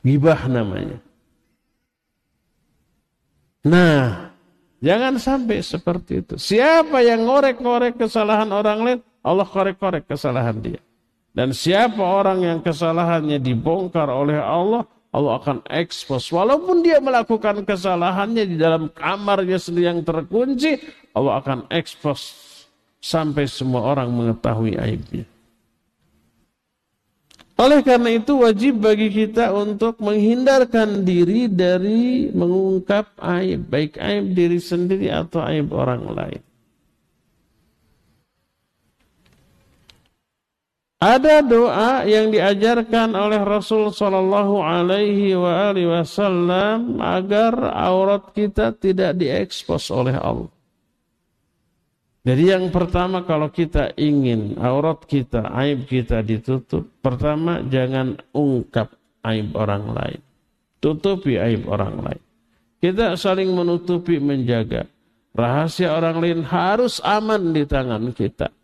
Gibah 0.00 0.48
namanya. 0.48 0.98
Nah, 3.62 4.34
jangan 4.82 5.20
sampai 5.20 5.60
seperti 5.62 6.24
itu. 6.24 6.34
Siapa 6.40 7.04
yang 7.04 7.28
ngorek-ngorek 7.28 8.00
kesalahan 8.00 8.50
orang 8.50 8.78
lain, 8.82 8.98
Allah 9.22 9.46
korek-korek 9.46 10.08
kesalahan 10.08 10.58
dia. 10.58 10.80
Dan 11.32 11.54
siapa 11.54 12.02
orang 12.02 12.44
yang 12.44 12.58
kesalahannya 12.64 13.38
dibongkar 13.38 14.10
oleh 14.10 14.40
Allah, 14.40 14.84
Allah 15.12 15.36
akan 15.36 15.60
ekspos. 15.68 16.32
Walaupun 16.32 16.80
dia 16.80 16.96
melakukan 16.96 17.68
kesalahannya 17.68 18.48
di 18.48 18.56
dalam 18.56 18.88
kamarnya 18.88 19.60
sendiri 19.60 19.92
yang 19.92 20.00
terkunci, 20.00 20.80
Allah 21.12 21.36
akan 21.44 21.68
ekspos 21.68 22.32
sampai 22.96 23.44
semua 23.44 23.92
orang 23.92 24.08
mengetahui 24.08 24.80
aibnya. 24.80 25.28
Oleh 27.60 27.84
karena 27.84 28.16
itu 28.16 28.40
wajib 28.40 28.80
bagi 28.80 29.12
kita 29.12 29.52
untuk 29.52 30.00
menghindarkan 30.00 31.04
diri 31.04 31.46
dari 31.46 32.32
mengungkap 32.32 33.12
aib, 33.20 33.68
baik 33.68 34.00
aib 34.00 34.32
diri 34.32 34.58
sendiri 34.58 35.12
atau 35.12 35.44
aib 35.44 35.70
orang 35.70 36.02
lain. 36.08 36.42
Ada 41.02 41.42
doa 41.42 42.06
yang 42.06 42.30
diajarkan 42.30 43.18
oleh 43.18 43.42
Rasul 43.42 43.90
Shallallahu 43.90 44.62
Alaihi 44.62 45.34
Wasallam 45.34 47.02
agar 47.02 47.58
aurat 47.74 48.30
kita 48.30 48.70
tidak 48.70 49.18
diekspos 49.18 49.90
oleh 49.90 50.14
Allah. 50.14 50.46
Jadi 52.22 52.54
yang 52.54 52.70
pertama 52.70 53.26
kalau 53.26 53.50
kita 53.50 53.98
ingin 53.98 54.54
aurat 54.62 55.02
kita, 55.02 55.50
aib 55.66 55.90
kita 55.90 56.22
ditutup, 56.22 56.86
pertama 57.02 57.66
jangan 57.66 58.22
ungkap 58.30 58.94
aib 59.26 59.58
orang 59.58 59.90
lain. 59.90 60.22
Tutupi 60.78 61.34
aib 61.34 61.66
orang 61.66 61.98
lain. 61.98 62.22
Kita 62.78 63.18
saling 63.18 63.50
menutupi, 63.50 64.22
menjaga. 64.22 64.86
Rahasia 65.34 65.98
orang 65.98 66.22
lain 66.22 66.40
harus 66.46 67.02
aman 67.02 67.50
di 67.50 67.66
tangan 67.66 68.14
kita. 68.14 68.54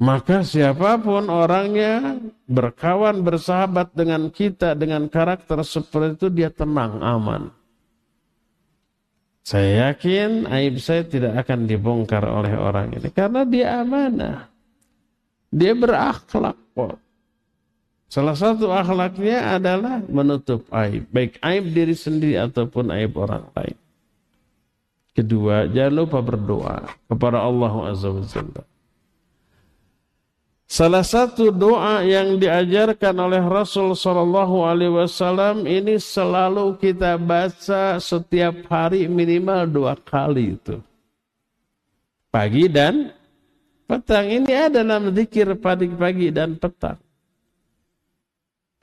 Maka 0.00 0.40
siapa 0.40 0.96
pun 0.96 1.28
orangnya 1.28 2.16
berkawan, 2.48 3.20
bersahabat 3.20 3.92
dengan 3.92 4.32
kita, 4.32 4.72
dengan 4.72 5.04
karakter 5.12 5.60
seperti 5.60 6.16
itu, 6.16 6.26
dia 6.32 6.48
tenang, 6.48 7.04
aman. 7.04 7.52
Saya 9.44 9.92
yakin 9.92 10.48
aib 10.48 10.80
saya 10.80 11.04
tidak 11.04 11.44
akan 11.44 11.68
dibongkar 11.68 12.24
oleh 12.24 12.56
orang 12.56 12.96
ini. 12.96 13.12
Karena 13.12 13.44
dia 13.44 13.84
amanah. 13.84 14.48
Dia 15.52 15.76
berakhlak 15.76 16.56
kok. 16.72 16.96
Salah 18.10 18.34
satu 18.38 18.72
akhlaknya 18.72 19.58
adalah 19.58 20.00
menutup 20.06 20.64
aib. 20.70 21.06
Baik 21.12 21.36
aib 21.44 21.64
diri 21.76 21.92
sendiri 21.98 22.40
ataupun 22.40 22.88
aib 22.94 23.12
orang 23.20 23.52
lain. 23.52 23.76
Kedua, 25.12 25.66
jangan 25.66 25.94
lupa 25.94 26.18
berdoa 26.22 26.88
kepada 27.10 27.42
Allah 27.42 27.74
Azza 27.90 28.08
wa. 28.08 28.22
Salah 30.70 31.02
satu 31.02 31.50
doa 31.50 32.06
yang 32.06 32.38
diajarkan 32.38 33.18
oleh 33.18 33.42
Rasul 33.42 33.90
Shallallahu 33.90 34.62
Alaihi 34.62 35.02
Wasallam 35.02 35.66
ini 35.66 35.98
selalu 35.98 36.78
kita 36.78 37.18
baca 37.18 37.98
setiap 37.98 38.70
hari 38.70 39.10
minimal 39.10 39.66
dua 39.66 39.98
kali 39.98 40.54
itu. 40.54 40.78
Pagi 42.30 42.70
dan 42.70 43.10
petang 43.90 44.30
ini 44.30 44.46
ada 44.54 44.86
dalam 44.86 45.10
zikir 45.10 45.58
pagi-pagi 45.58 46.30
dan 46.30 46.54
petang. 46.54 47.02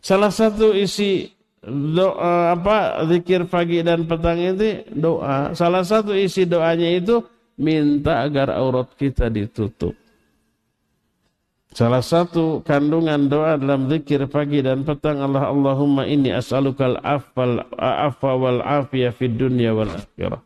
Salah 0.03 0.35
satu 0.35 0.75
isi 0.75 1.31
doa 1.63 2.51
apa 2.51 3.07
zikir 3.07 3.47
pagi 3.47 3.79
dan 3.79 4.03
petang 4.03 4.43
itu 4.43 4.83
doa. 4.91 5.55
Salah 5.55 5.87
satu 5.87 6.11
isi 6.11 6.43
doanya 6.43 6.91
itu 6.91 7.23
minta 7.55 8.27
agar 8.27 8.51
aurat 8.59 8.91
kita 8.99 9.31
ditutup. 9.31 9.95
Salah 11.77 12.01
satu 12.01 12.65
kandungan 12.65 13.29
doa 13.29 13.53
dalam 13.53 13.85
zikir 13.85 14.25
pagi 14.25 14.65
dan 14.65 14.81
petang 14.81 15.21
Allah 15.21 15.53
Allahumma 15.53 16.09
inni 16.09 16.33
as'alukal 16.33 16.97
afal 17.05 17.61
afa 17.77 18.33
wal 18.33 18.65
afiyah 18.65 19.13
fid 19.13 19.37
dunya 19.37 19.77
wal 19.77 19.93
akhirah. 19.93 20.41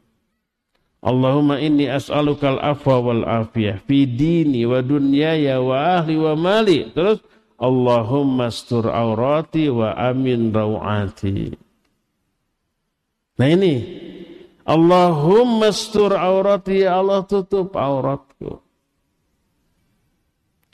Allahumma 0.99 1.55
inni 1.63 1.87
as'alukal 1.87 2.59
afwa 2.59 2.99
wal 2.99 3.23
afiyah 3.23 3.79
fi 3.79 4.03
dini 4.03 4.67
wa 4.67 4.83
dunyaya 4.83 5.63
wa 5.63 6.03
ahli 6.03 6.19
wa 6.19 6.35
mali. 6.35 6.91
Terus 6.91 7.23
Allahumma 7.55 8.51
astur 8.51 8.91
aurati 8.91 9.71
wa 9.71 9.95
amin 9.95 10.51
rawati. 10.51 11.55
Nah 13.39 13.47
ini 13.47 13.73
Allahumma 14.67 15.71
astur 15.71 16.11
aurati 16.11 16.83
ya 16.83 16.99
Allah 16.99 17.23
tutup 17.23 17.71
auratku. 17.71 18.30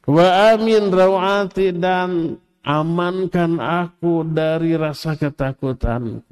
Wa 0.08 0.56
amin 0.56 0.88
rawati 0.88 1.76
dan 1.76 2.40
amankan 2.64 3.60
aku 3.60 4.24
dari 4.24 4.80
rasa 4.80 5.20
ketakutan. 5.20 6.24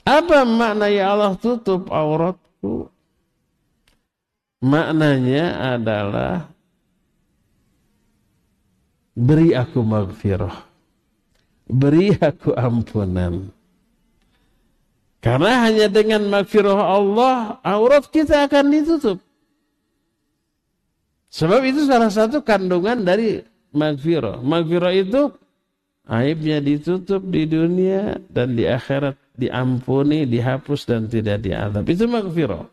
Apa 0.00 0.48
makna 0.48 0.88
ya 0.88 1.12
Allah 1.12 1.36
tutup 1.36 1.92
auratku? 1.92 2.88
Maknanya 4.64 5.76
adalah 5.76 6.48
beri 9.12 9.52
aku 9.52 9.84
maghfirah. 9.84 10.56
Beri 11.68 12.16
aku 12.16 12.56
ampunan. 12.56 13.52
Karena 15.20 15.66
hanya 15.66 15.90
dengan 15.90 16.22
maghfirah 16.30 16.80
Allah, 16.80 17.58
aurat 17.66 18.06
kita 18.08 18.46
akan 18.46 18.64
ditutup. 18.70 19.25
Sebab 21.30 21.60
itu 21.66 21.84
salah 21.84 22.08
satu 22.08 22.40
kandungan 22.40 23.02
dari 23.02 23.42
magfirah. 23.74 24.40
Magfirah 24.40 24.94
itu 24.94 25.32
aibnya 26.06 26.62
ditutup 26.62 27.20
di 27.26 27.44
dunia 27.44 28.16
dan 28.30 28.54
di 28.54 28.64
akhirat 28.64 29.18
diampuni, 29.36 30.24
dihapus 30.24 30.88
dan 30.88 31.10
tidak 31.10 31.44
diadab. 31.44 31.84
Itu 31.84 32.08
magfirah. 32.08 32.64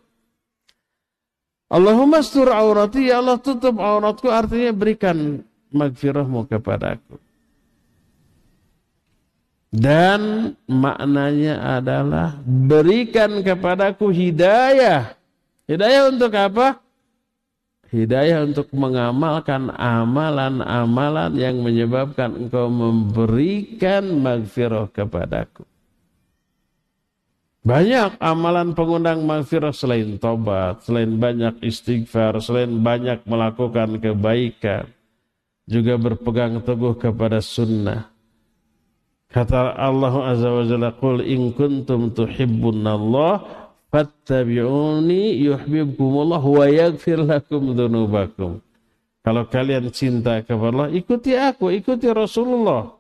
Allahumma 1.73 2.21
stur 2.21 2.53
aurati, 2.53 3.09
ya 3.09 3.17
Allah 3.17 3.41
tutup 3.41 3.81
auratku 3.81 4.29
artinya 4.29 4.69
berikan 4.71 5.41
magfirahmu 5.73 6.45
kepadaku. 6.45 7.17
Dan 9.73 10.53
maknanya 10.69 11.81
adalah 11.81 12.37
berikan 12.45 13.41
kepadaku 13.41 14.13
hidayah. 14.13 15.17
Hidayah 15.65 16.13
untuk 16.13 16.29
apa? 16.37 16.82
Hidayah 17.93 18.49
untuk 18.49 18.73
mengamalkan 18.73 19.69
amalan-amalan 19.69 21.37
yang 21.37 21.61
menyebabkan 21.61 22.33
engkau 22.33 22.65
memberikan 22.65 24.17
magfirah 24.17 24.89
kepadaku. 24.89 25.61
Banyak 27.61 28.17
amalan 28.17 28.73
pengundang 28.73 29.29
magfirah 29.29 29.71
selain 29.71 30.17
tobat, 30.17 30.81
selain 30.81 31.21
banyak 31.21 31.61
istighfar, 31.61 32.41
selain 32.41 32.81
banyak 32.81 33.21
melakukan 33.29 34.01
kebaikan. 34.01 34.89
Juga 35.69 35.93
berpegang 35.95 36.65
teguh 36.65 36.97
kepada 36.97 37.45
sunnah. 37.45 38.09
Kata 39.29 39.77
Allah 39.77 40.13
Azza 40.33 40.49
wa 40.49 40.65
Jalla, 40.65 40.97
Qul 40.97 41.21
in 41.29 41.53
kuntum 41.53 42.09
tuhibbunallah 42.09 43.62
fattabi'uni 43.93 45.37
yuhibbukumullah 45.45 46.41
wa 46.41 46.65
yaghfir 46.65 47.21
lakum 47.21 47.77
dzunubakum. 47.77 48.57
Kalau 49.23 49.47
kalian 49.47 49.93
cinta 49.93 50.41
kepada 50.43 50.73
Allah, 50.73 50.89
ikuti 50.91 51.31
aku, 51.37 51.71
ikuti 51.71 52.09
Rasulullah. 52.11 52.91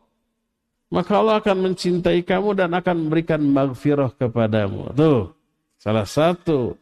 Maka 0.93 1.19
Allah 1.19 1.41
akan 1.41 1.73
mencintai 1.73 2.21
kamu 2.21 2.53
dan 2.53 2.69
akan 2.77 3.09
memberikan 3.09 3.41
maghfirah 3.41 4.13
kepadamu. 4.13 4.93
Tuh, 4.93 5.33
salah 5.81 6.05
satu 6.05 6.77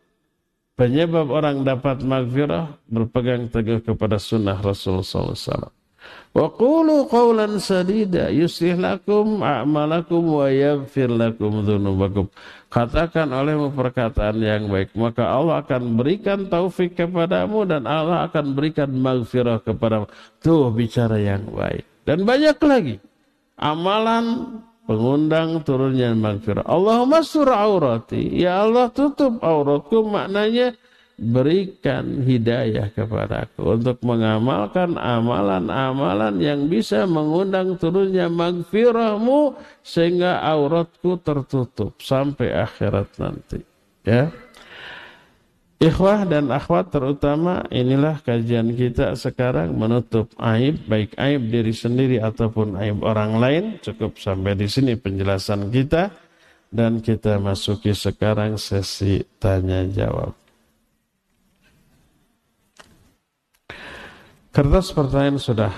penyebab 0.75 1.31
orang 1.31 1.63
dapat 1.63 2.03
maghfirah 2.03 2.75
berpegang 2.85 3.47
teguh 3.47 3.81
kepada 3.81 4.19
sunnah 4.19 4.59
Rasulullah 4.59 5.33
SAW. 5.33 5.80
Wa 6.31 6.47
qulu 6.47 7.11
qawlan 7.11 7.59
sadida 7.59 8.31
yuslih 8.31 8.79
lakum 8.79 9.43
a'malakum 9.43 10.23
wa 10.23 10.47
yaghfir 10.47 11.11
lakum. 11.11 12.31
Katakan 12.71 13.35
olehmu 13.35 13.75
perkataan 13.75 14.39
yang 14.39 14.71
baik, 14.71 14.95
maka 14.95 15.27
Allah 15.27 15.59
akan 15.59 15.99
berikan 15.99 16.47
taufik 16.47 16.95
kepadamu 16.95 17.67
dan 17.67 17.83
Allah 17.83 18.31
akan 18.31 18.55
berikan 18.55 18.87
maghfirah 18.95 19.59
kepadamu. 19.59 20.07
Tuh 20.39 20.71
bicara 20.71 21.19
yang 21.19 21.51
baik. 21.51 21.83
Dan 22.07 22.23
banyak 22.23 22.57
lagi 22.63 22.95
amalan 23.59 24.55
pengundang 24.87 25.59
turunnya 25.67 26.15
maghfirah. 26.15 26.63
Allahumma 26.63 27.27
sur 27.27 27.51
aurati. 27.51 28.39
Ya 28.39 28.63
Allah 28.63 28.87
tutup 28.87 29.43
auratku 29.43 30.07
maknanya 30.07 30.71
berikan 31.21 32.25
hidayah 32.25 32.89
kepadaku 32.89 33.77
untuk 33.77 34.01
mengamalkan 34.01 34.97
amalan-amalan 34.97 36.41
yang 36.41 36.65
bisa 36.65 37.05
mengundang 37.05 37.77
turunnya 37.77 38.25
magfirahmu 38.25 39.53
sehingga 39.85 40.41
auratku 40.41 41.21
tertutup 41.21 41.93
sampai 42.01 42.49
akhirat 42.57 43.13
nanti. 43.21 43.61
Ya. 44.01 44.33
Ikhwah 45.81 46.29
dan 46.29 46.53
akhwat 46.53 46.93
terutama 46.93 47.65
inilah 47.73 48.21
kajian 48.21 48.73
kita 48.77 49.17
sekarang 49.17 49.73
menutup 49.73 50.29
aib 50.37 50.77
baik 50.85 51.17
aib 51.17 51.49
diri 51.49 51.73
sendiri 51.73 52.17
ataupun 52.21 52.77
aib 52.81 53.01
orang 53.01 53.37
lain. 53.37 53.63
Cukup 53.81 54.17
sampai 54.17 54.57
di 54.57 54.65
sini 54.65 54.97
penjelasan 54.97 55.69
kita. 55.69 56.09
Dan 56.71 57.03
kita 57.03 57.35
masuki 57.35 57.91
sekarang 57.91 58.55
sesi 58.55 59.19
tanya 59.43 59.83
jawab 59.91 60.31
Kertas 64.51 64.91
pertanyaan 64.91 65.39
sudah 65.39 65.71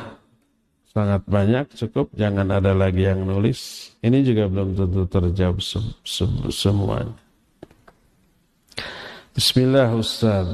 sangat 0.90 1.22
banyak, 1.30 1.78
cukup 1.78 2.10
jangan 2.18 2.50
ada 2.50 2.74
lagi 2.74 3.06
yang 3.06 3.22
nulis. 3.22 3.94
Ini 4.02 4.26
juga 4.26 4.50
belum 4.50 4.74
tentu 4.74 5.06
terjawab 5.06 5.62
se 5.62 5.78
se 6.02 6.26
semuanya. 6.50 7.14
Bismillah 9.38 9.94
Ustaz. 9.94 10.50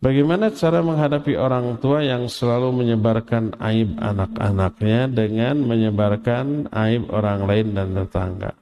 Bagaimana 0.00 0.48
cara 0.48 0.80
menghadapi 0.80 1.36
orang 1.36 1.76
tua 1.76 2.00
yang 2.00 2.24
selalu 2.24 2.72
menyebarkan 2.72 3.60
aib 3.60 4.00
anak-anaknya 4.00 5.12
dengan 5.12 5.60
menyebarkan 5.60 6.72
aib 6.72 7.04
orang 7.12 7.44
lain 7.44 7.76
dan 7.76 7.92
tetangga? 7.92 8.56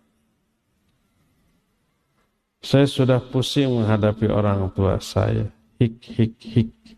Saya 2.59 2.91
sudah 2.91 3.23
pusing 3.23 3.71
menghadapi 3.71 4.27
orang 4.27 4.67
tua 4.75 4.99
saya. 4.99 5.47
Hik, 5.79 6.03
hik, 6.03 6.35
hik. 6.43 6.96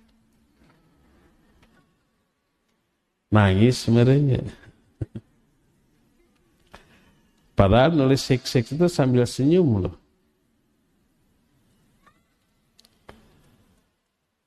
Nangis 3.29 3.85
sebenarnya. 3.85 4.45
Padahal 7.59 7.91
nulis 7.91 8.23
seks 8.23 8.55
itu 8.55 8.87
sambil 8.87 9.27
senyum 9.27 9.89
loh. 9.89 9.97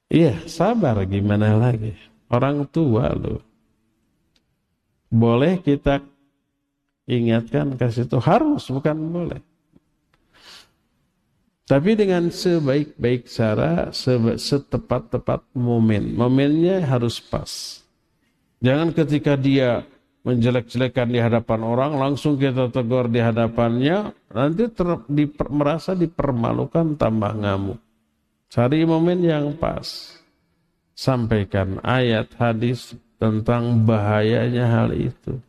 Iya, 0.07 0.43
sabar 0.47 0.99
gimana 1.07 1.55
lagi. 1.59 1.95
Orang 2.31 2.67
tua 2.71 3.11
loh. 3.11 3.43
Boleh 5.11 5.59
kita 5.59 5.99
ingatkan 7.03 7.75
kasih 7.75 8.07
itu 8.07 8.15
harus 8.23 8.63
bukan 8.71 8.95
boleh. 9.11 9.43
Tapi 11.67 11.99
dengan 11.99 12.31
sebaik-baik 12.31 13.27
cara, 13.27 13.91
setepat-tepat 13.91 15.51
momen. 15.55 16.15
Momennya 16.15 16.83
harus 16.83 17.19
pas. 17.19 17.80
Jangan 18.61 18.93
ketika 18.93 19.33
dia 19.33 19.81
menjelek-jelekan 20.21 21.09
di 21.09 21.17
hadapan 21.17 21.59
orang, 21.65 21.91
langsung 21.97 22.37
kita 22.37 22.69
tegur 22.69 23.09
di 23.09 23.17
hadapannya, 23.17 24.13
nanti 24.29 24.69
ter, 24.69 24.85
merasa 25.49 25.97
dipermalukan 25.97 26.93
tambah 26.93 27.33
ngamuk. 27.41 27.81
Cari 28.53 28.85
momen 28.85 29.25
yang 29.25 29.57
pas. 29.57 30.13
Sampaikan 30.93 31.81
ayat 31.81 32.29
hadis 32.37 32.93
tentang 33.17 33.81
bahayanya 33.81 34.69
hal 34.69 34.93
itu. 34.93 35.41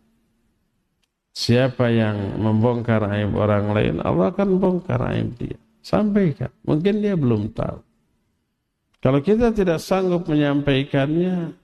Siapa 1.33 1.93
yang 1.93 2.41
membongkar 2.41 3.05
aib 3.13 3.37
orang 3.37 3.77
lain, 3.77 3.97
Allah 4.01 4.33
akan 4.33 4.49
bongkar 4.57 5.01
aib 5.13 5.37
dia. 5.37 5.59
Sampaikan. 5.85 6.49
Mungkin 6.65 7.01
dia 7.05 7.17
belum 7.17 7.53
tahu. 7.53 7.81
Kalau 9.03 9.21
kita 9.21 9.51
tidak 9.51 9.83
sanggup 9.83 10.31
menyampaikannya, 10.31 11.59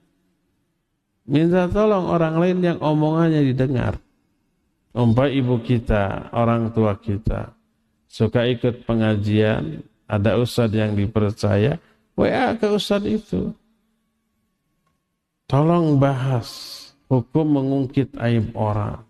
minta 1.29 1.69
tolong 1.69 2.09
orang 2.09 2.41
lain 2.41 2.59
yang 2.65 2.79
omongannya 2.81 3.45
didengar. 3.45 4.01
Umpah 4.89 5.29
ibu 5.29 5.61
kita, 5.61 6.33
orang 6.33 6.73
tua 6.73 6.97
kita, 6.97 7.53
suka 8.09 8.49
ikut 8.49 8.89
pengajian, 8.89 9.85
ada 10.09 10.41
ustadz 10.41 10.73
yang 10.73 10.97
dipercaya, 10.97 11.77
WA 12.17 12.57
ke 12.57 12.67
ustadz 12.73 13.05
itu. 13.05 13.53
Tolong 15.45 16.01
bahas 16.01 16.49
hukum 17.05 17.45
mengungkit 17.45 18.17
aib 18.17 18.49
orang. 18.57 19.05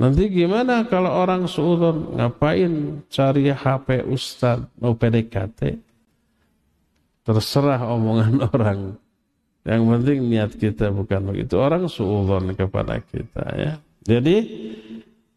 Nanti 0.00 0.32
gimana 0.32 0.88
kalau 0.88 1.12
orang 1.12 1.44
suudon 1.44 2.16
ngapain 2.16 3.04
cari 3.12 3.52
HP 3.52 4.00
Ustad 4.08 4.64
mau 4.80 4.96
PDKT? 4.96 5.76
Terserah 7.30 7.86
omongan 7.86 8.42
orang. 8.50 8.98
Yang 9.62 9.82
penting 9.86 10.18
niat 10.26 10.50
kita 10.58 10.90
bukan 10.90 11.30
begitu. 11.30 11.54
Orang 11.62 11.86
suudon 11.86 12.58
kepada 12.58 12.98
kita 12.98 13.44
ya. 13.54 13.72
Jadi 14.02 14.36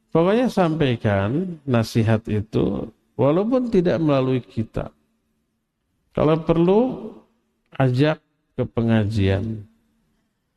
pokoknya 0.09 0.49
sampaikan 0.49 1.61
nasihat 1.69 2.25
itu 2.25 2.89
walaupun 3.13 3.69
tidak 3.69 4.01
melalui 4.01 4.41
kita. 4.41 4.89
Kalau 6.17 6.41
perlu 6.41 6.81
ajak 7.77 8.17
ke 8.57 8.63
pengajian. 8.65 9.61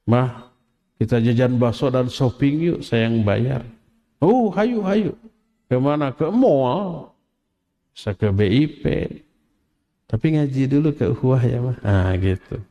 Mah, 0.09 0.49
kita 0.97 1.21
jajan 1.21 1.61
bakso 1.61 1.93
dan 1.93 2.09
shopping 2.09 2.57
yuk, 2.73 2.81
saya 2.81 3.09
yang 3.09 3.21
bayar. 3.21 3.61
Oh, 4.23 4.49
hayu, 4.57 4.81
hayu. 4.81 5.13
Ke 5.69 5.77
mana? 5.77 6.15
Ke 6.15 6.33
mall. 6.33 7.13
Bisa 7.93 8.17
ke 8.17 8.33
BIP. 8.33 8.85
Tapi 10.07 10.39
ngaji 10.39 10.63
dulu 10.71 10.95
ke 10.95 11.11
uhuah 11.11 11.43
ya 11.43 11.59
mah. 11.59 11.79
Nah 11.83 12.15
gitu. 12.19 12.63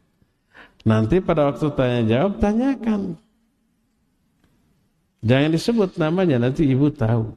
Nanti 0.87 1.19
pada 1.19 1.51
waktu 1.51 1.67
tanya 1.75 2.01
jawab, 2.07 2.39
tanyakan. 2.39 3.01
Jangan 5.25 5.49
disebut 5.51 5.89
namanya, 5.97 6.37
nanti 6.37 6.69
ibu 6.69 6.93
tahu. 6.93 7.33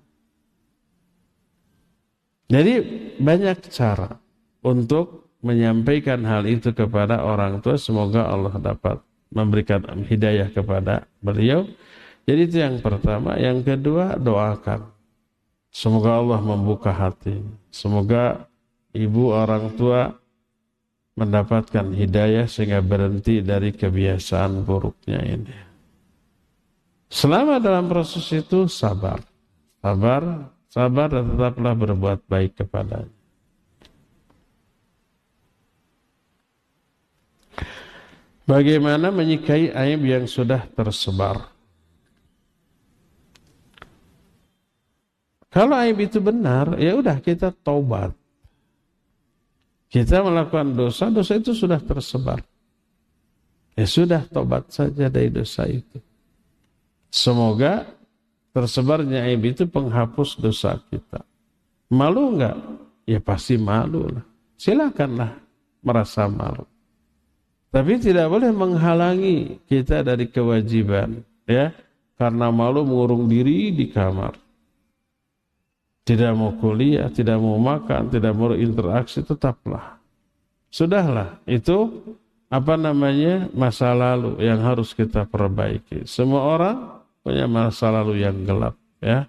Jadi 2.52 2.74
banyak 3.16 3.58
cara 3.72 4.20
untuk 4.60 5.32
menyampaikan 5.40 6.20
hal 6.28 6.44
itu 6.44 6.76
kepada 6.76 7.24
orang 7.24 7.64
tua. 7.64 7.80
Semoga 7.80 8.28
Allah 8.28 8.54
dapat 8.60 9.00
memberikan 9.32 9.80
hidayah 10.04 10.52
kepada 10.52 11.08
beliau 11.24 11.64
jadi 12.28 12.44
itu 12.44 12.60
yang 12.60 12.76
pertama. 12.84 13.40
Yang 13.40 13.72
kedua, 13.72 14.20
doakan. 14.20 14.92
Semoga 15.72 16.20
Allah 16.20 16.44
membuka 16.44 16.92
hati. 16.92 17.40
Semoga 17.72 18.44
ibu 18.98 19.30
orang 19.30 19.78
tua 19.78 20.10
mendapatkan 21.14 21.94
hidayah 21.94 22.50
sehingga 22.50 22.82
berhenti 22.82 23.42
dari 23.42 23.74
kebiasaan 23.74 24.66
buruknya 24.66 25.20
ini. 25.22 25.56
Selama 27.08 27.58
dalam 27.58 27.86
proses 27.86 28.26
itu 28.34 28.66
sabar. 28.66 29.22
Sabar, 29.78 30.52
sabar 30.68 31.08
dan 31.08 31.24
tetaplah 31.34 31.74
berbuat 31.74 32.18
baik 32.26 32.62
kepadanya. 32.62 33.16
Bagaimana 38.48 39.12
menyikapi 39.12 39.76
aib 39.76 40.00
yang 40.08 40.24
sudah 40.24 40.64
tersebar? 40.72 41.52
Kalau 45.52 45.76
aib 45.84 46.00
itu 46.00 46.16
benar, 46.16 46.76
ya 46.80 46.96
udah 46.96 47.20
kita 47.20 47.52
taubat. 47.60 48.16
Kita 49.88 50.20
melakukan 50.20 50.76
dosa, 50.76 51.08
dosa 51.08 51.40
itu 51.40 51.56
sudah 51.56 51.80
tersebar. 51.80 52.44
Ya 53.72 53.88
sudah 53.88 54.26
tobat 54.28 54.68
saja 54.68 55.08
dari 55.08 55.32
dosa 55.32 55.64
itu. 55.64 55.96
Semoga 57.08 57.88
tersebarnya 58.52 59.24
aib 59.32 59.48
itu 59.48 59.64
penghapus 59.64 60.36
dosa 60.36 60.76
kita. 60.92 61.24
Malu 61.88 62.36
enggak? 62.36 62.56
Ya 63.08 63.16
pasti 63.24 63.56
malu 63.56 64.04
lah. 64.12 64.24
Silakanlah 64.60 65.40
merasa 65.80 66.28
malu. 66.28 66.68
Tapi 67.72 67.96
tidak 67.96 68.28
boleh 68.28 68.52
menghalangi 68.52 69.64
kita 69.64 70.04
dari 70.04 70.28
kewajiban, 70.28 71.20
ya. 71.48 71.72
Karena 72.18 72.50
malu 72.50 72.82
mengurung 72.84 73.30
diri 73.30 73.70
di 73.72 73.88
kamar 73.88 74.47
tidak 76.08 76.32
mau 76.32 76.56
kuliah, 76.56 77.12
tidak 77.12 77.36
mau 77.36 77.60
makan, 77.60 78.08
tidak 78.08 78.32
mau 78.32 78.56
interaksi, 78.56 79.20
tetaplah. 79.20 80.00
Sudahlah, 80.72 81.36
itu 81.44 81.92
apa 82.48 82.80
namanya 82.80 83.52
masa 83.52 83.92
lalu 83.92 84.40
yang 84.40 84.64
harus 84.64 84.96
kita 84.96 85.28
perbaiki. 85.28 86.08
Semua 86.08 86.48
orang 86.48 86.76
punya 87.20 87.44
masa 87.44 87.92
lalu 87.92 88.24
yang 88.24 88.40
gelap, 88.48 88.72
ya. 89.04 89.28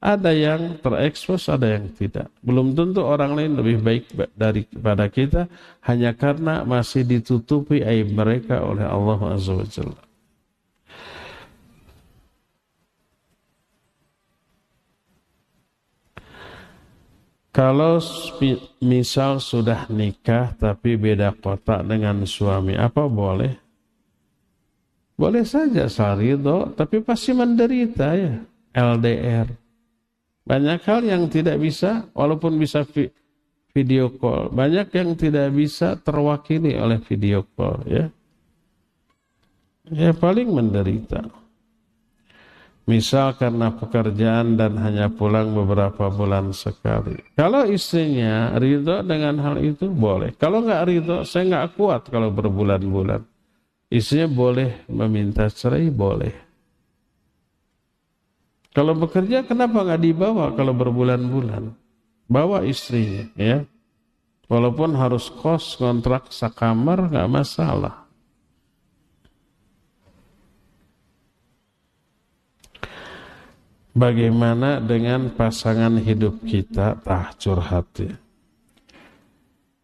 Ada 0.00 0.32
yang 0.32 0.80
terekspos, 0.80 1.50
ada 1.52 1.76
yang 1.76 1.92
tidak. 1.92 2.32
Belum 2.40 2.72
tentu 2.72 3.04
orang 3.04 3.36
lain 3.36 3.52
lebih 3.60 3.84
baik 3.84 4.08
daripada 4.32 5.12
kita 5.12 5.44
hanya 5.84 6.16
karena 6.16 6.64
masih 6.64 7.04
ditutupi 7.04 7.84
aib 7.84 8.08
mereka 8.16 8.64
oleh 8.64 8.86
Allah 8.86 9.36
Azza 9.36 9.52
wa 9.52 9.66
Jalla. 9.68 10.09
Kalau 17.50 17.98
misal 18.78 19.42
sudah 19.42 19.90
nikah 19.90 20.54
tapi 20.54 20.94
beda 20.94 21.34
kota 21.34 21.82
dengan 21.82 22.22
suami, 22.22 22.78
apa 22.78 23.10
boleh? 23.10 23.58
Boleh 25.18 25.42
saja 25.42 25.90
sarido, 25.90 26.70
tapi 26.78 27.02
pasti 27.02 27.34
menderita 27.34 28.14
ya. 28.14 28.38
LDR. 28.70 29.50
Banyak 30.46 30.80
hal 30.86 31.02
yang 31.02 31.26
tidak 31.26 31.58
bisa, 31.58 32.06
walaupun 32.14 32.54
bisa 32.54 32.86
video 33.74 34.14
call. 34.14 34.48
Banyak 34.54 34.88
yang 34.94 35.18
tidak 35.18 35.50
bisa 35.50 35.98
terwakili 35.98 36.78
oleh 36.78 37.02
video 37.02 37.42
call 37.58 37.82
ya. 37.84 38.06
Ya 39.90 40.14
paling 40.14 40.54
menderita. 40.54 41.39
Misal 42.88 43.36
karena 43.36 43.70
pekerjaan 43.70 44.56
dan 44.56 44.74
hanya 44.80 45.12
pulang 45.12 45.52
beberapa 45.52 46.10
bulan 46.10 46.50
sekali. 46.50 47.20
Kalau 47.36 47.68
istrinya 47.68 48.56
ridho 48.56 49.04
dengan 49.04 49.38
hal 49.44 49.60
itu 49.60 49.86
boleh. 49.86 50.34
Kalau 50.34 50.64
nggak 50.64 50.84
ridho, 50.88 51.18
saya 51.22 51.44
nggak 51.46 51.78
kuat 51.78 52.08
kalau 52.08 52.32
berbulan-bulan. 52.32 53.22
Istrinya 53.92 54.28
boleh 54.30 54.70
meminta 54.90 55.46
cerai, 55.46 55.92
boleh. 55.92 56.34
Kalau 58.70 58.94
bekerja 58.94 59.42
kenapa 59.42 59.82
nggak 59.82 60.02
dibawa 60.02 60.54
kalau 60.54 60.70
berbulan-bulan? 60.74 61.74
Bawa 62.30 62.62
istrinya 62.62 63.26
ya. 63.34 63.66
Walaupun 64.50 64.98
harus 64.98 65.30
kos 65.30 65.78
kontrak 65.78 66.30
sakamar 66.30 67.06
nggak 67.10 67.30
masalah. 67.30 68.09
Bagaimana 74.00 74.80
dengan 74.80 75.28
pasangan 75.28 76.00
hidup 76.00 76.40
kita 76.48 76.96
tah 77.04 77.36
curhat 77.36 77.84
ya. 78.00 78.16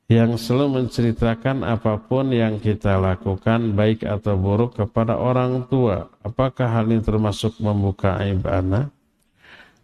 Yang 0.09 0.41
selalu 0.41 0.81
menceritakan 0.81 1.61
apa 1.61 2.01
pun 2.01 2.33
yang 2.33 2.57
kita 2.57 2.97
lakukan 2.97 3.77
baik 3.77 4.09
atau 4.09 4.41
buruk 4.41 4.81
kepada 4.81 5.21
orang 5.21 5.69
tua. 5.69 6.09
Apakah 6.25 6.81
hal 6.81 6.89
ini 6.89 7.05
termasuk 7.05 7.61
membuka 7.61 8.17
aib 8.25 8.41
anak? 8.49 8.89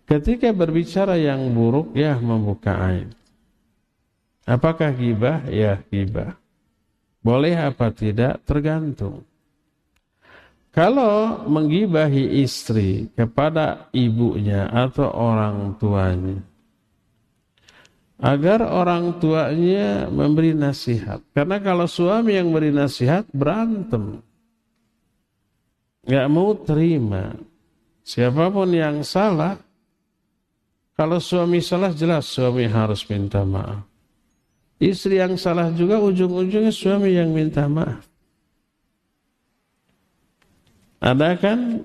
Ketika 0.08 0.48
berbicara 0.56 1.20
yang 1.20 1.52
buruk 1.52 1.92
ya 1.92 2.16
membuka 2.16 2.72
aib. 2.88 3.12
Apakah 4.48 4.96
gibah? 4.96 5.44
Ya, 5.52 5.84
gibah. 5.92 6.40
Boleh 7.20 7.52
apa 7.52 7.92
tidak? 7.92 8.40
Tergantung. 8.48 9.28
Kalau 10.72 11.44
menggibahi 11.52 12.40
istri 12.40 13.12
kepada 13.12 13.92
ibunya 13.92 14.72
atau 14.72 15.12
orang 15.12 15.76
tuanya, 15.76 16.40
agar 18.22 18.62
orang 18.62 19.18
tuanya 19.18 20.06
memberi 20.06 20.54
nasihat. 20.54 21.18
Karena 21.34 21.58
kalau 21.58 21.90
suami 21.90 22.38
yang 22.38 22.54
beri 22.54 22.70
nasihat 22.70 23.26
berantem, 23.34 24.22
nggak 26.06 26.26
mau 26.30 26.54
terima. 26.54 27.34
Siapa 28.06 28.48
pun 28.48 28.70
yang 28.70 29.02
salah, 29.02 29.58
kalau 30.94 31.18
suami 31.18 31.58
salah 31.58 31.90
jelas 31.90 32.30
suami 32.30 32.64
harus 32.70 33.02
minta 33.10 33.42
maaf. 33.42 33.82
Istri 34.78 35.18
yang 35.18 35.34
salah 35.34 35.68
juga 35.74 35.98
ujung-ujungnya 35.98 36.70
suami 36.70 37.14
yang 37.14 37.34
minta 37.34 37.66
maaf. 37.66 38.11
Ada 41.02 41.34
kan 41.34 41.82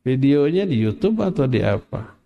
videonya 0.00 0.64
di 0.64 0.80
YouTube 0.80 1.20
atau 1.20 1.44
di 1.44 1.60
apa? 1.60 2.16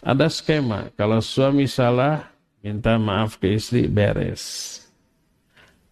Ada 0.00 0.32
skema, 0.32 0.88
kalau 0.96 1.20
suami 1.20 1.68
salah, 1.68 2.32
minta 2.64 2.96
maaf 2.96 3.36
ke 3.36 3.52
istri, 3.52 3.84
beres. 3.84 4.80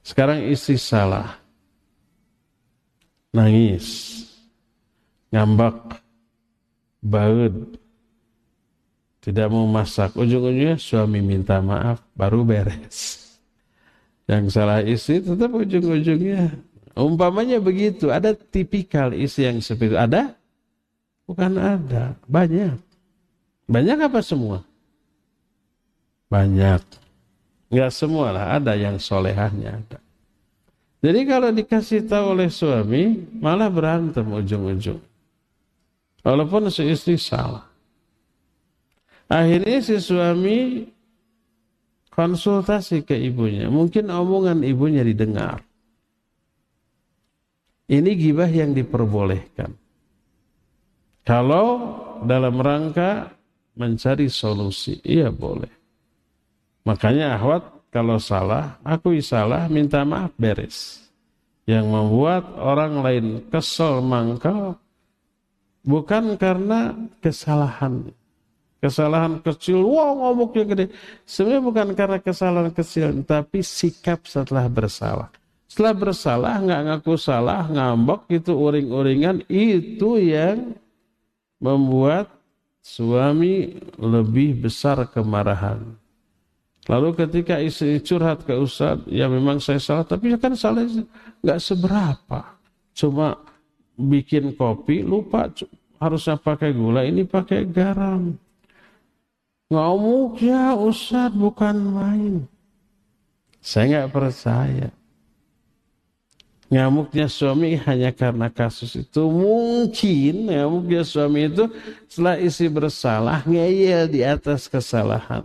Sekarang 0.01 0.41
istri 0.49 0.81
salah, 0.81 1.37
nangis, 3.29 4.25
ngambak, 5.29 6.01
baut, 7.05 7.77
tidak 9.21 9.53
mau 9.53 9.69
masak. 9.69 10.17
Ujung-ujungnya 10.17 10.81
suami 10.81 11.21
minta 11.21 11.61
maaf, 11.61 12.01
baru 12.17 12.49
beres. 12.49 13.21
Yang 14.25 14.57
salah 14.57 14.81
istri 14.81 15.21
tetap 15.21 15.53
ujung-ujungnya 15.53 16.57
Umpamanya 16.99 17.63
begitu, 17.63 18.11
ada 18.11 18.35
tipikal 18.35 19.15
isi 19.15 19.47
yang 19.47 19.63
seperti 19.63 19.95
itu. 19.95 19.99
Ada? 20.03 20.35
Bukan 21.31 21.55
ada, 21.55 22.19
banyak. 22.27 22.75
Banyak 23.71 23.99
apa 24.11 24.19
semua? 24.19 24.67
Banyak. 26.27 26.83
Enggak 27.71 27.93
semua 27.95 28.35
lah, 28.35 28.47
ada 28.59 28.75
yang 28.75 28.99
solehahnya 28.99 29.79
ada. 29.79 29.99
Jadi 30.99 31.21
kalau 31.31 31.55
dikasih 31.55 32.11
tahu 32.11 32.35
oleh 32.35 32.51
suami, 32.51 33.23
malah 33.39 33.71
berantem 33.71 34.27
ujung-ujung. 34.27 34.99
Walaupun 36.27 36.67
si 36.75 36.83
istri 36.91 37.15
salah. 37.15 37.71
Akhirnya 39.31 39.79
si 39.79 40.03
suami 40.03 40.89
konsultasi 42.11 43.07
ke 43.07 43.15
ibunya. 43.15 43.71
Mungkin 43.71 44.11
omongan 44.11 44.67
ibunya 44.67 45.07
didengar. 45.07 45.63
Ini 47.89 48.11
gibah 48.21 48.53
yang 48.53 48.77
diperbolehkan. 48.77 49.73
Kalau 51.25 51.97
dalam 52.25 52.61
rangka 52.61 53.33
mencari 53.77 54.29
solusi, 54.29 55.01
iya 55.05 55.33
boleh. 55.33 55.73
Makanya 56.85 57.37
ahwat 57.37 57.65
kalau 57.89 58.21
salah, 58.21 58.77
aku 58.85 59.17
salah, 59.25 59.69
minta 59.73 60.05
maaf 60.05 60.33
beres. 60.37 61.05
Yang 61.69 61.85
membuat 61.89 62.45
orang 62.61 63.05
lain 63.05 63.27
kesel 63.49 64.01
mangkal 64.01 64.77
bukan 65.85 66.37
karena 66.37 66.97
kesalahan. 67.21 68.09
Kesalahan 68.79 69.43
kecil, 69.43 69.83
wow 69.83 70.15
ngomongnya 70.17 70.65
gede. 70.65 70.87
Sebenarnya 71.27 71.63
bukan 71.65 71.89
karena 71.99 72.19
kesalahan 72.23 72.71
kecil, 72.71 73.11
tapi 73.27 73.65
sikap 73.65 74.23
setelah 74.29 74.71
bersalah. 74.71 75.29
Setelah 75.69 75.95
bersalah, 75.95 76.55
nggak 76.65 76.83
ngaku 76.89 77.15
salah, 77.21 77.69
ngambek 77.69 78.41
itu 78.41 78.57
uring-uringan, 78.57 79.45
itu 79.53 80.17
yang 80.17 80.73
membuat 81.61 82.33
suami 82.81 83.77
lebih 84.01 84.65
besar 84.65 85.05
kemarahan. 85.13 85.93
Lalu 86.89 87.21
ketika 87.21 87.61
istri 87.61 88.01
curhat 88.01 88.49
ke 88.49 88.57
Ustaz, 88.57 89.05
ya 89.13 89.29
memang 89.29 89.61
saya 89.61 89.77
salah, 89.77 90.09
tapi 90.09 90.33
kan 90.41 90.57
salah 90.57 90.89
nggak 91.45 91.61
seberapa. 91.61 92.57
Cuma 92.97 93.37
bikin 93.93 94.57
kopi, 94.57 95.05
lupa 95.05 95.53
harusnya 96.01 96.41
pakai 96.41 96.73
gula, 96.73 97.05
ini 97.05 97.29
pakai 97.29 97.69
garam. 97.69 98.33
Ngamuk 99.69 100.41
ya 100.41 100.73
Ustaz, 100.73 101.29
bukan 101.37 101.77
main. 101.93 102.35
Saya 103.61 104.09
nggak 104.09 104.17
percaya 104.17 104.89
ngamuknya 106.69 107.27
suami 107.27 107.81
hanya 107.81 108.13
karena 108.13 108.53
kasus 108.53 108.97
itu. 108.97 109.29
Mungkin 109.29 110.53
ngamuknya 110.53 111.03
suami 111.03 111.49
itu 111.49 111.65
setelah 112.07 112.37
isi 112.37 112.69
bersalah 112.69 113.43
ngeyel 113.49 114.09
di 114.09 114.21
atas 114.25 114.69
kesalahan. 114.69 115.45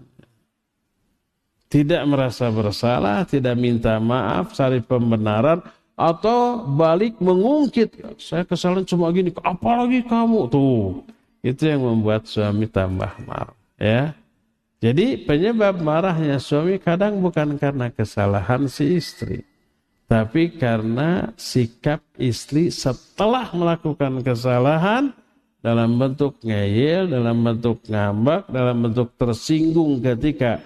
Tidak 1.71 2.05
merasa 2.05 2.53
bersalah 2.53 3.25
tidak 3.25 3.57
minta 3.57 3.97
maaf 3.97 4.53
cari 4.53 4.77
pembenaran 4.77 5.57
atau 5.97 6.61
balik 6.69 7.17
mengungkit 7.17 7.97
saya 8.21 8.45
kesalahan 8.45 8.85
cuma 8.85 9.09
gini 9.09 9.33
apalagi 9.41 10.05
kamu? 10.05 10.53
Tuh 10.53 11.01
itu 11.41 11.63
yang 11.65 11.81
membuat 11.81 12.29
suami 12.29 12.69
tambah 12.69 13.09
marah 13.25 13.57
ya. 13.81 14.13
Jadi 14.83 15.15
penyebab 15.23 15.79
marahnya 15.79 16.37
suami 16.43 16.75
kadang 16.75 17.23
bukan 17.23 17.55
karena 17.55 17.87
kesalahan 17.87 18.67
si 18.67 18.99
istri 18.99 19.47
tapi 20.07 20.53
karena 20.59 21.31
sikap 21.39 22.03
istri 22.19 22.69
setelah 22.69 23.49
melakukan 23.55 24.21
kesalahan 24.21 25.15
dalam 25.63 25.95
bentuk 25.95 26.43
ngeyel, 26.43 27.07
dalam 27.07 27.39
bentuk 27.39 27.87
ngambak, 27.87 28.51
dalam 28.51 28.83
bentuk 28.83 29.15
tersinggung 29.15 30.03
ketika 30.03 30.59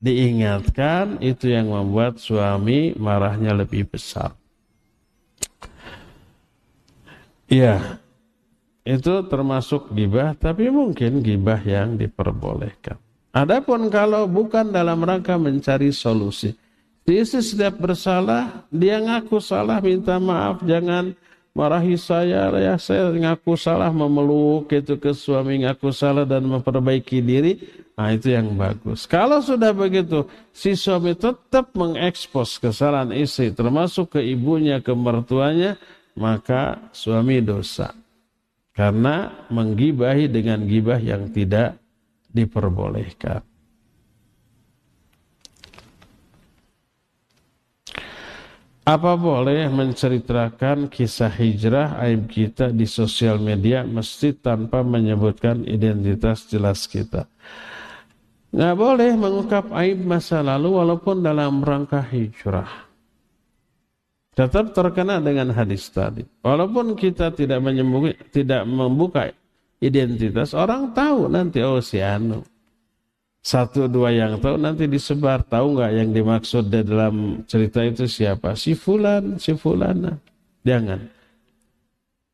diingatkan 0.00 1.20
itu 1.20 1.52
yang 1.52 1.68
membuat 1.68 2.16
suami 2.16 2.96
marahnya 2.96 3.52
lebih 3.52 3.88
besar. 3.88 4.32
Iya, 7.46 8.02
itu 8.82 9.22
termasuk 9.30 9.94
gibah, 9.94 10.34
tapi 10.34 10.66
mungkin 10.66 11.22
gibah 11.22 11.62
yang 11.62 11.94
diperbolehkan. 11.94 12.98
Adapun 13.30 13.92
kalau 13.92 14.24
bukan 14.26 14.72
dalam 14.72 15.04
rangka 15.04 15.36
mencari 15.36 15.92
solusi, 15.92 16.56
Yesus 17.06 17.54
setiap 17.54 17.78
bersalah, 17.78 18.66
dia 18.66 18.98
ngaku 18.98 19.38
salah, 19.38 19.78
minta 19.78 20.18
maaf, 20.18 20.58
jangan 20.66 21.14
marahi 21.54 21.94
saya, 21.94 22.50
ya 22.58 22.74
saya 22.82 23.14
ngaku 23.14 23.54
salah, 23.54 23.94
memeluk 23.94 24.66
itu 24.74 24.98
ke 24.98 25.14
suami 25.14 25.62
ngaku 25.62 25.94
salah 25.94 26.26
dan 26.26 26.42
memperbaiki 26.50 27.22
diri, 27.22 27.62
nah 27.94 28.10
itu 28.10 28.34
yang 28.34 28.58
bagus. 28.58 29.06
Kalau 29.06 29.38
sudah 29.38 29.70
begitu, 29.70 30.26
si 30.50 30.74
suami 30.74 31.14
tetap 31.14 31.70
mengekspos 31.78 32.58
kesalahan 32.58 33.14
istri, 33.14 33.54
termasuk 33.54 34.18
ke 34.18 34.20
ibunya, 34.26 34.82
ke 34.82 34.90
mertuanya, 34.90 35.78
maka 36.18 36.90
suami 36.90 37.38
dosa. 37.38 37.94
Karena 38.74 39.46
menggibahi 39.48 40.26
dengan 40.26 40.66
gibah 40.66 40.98
yang 40.98 41.30
tidak 41.30 41.78
diperbolehkan. 42.34 43.55
Apa 48.86 49.18
boleh 49.18 49.66
menceritakan 49.66 50.86
kisah 50.86 51.34
hijrah 51.34 51.98
aib 52.06 52.30
kita 52.30 52.70
di 52.70 52.86
sosial 52.86 53.42
media 53.42 53.82
mesti 53.82 54.30
tanpa 54.38 54.86
menyebutkan 54.86 55.66
identitas 55.66 56.46
jelas 56.46 56.86
kita? 56.86 57.26
Nggak 58.54 58.76
boleh 58.78 59.10
mengungkap 59.18 59.74
aib 59.74 60.06
masa 60.06 60.38
lalu 60.38 60.78
walaupun 60.78 61.18
dalam 61.18 61.66
rangka 61.66 61.98
hijrah. 61.98 62.86
Tetap 64.38 64.70
terkena 64.70 65.18
dengan 65.18 65.50
hadis 65.50 65.90
tadi. 65.90 66.22
Walaupun 66.46 66.94
kita 66.94 67.34
tidak 67.34 67.58
tidak 68.30 68.62
membuka 68.70 69.34
identitas, 69.82 70.54
orang 70.54 70.94
tahu 70.94 71.26
nanti 71.26 71.58
oh 71.58 71.82
si 71.82 71.98
Anu 71.98 72.46
satu 73.46 73.86
dua 73.86 74.10
yang 74.10 74.42
tahu 74.42 74.58
nanti 74.58 74.90
disebar. 74.90 75.46
Tahu 75.46 75.78
nggak 75.78 75.92
yang 75.94 76.10
dimaksud 76.10 76.66
di 76.66 76.82
dalam 76.82 77.46
cerita 77.46 77.86
itu 77.86 78.10
siapa? 78.10 78.58
Si 78.58 78.74
fulan 78.74 79.38
si 79.38 79.54
fulana. 79.54 80.18
Jangan. 80.66 81.06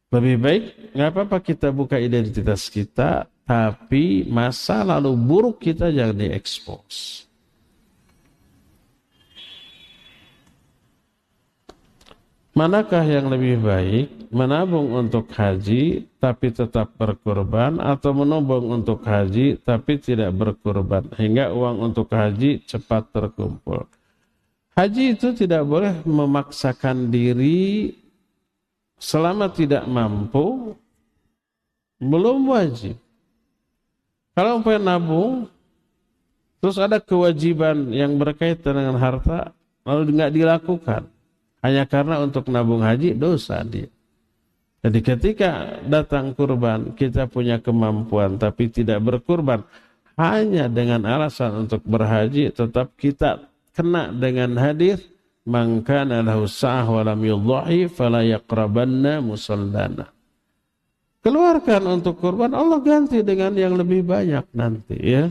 Lebih 0.08 0.36
baik 0.40 0.64
nggak 0.96 1.10
apa-apa 1.12 1.38
kita 1.44 1.68
buka 1.68 2.00
identitas 2.00 2.72
kita 2.72 3.28
tapi 3.44 4.24
masa 4.24 4.80
lalu 4.80 5.12
buruk 5.16 5.60
kita 5.60 5.92
jangan 5.92 6.16
diekspos 6.16 7.24
Manakah 12.52 13.00
yang 13.08 13.32
lebih 13.32 13.64
baik 13.64 14.28
menabung 14.28 14.92
untuk 14.92 15.24
haji 15.32 16.04
tapi 16.20 16.52
tetap 16.52 16.92
berkurban 17.00 17.80
atau 17.80 18.12
menabung 18.12 18.68
untuk 18.76 19.00
haji 19.08 19.56
tapi 19.56 19.96
tidak 19.96 20.36
berkurban 20.36 21.08
hingga 21.16 21.48
uang 21.48 21.80
untuk 21.80 22.12
haji 22.12 22.60
cepat 22.68 23.08
terkumpul. 23.08 23.88
Haji 24.76 25.16
itu 25.16 25.32
tidak 25.32 25.64
boleh 25.64 25.96
memaksakan 26.04 27.08
diri 27.08 27.96
selama 29.00 29.48
tidak 29.48 29.88
mampu 29.88 30.76
belum 32.04 32.52
wajib. 32.52 33.00
Kalau 34.36 34.60
umpamanya 34.60 35.00
nabung 35.00 35.48
terus 36.60 36.76
ada 36.76 37.00
kewajiban 37.00 37.88
yang 37.96 38.12
berkaitan 38.20 38.76
dengan 38.76 39.00
harta 39.00 39.56
lalu 39.88 40.20
nggak 40.20 40.32
dilakukan 40.36 41.11
hanya 41.62 41.86
karena 41.86 42.18
untuk 42.20 42.50
nabung 42.50 42.82
haji 42.82 43.14
dosa 43.14 43.62
dia. 43.62 43.88
Jadi 44.82 44.98
ketika 44.98 45.78
datang 45.86 46.34
kurban 46.34 46.98
kita 46.98 47.30
punya 47.30 47.62
kemampuan 47.62 48.34
tapi 48.34 48.66
tidak 48.66 48.98
berkurban 48.98 49.62
hanya 50.18 50.66
dengan 50.66 51.06
alasan 51.06 51.66
untuk 51.66 51.86
berhaji 51.86 52.50
tetap 52.50 52.90
kita 52.98 53.46
kena 53.72 54.10
dengan 54.10 54.58
hadis 54.58 54.98
maka 55.46 56.06
lahu 56.06 56.46
sa'ah 56.46 56.86
wa 56.86 57.02
lam 57.02 57.20
yudhahi 57.22 57.90
fala 57.90 58.22
yaqrabanna 58.26 59.22
musallana. 59.22 60.10
Keluarkan 61.22 62.02
untuk 62.02 62.18
kurban 62.18 62.50
Allah 62.50 62.82
ganti 62.82 63.22
dengan 63.22 63.54
yang 63.54 63.78
lebih 63.78 64.02
banyak 64.02 64.42
nanti 64.50 64.98
ya. 64.98 65.30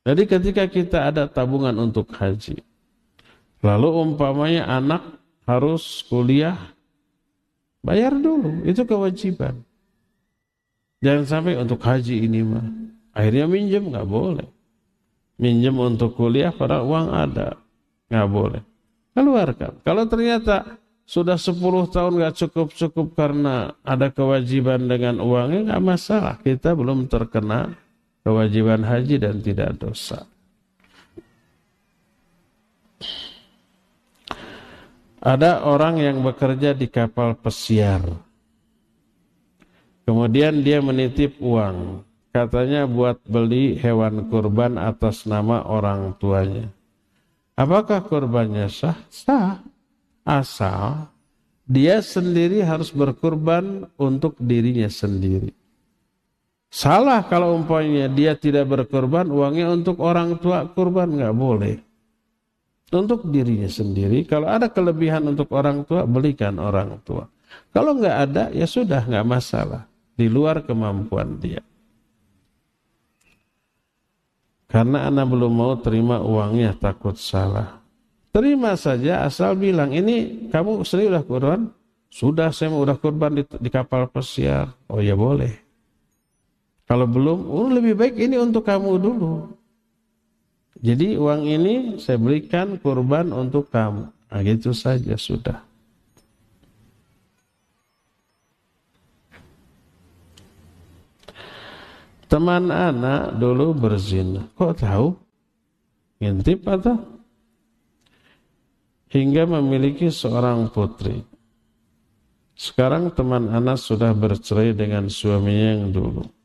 Jadi 0.00 0.22
ketika 0.24 0.64
kita 0.64 1.12
ada 1.12 1.28
tabungan 1.28 1.76
untuk 1.76 2.08
haji, 2.16 2.64
lalu 3.60 3.88
umpamanya 4.00 4.64
anak 4.64 5.02
harus 5.44 6.00
kuliah, 6.08 6.56
bayar 7.84 8.16
dulu, 8.16 8.64
itu 8.64 8.80
kewajiban. 8.88 9.60
Jangan 11.04 11.24
sampai 11.28 11.60
untuk 11.60 11.80
haji 11.84 12.24
ini 12.24 12.40
mah, 12.40 12.64
akhirnya 13.12 13.44
minjem 13.44 13.92
nggak 13.92 14.08
boleh. 14.08 14.48
Minjem 15.40 15.76
untuk 15.76 16.16
kuliah 16.16 16.52
pada 16.52 16.80
uang 16.80 17.12
ada, 17.12 17.56
nggak 18.08 18.28
boleh. 18.28 18.62
Keluarkan. 19.12 19.84
Kalau 19.84 20.04
ternyata 20.08 20.80
sudah 21.04 21.36
10 21.36 21.60
tahun 21.92 22.12
nggak 22.16 22.36
cukup-cukup 22.40 23.18
karena 23.18 23.76
ada 23.84 24.08
kewajiban 24.08 24.86
dengan 24.88 25.20
uangnya 25.20 25.74
nggak 25.74 25.84
masalah. 25.84 26.40
Kita 26.40 26.72
belum 26.72 27.04
terkena 27.10 27.74
kewajiban 28.24 28.84
haji 28.84 29.16
dan 29.16 29.40
tidak 29.40 29.76
dosa. 29.80 30.28
Ada 35.20 35.68
orang 35.68 36.00
yang 36.00 36.24
bekerja 36.24 36.72
di 36.72 36.88
kapal 36.88 37.36
pesiar. 37.36 38.00
Kemudian 40.08 40.64
dia 40.64 40.80
menitip 40.80 41.36
uang. 41.44 42.08
Katanya 42.32 42.88
buat 42.88 43.20
beli 43.28 43.76
hewan 43.76 44.32
kurban 44.32 44.80
atas 44.80 45.28
nama 45.28 45.60
orang 45.66 46.16
tuanya. 46.16 46.72
Apakah 47.52 48.00
kurbannya 48.00 48.72
sah? 48.72 48.96
Sah. 49.12 49.60
Asal 50.24 51.10
dia 51.68 52.00
sendiri 52.00 52.64
harus 52.64 52.88
berkurban 52.88 53.86
untuk 54.00 54.34
dirinya 54.40 54.88
sendiri. 54.88 55.59
Salah 56.70 57.26
kalau 57.26 57.58
umpamanya 57.58 58.06
dia 58.06 58.38
tidak 58.38 58.70
berkorban, 58.70 59.26
uangnya 59.26 59.74
untuk 59.74 59.98
orang 59.98 60.38
tua 60.38 60.70
kurban 60.70 61.18
nggak 61.18 61.34
boleh. 61.34 61.76
Untuk 62.94 63.26
dirinya 63.26 63.66
sendiri, 63.66 64.22
kalau 64.22 64.46
ada 64.46 64.70
kelebihan 64.70 65.26
untuk 65.26 65.50
orang 65.50 65.82
tua, 65.82 66.06
belikan 66.06 66.62
orang 66.62 67.02
tua. 67.02 67.26
Kalau 67.74 67.98
nggak 67.98 68.16
ada, 68.22 68.44
ya 68.54 68.66
sudah 68.70 69.02
nggak 69.02 69.26
masalah. 69.26 69.86
Di 70.14 70.30
luar 70.30 70.62
kemampuan 70.62 71.42
dia. 71.42 71.62
Karena 74.70 75.10
anak 75.10 75.26
belum 75.26 75.50
mau 75.50 75.74
terima 75.82 76.22
uangnya, 76.22 76.78
takut 76.78 77.18
salah. 77.18 77.82
Terima 78.30 78.78
saja 78.78 79.26
asal 79.26 79.58
bilang, 79.58 79.90
ini 79.90 80.46
kamu 80.54 80.86
sendiri 80.86 81.18
udah 81.18 81.26
kurban? 81.26 81.60
Sudah, 82.10 82.54
saya 82.54 82.70
mau 82.70 82.82
udah 82.82 82.94
kurban 82.94 83.38
di, 83.38 83.42
di 83.42 83.70
kapal 83.70 84.06
pesiar. 84.06 84.70
Oh 84.86 85.02
ya 85.02 85.18
boleh. 85.18 85.69
Kalau 86.90 87.06
belum, 87.06 87.46
oh 87.46 87.70
lebih 87.70 87.94
baik 87.94 88.18
ini 88.18 88.34
untuk 88.34 88.66
kamu 88.66 88.98
dulu. 88.98 89.46
Jadi 90.82 91.14
uang 91.14 91.46
ini 91.46 91.74
saya 92.02 92.18
berikan 92.18 92.82
kurban 92.82 93.30
untuk 93.30 93.70
kamu. 93.70 94.10
Nah, 94.10 94.40
gitu 94.42 94.74
saja 94.74 95.14
sudah. 95.14 95.62
Teman 102.26 102.74
anak 102.74 103.38
dulu 103.38 103.70
berzina. 103.70 104.50
Kok 104.58 104.74
tahu? 104.74 105.14
Ngintip 106.18 106.66
atau? 106.66 106.98
Hingga 109.14 109.46
memiliki 109.46 110.10
seorang 110.10 110.66
putri. 110.74 111.22
Sekarang 112.58 113.14
teman 113.14 113.46
anak 113.46 113.78
sudah 113.78 114.10
bercerai 114.10 114.74
dengan 114.74 115.06
suaminya 115.06 115.86
yang 115.86 115.94
dulu 115.94 116.39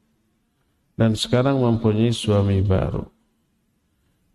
dan 0.95 1.15
sekarang 1.15 1.59
mempunyai 1.59 2.11
suami 2.11 2.63
baru. 2.63 3.03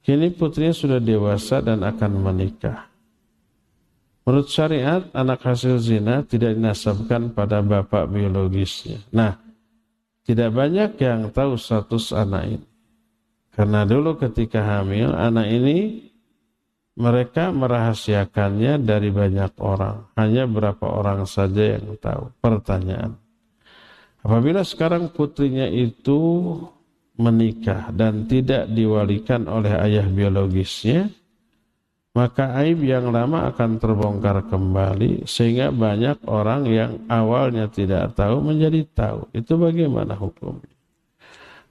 Kini 0.00 0.32
putrinya 0.32 0.72
sudah 0.72 1.00
dewasa 1.00 1.61
dan 1.61 1.84
akan 1.84 2.12
menikah. 2.24 2.88
Menurut 4.24 4.48
syariat, 4.48 5.04
anak 5.12 5.44
hasil 5.44 5.80
zina 5.80 6.24
tidak 6.24 6.56
dinasabkan 6.56 7.32
pada 7.32 7.61
bapak 7.61 8.08
biologisnya. 8.08 9.00
Nah, 9.12 9.36
tidak 10.24 10.56
banyak 10.56 10.96
yang 11.00 11.28
tahu 11.32 11.56
status 11.56 12.12
anak 12.16 12.44
ini. 12.46 12.68
Karena 13.50 13.84
dulu 13.84 14.16
ketika 14.16 14.62
hamil, 14.62 15.12
anak 15.12 15.52
ini 15.52 16.08
mereka 16.96 17.52
merahasiakannya 17.52 18.80
dari 18.80 19.12
banyak 19.12 19.52
orang. 19.61 20.08
Hanya 20.16 20.48
berapa 20.48 20.84
orang 20.84 21.28
saja 21.28 21.76
yang 21.76 21.96
tahu. 22.00 22.32
Pertanyaan. 22.40 23.19
Apabila 24.20 24.60
sekarang 24.60 25.08
putrinya 25.10 25.64
itu 25.64 26.52
menikah 27.16 27.88
dan 27.92 28.28
tidak 28.28 28.68
diwalikan 28.72 29.48
oleh 29.48 29.72
ayah 29.80 30.04
biologisnya, 30.08 31.08
maka 32.12 32.58
aib 32.64 32.82
yang 32.84 33.14
lama 33.14 33.48
akan 33.48 33.78
terbongkar 33.78 34.44
kembali 34.50 35.24
sehingga 35.24 35.70
banyak 35.70 36.20
orang 36.26 36.66
yang 36.66 36.92
awalnya 37.06 37.70
tidak 37.70 38.12
tahu 38.18 38.44
menjadi 38.44 38.82
tahu. 38.92 39.30
Itu 39.32 39.56
bagaimana 39.56 40.18
hukumnya? 40.18 40.74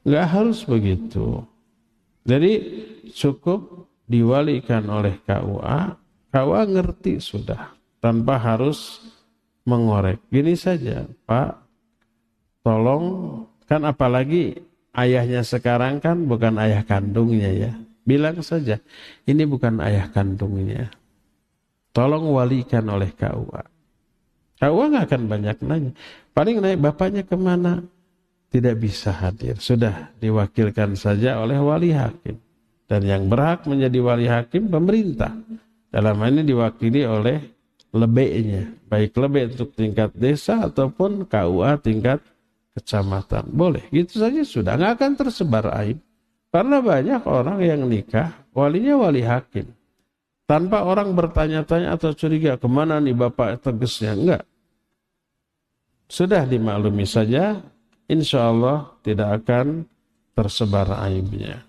Enggak 0.08 0.28
harus 0.32 0.64
begitu. 0.64 1.44
Jadi 2.24 2.52
cukup 3.14 3.90
diwalikan 4.10 4.90
oleh 4.90 5.22
KUA, 5.22 5.80
KUA 6.34 6.62
ngerti 6.72 7.22
sudah 7.22 7.76
tanpa 8.00 8.40
harus 8.40 9.04
mengorek. 9.68 10.24
Gini 10.32 10.56
saja, 10.56 11.04
Pak, 11.28 11.69
tolong 12.70 13.06
kan 13.66 13.82
apalagi 13.82 14.62
ayahnya 14.94 15.42
sekarang 15.42 15.98
kan 15.98 16.30
bukan 16.30 16.62
ayah 16.62 16.86
kandungnya 16.86 17.50
ya. 17.50 17.72
Bilang 18.06 18.46
saja, 18.46 18.78
ini 19.26 19.46
bukan 19.50 19.82
ayah 19.82 20.06
kandungnya. 20.14 20.94
Tolong 21.90 22.30
walikan 22.30 22.86
oleh 22.90 23.10
KUA. 23.14 23.64
KUA 24.62 24.86
nggak 24.94 25.06
akan 25.10 25.24
banyak 25.26 25.58
nanya. 25.66 25.92
Paling 26.34 26.62
naik 26.62 26.78
bapaknya 26.78 27.26
ke 27.26 27.34
mana? 27.34 27.82
Tidak 28.50 28.78
bisa 28.78 29.14
hadir. 29.14 29.58
Sudah 29.58 30.14
diwakilkan 30.22 30.94
saja 30.94 31.42
oleh 31.42 31.58
wali 31.58 31.94
hakim. 31.94 32.38
Dan 32.90 33.06
yang 33.06 33.30
berhak 33.30 33.66
menjadi 33.66 33.98
wali 34.02 34.26
hakim 34.26 34.70
pemerintah. 34.70 35.38
Dalam 35.90 36.18
hal 36.22 36.34
ini 36.34 36.50
diwakili 36.50 37.06
oleh 37.06 37.46
lebeknya. 37.94 38.74
Baik 38.90 39.14
lebek 39.18 39.54
untuk 39.58 39.70
tingkat 39.78 40.14
desa 40.18 40.66
ataupun 40.66 41.30
KUA 41.30 41.78
tingkat 41.82 42.22
kecamatan. 42.80 43.46
Boleh, 43.52 43.86
gitu 43.92 44.24
saja 44.24 44.42
sudah. 44.42 44.74
Nggak 44.80 44.94
akan 44.98 45.12
tersebar 45.20 45.66
aib. 45.84 46.00
Karena 46.50 46.82
banyak 46.82 47.22
orang 47.30 47.60
yang 47.62 47.86
nikah, 47.86 48.34
walinya 48.58 48.98
wali 48.98 49.22
hakim. 49.22 49.70
Tanpa 50.50 50.82
orang 50.82 51.14
bertanya-tanya 51.14 51.94
atau 51.94 52.10
curiga, 52.18 52.58
ke 52.58 52.66
mana 52.66 52.98
nih 52.98 53.14
bapak 53.14 53.62
tegasnya? 53.62 54.18
Enggak. 54.18 54.44
Sudah 56.10 56.50
dimaklumi 56.50 57.06
saja, 57.06 57.62
insya 58.10 58.50
Allah 58.50 58.90
tidak 59.06 59.46
akan 59.46 59.86
tersebar 60.34 60.90
aibnya. 61.06 61.69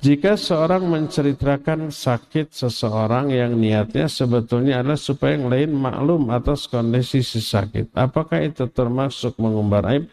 Jika 0.00 0.32
seorang 0.32 0.88
menceritakan 0.88 1.92
sakit 1.92 2.56
seseorang 2.56 3.36
yang 3.36 3.52
niatnya 3.52 4.08
sebetulnya 4.08 4.80
adalah 4.80 4.96
supaya 4.96 5.36
yang 5.36 5.52
lain 5.52 5.70
maklum 5.76 6.32
atas 6.32 6.64
kondisi 6.72 7.20
si 7.20 7.44
sakit, 7.44 7.92
apakah 7.92 8.40
itu 8.40 8.64
termasuk 8.72 9.36
mengumbar 9.36 9.84
aib? 9.92 10.08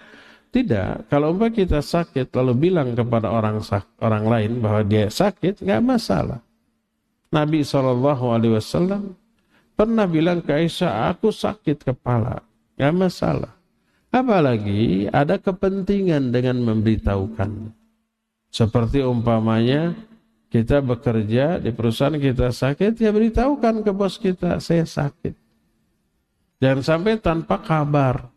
Tidak, 0.52 1.08
kalau 1.08 1.32
umpah 1.32 1.48
kita 1.56 1.80
sakit 1.80 2.36
lalu 2.36 2.68
bilang 2.68 3.00
kepada 3.00 3.32
orang 3.32 3.64
orang 4.04 4.26
lain 4.28 4.52
bahwa 4.60 4.84
dia 4.84 5.08
sakit, 5.08 5.64
nggak 5.64 5.80
masalah. 5.80 6.44
Nabi 7.32 7.64
SAW 7.64 8.04
pernah 9.72 10.04
bilang 10.04 10.44
ke 10.44 10.52
Aisyah, 10.52 11.16
aku 11.16 11.32
sakit 11.32 11.88
kepala, 11.88 12.44
nggak 12.76 12.92
masalah. 12.92 13.56
Apalagi 14.12 15.08
ada 15.16 15.40
kepentingan 15.40 16.36
dengan 16.36 16.60
memberitahukan. 16.60 17.77
Seperti 18.48 19.04
umpamanya 19.04 19.94
kita 20.48 20.80
bekerja 20.80 21.60
di 21.60 21.76
perusahaan 21.76 22.16
kita 22.16 22.56
sakit, 22.56 22.96
ya 22.98 23.12
beritahukan 23.12 23.84
ke 23.84 23.92
bos 23.92 24.16
kita, 24.16 24.64
saya 24.64 24.88
sakit. 24.88 25.36
Jangan 26.64 26.82
sampai 26.82 27.20
tanpa 27.20 27.60
kabar. 27.62 28.32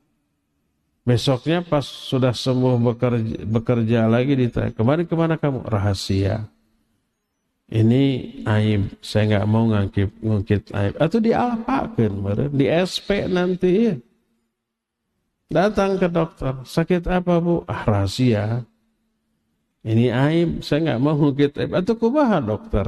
Besoknya 1.00 1.64
pas 1.64 1.82
sudah 1.82 2.36
sembuh 2.36 2.76
bekerja, 2.92 3.36
bekerja 3.48 4.00
lagi 4.10 4.36
ditanya, 4.36 4.70
kemarin 4.76 5.08
ke 5.08 5.14
mana 5.16 5.40
kamu? 5.40 5.64
Rahasia. 5.64 6.44
Ini 7.70 8.02
aib, 8.44 8.98
saya 8.98 9.38
nggak 9.38 9.46
mau 9.46 9.70
ngangkip 9.70 10.10
ngungkit 10.20 10.74
aib. 10.74 10.94
Atau 10.98 11.22
diapakan, 11.22 12.12
di 12.50 12.66
SP 12.66 13.30
nanti. 13.30 13.94
Datang 15.50 15.98
ke 15.98 16.06
dokter, 16.10 16.62
sakit 16.66 17.06
apa 17.10 17.38
bu? 17.42 17.62
Ah 17.66 17.82
rahasia. 17.82 18.62
Ini 19.80 20.12
aib, 20.12 20.50
saya 20.60 20.92
nggak 20.92 21.00
mau 21.00 21.16
ngungkit 21.16 21.56
aib. 21.56 21.72
Atau 21.72 21.96
kumaha 21.96 22.40
dokter 22.44 22.84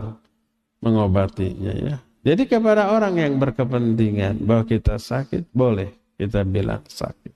mengobatinya 0.84 1.72
ya. 1.72 1.96
Jadi 2.22 2.46
kepada 2.46 2.92
orang 2.94 3.18
yang 3.18 3.34
berkepentingan 3.40 4.44
bahwa 4.44 4.68
kita 4.68 5.00
sakit, 5.00 5.50
boleh 5.50 5.90
kita 6.20 6.44
bilang 6.46 6.84
sakit. 6.86 7.34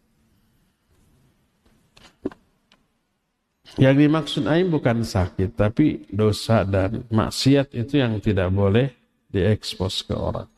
Yang 3.77 3.95
dimaksud 4.09 4.45
aib 4.49 4.73
bukan 4.73 5.05
sakit, 5.05 5.53
tapi 5.53 6.09
dosa 6.09 6.65
dan 6.65 7.05
maksiat 7.12 7.77
itu 7.77 8.01
yang 8.01 8.16
tidak 8.23 8.49
boleh 8.49 8.89
diekspos 9.28 10.01
ke 10.07 10.16
orang. 10.16 10.49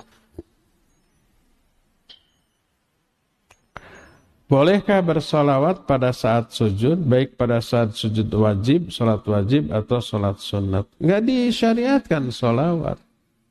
Bolehkah 4.49 5.05
bersolawat 5.05 5.85
pada 5.85 6.09
saat 6.09 6.57
sujud, 6.57 6.97
baik 6.97 7.37
pada 7.37 7.61
saat 7.61 7.93
sujud 7.93 8.25
wajib, 8.33 8.89
sholat 8.89 9.20
wajib, 9.29 9.69
atau 9.69 10.01
sholat 10.01 10.41
sunat? 10.41 10.89
Nggak 10.97 11.23
disyariatkan 11.29 12.33
solawat. 12.33 12.97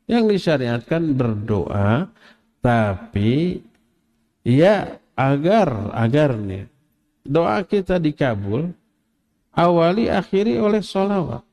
Yang 0.10 0.24
disyariatkan 0.34 1.14
berdoa, 1.14 2.10
tapi 2.66 3.62
ya 4.42 4.98
agar, 5.14 5.94
agar 5.94 6.34
nih, 6.34 6.66
doa 7.22 7.62
kita 7.62 8.02
dikabul, 8.02 8.74
awali 9.54 10.10
akhiri 10.10 10.58
oleh 10.58 10.82
solawat. 10.82 11.46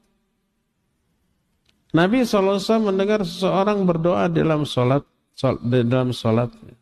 Nabi 1.92 2.24
SAW 2.24 2.80
mendengar 2.80 3.20
seseorang 3.28 3.84
berdoa 3.84 4.24
dalam 4.32 4.64
sholat, 4.64 5.04
dalam 5.68 6.16
sholatnya. 6.16 6.80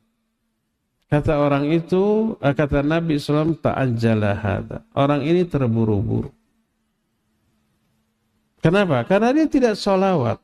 Kata 1.12 1.44
orang 1.44 1.68
itu, 1.68 2.32
eh, 2.40 2.56
kata 2.56 2.80
Nabi 2.80 3.20
SAW, 3.20 3.52
ta'ajjala 3.60 4.32
hadha. 4.32 4.80
Orang 4.96 5.20
ini 5.20 5.44
terburu-buru. 5.44 6.32
Kenapa? 8.64 9.04
Karena 9.04 9.28
dia 9.36 9.44
tidak 9.44 9.76
solawat. 9.76 10.40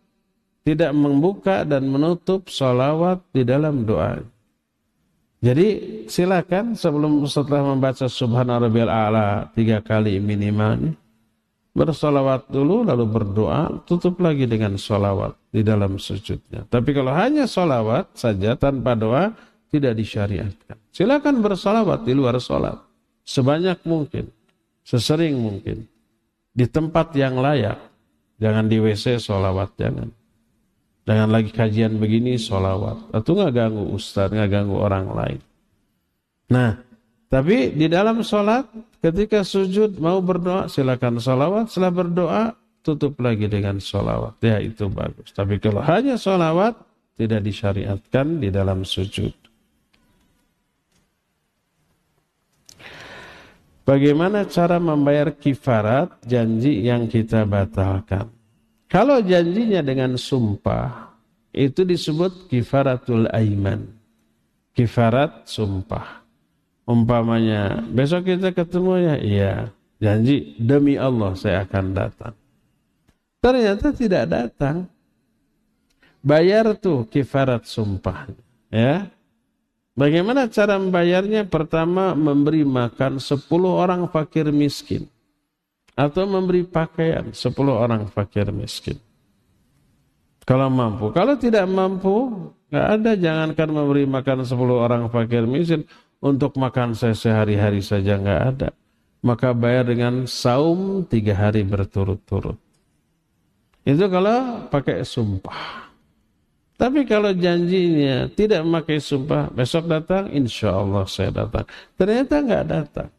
Tidak 0.68 0.92
membuka 0.92 1.64
dan 1.64 1.88
menutup 1.88 2.52
solawat 2.52 3.24
di 3.32 3.48
dalam 3.48 3.88
doa. 3.88 4.20
Jadi 5.40 5.68
silakan 6.04 6.76
sebelum 6.76 7.24
setelah 7.24 7.72
membaca 7.72 8.04
Subhana 8.04 8.60
Rabbiyal 8.60 8.92
A'la 8.92 9.48
tiga 9.56 9.80
kali 9.80 10.20
minimal 10.20 10.92
bersolawat 11.78 12.50
dulu 12.50 12.82
lalu 12.82 13.06
berdoa 13.06 13.86
tutup 13.86 14.18
lagi 14.18 14.50
dengan 14.50 14.74
solawat 14.74 15.38
di 15.54 15.62
dalam 15.62 15.96
sujudnya. 15.96 16.66
Tapi 16.66 16.90
kalau 16.90 17.14
hanya 17.14 17.46
solawat 17.46 18.12
saja 18.18 18.58
tanpa 18.58 18.98
doa 18.98 19.30
tidak 19.68 19.96
disyariatkan. 19.96 20.76
Silakan 20.92 21.44
bersalawat 21.44 22.04
di 22.04 22.12
luar 22.16 22.36
sholat. 22.40 22.80
Sebanyak 23.24 23.84
mungkin. 23.84 24.32
Sesering 24.84 25.36
mungkin. 25.36 25.84
Di 26.52 26.64
tempat 26.64 27.12
yang 27.12 27.36
layak. 27.38 27.76
Jangan 28.38 28.70
di 28.70 28.78
WC 28.78 29.18
sholawat, 29.18 29.74
jangan. 29.76 30.08
Jangan 31.04 31.28
lagi 31.28 31.50
kajian 31.52 31.98
begini 31.98 32.38
sholawat. 32.40 33.12
Atau 33.12 33.36
nggak 33.36 33.52
ganggu 33.52 33.84
ustaz, 33.92 34.30
nggak 34.30 34.48
ganggu 34.48 34.76
orang 34.78 35.06
lain. 35.12 35.40
Nah, 36.48 36.80
tapi 37.28 37.76
di 37.76 37.90
dalam 37.92 38.24
sholat, 38.24 38.64
ketika 39.04 39.44
sujud 39.44 40.00
mau 40.00 40.22
berdoa, 40.24 40.70
silakan 40.70 41.20
sholawat. 41.20 41.68
Setelah 41.68 41.92
berdoa, 41.92 42.42
tutup 42.80 43.20
lagi 43.20 43.44
dengan 43.50 43.76
sholawat. 43.82 44.40
Ya 44.40 44.62
itu 44.62 44.88
bagus. 44.88 45.34
Tapi 45.36 45.60
kalau 45.60 45.84
hanya 45.84 46.16
sholawat, 46.16 46.78
tidak 47.18 47.42
disyariatkan 47.44 48.38
di 48.38 48.48
dalam 48.48 48.86
sujud. 48.86 49.47
Bagaimana 53.88 54.44
cara 54.44 54.76
membayar 54.76 55.32
kifarat 55.32 56.20
janji 56.28 56.84
yang 56.84 57.08
kita 57.08 57.48
batalkan? 57.48 58.28
Kalau 58.84 59.24
janjinya 59.24 59.80
dengan 59.80 60.20
sumpah, 60.20 61.16
itu 61.56 61.88
disebut 61.88 62.52
kifaratul 62.52 63.32
aiman. 63.32 63.88
Kifarat 64.76 65.48
sumpah. 65.48 66.20
Umpamanya, 66.84 67.80
besok 67.88 68.28
kita 68.28 68.52
ketemu 68.52 68.92
ya, 69.00 69.14
iya. 69.24 69.54
Janji, 70.04 70.52
demi 70.60 71.00
Allah 71.00 71.32
saya 71.32 71.64
akan 71.64 71.96
datang. 71.96 72.36
Ternyata 73.40 73.88
tidak 73.96 74.24
datang. 74.28 74.84
Bayar 76.20 76.76
tuh 76.76 77.08
kifarat 77.08 77.64
sumpah. 77.64 78.28
Ya, 78.68 79.08
Bagaimana 79.98 80.46
cara 80.46 80.78
membayarnya? 80.78 81.42
Pertama, 81.50 82.14
memberi 82.14 82.62
makan 82.62 83.18
10 83.18 83.50
orang 83.66 84.06
fakir 84.06 84.46
miskin. 84.54 85.10
Atau 85.98 86.22
memberi 86.30 86.62
pakaian 86.62 87.34
10 87.34 87.50
orang 87.74 88.06
fakir 88.06 88.46
miskin. 88.54 89.02
Kalau 90.46 90.70
mampu. 90.70 91.10
Kalau 91.10 91.34
tidak 91.34 91.66
mampu, 91.66 92.30
nggak 92.70 92.86
ada. 92.94 93.12
Jangankan 93.18 93.68
memberi 93.74 94.06
makan 94.06 94.46
10 94.46 94.54
orang 94.78 95.02
fakir 95.10 95.42
miskin. 95.50 95.82
Untuk 96.22 96.54
makan 96.54 96.94
saya 96.94 97.18
sehari-hari 97.18 97.82
saja 97.82 98.22
nggak 98.22 98.42
ada. 98.54 98.70
Maka 99.18 99.50
bayar 99.50 99.90
dengan 99.90 100.30
saum 100.30 101.02
tiga 101.10 101.34
hari 101.34 101.66
berturut-turut. 101.66 102.54
Itu 103.82 104.06
kalau 104.06 104.70
pakai 104.70 105.02
sumpah. 105.02 105.87
Tapi 106.78 107.02
kalau 107.10 107.34
janjinya 107.34 108.30
tidak 108.38 108.62
memakai 108.62 109.02
sumpah, 109.02 109.50
besok 109.50 109.90
datang, 109.90 110.30
insya 110.30 110.78
Allah 110.78 111.10
saya 111.10 111.34
datang. 111.34 111.66
Ternyata 111.98 112.34
nggak 112.38 112.66
datang. 112.70 113.10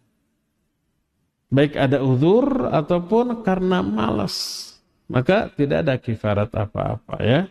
Baik 1.51 1.75
ada 1.75 1.99
uzur 1.99 2.71
ataupun 2.71 3.43
karena 3.43 3.83
malas. 3.83 4.65
Maka 5.11 5.51
tidak 5.51 5.83
ada 5.83 5.99
kifarat 5.99 6.47
apa-apa 6.55 7.19
ya. 7.19 7.41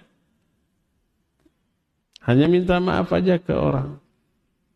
Hanya 2.25 2.47
minta 2.49 2.81
maaf 2.81 3.13
aja 3.13 3.37
ke 3.37 3.53
orang. 3.53 4.01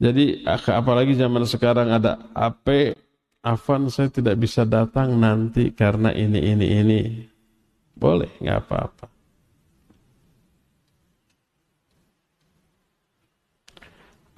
Jadi 0.02 0.42
apalagi 0.44 1.14
zaman 1.14 1.48
sekarang 1.48 1.94
ada 1.94 2.18
AP, 2.34 2.92
Afan 3.40 3.88
saya 3.88 4.10
tidak 4.12 4.36
bisa 4.36 4.68
datang 4.68 5.16
nanti 5.16 5.72
karena 5.72 6.12
ini, 6.12 6.42
ini, 6.42 6.66
ini. 6.82 7.00
Boleh, 7.94 8.34
nggak 8.42 8.58
apa-apa. 8.66 9.11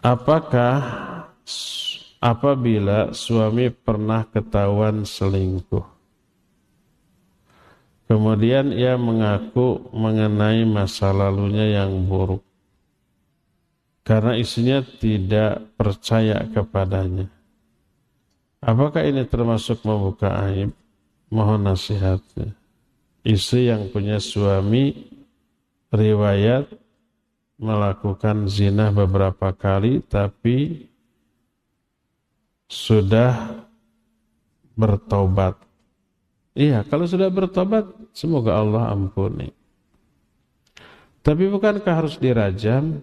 Apakah 0.05 0.85
apabila 2.20 3.16
suami 3.16 3.72
pernah 3.72 4.28
ketahuan 4.28 5.09
selingkuh? 5.09 5.81
Kemudian 8.05 8.68
ia 8.76 9.01
mengaku 9.01 9.89
mengenai 9.97 10.68
masa 10.68 11.09
lalunya 11.09 11.81
yang 11.81 12.05
buruk. 12.05 12.44
Karena 14.05 14.36
istrinya 14.36 14.85
tidak 14.85 15.72
percaya 15.81 16.52
kepadanya. 16.52 17.32
Apakah 18.60 19.09
ini 19.09 19.24
termasuk 19.24 19.81
membuka 19.89 20.28
aib? 20.52 20.76
Mohon 21.32 21.72
nasihatnya. 21.72 22.52
Istri 23.24 23.72
yang 23.72 23.89
punya 23.89 24.20
suami 24.20 25.09
riwayat 25.89 26.84
melakukan 27.59 28.51
zina 28.51 28.90
beberapa 28.90 29.55
kali 29.55 30.02
tapi 30.02 30.90
sudah 32.66 33.62
bertobat. 34.74 35.55
Iya, 36.55 36.86
kalau 36.86 37.06
sudah 37.06 37.31
bertobat, 37.31 37.86
semoga 38.14 38.55
Allah 38.59 38.90
ampuni. 38.90 39.51
Tapi 41.24 41.51
bukankah 41.51 41.94
harus 41.94 42.14
dirajam? 42.18 43.02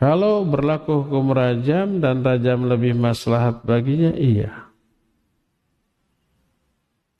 Kalau 0.00 0.44
berlaku 0.48 1.04
hukum 1.04 1.32
rajam 1.32 2.00
dan 2.00 2.24
rajam 2.24 2.64
lebih 2.64 2.96
maslahat 2.96 3.60
baginya, 3.64 4.16
iya. 4.16 4.68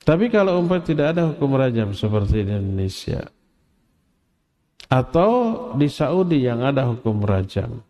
Tapi 0.01 0.33
kalau 0.33 0.57
umpamanya 0.57 0.85
tidak 0.89 1.07
ada 1.13 1.23
hukum 1.29 1.53
rajam 1.53 1.93
seperti 1.93 2.41
di 2.41 2.53
Indonesia 2.57 3.21
atau 4.87 5.29
di 5.75 5.91
Saudi 5.91 6.45
yang 6.45 6.63
ada 6.65 6.87
hukum 6.89 7.21
rajam, 7.21 7.83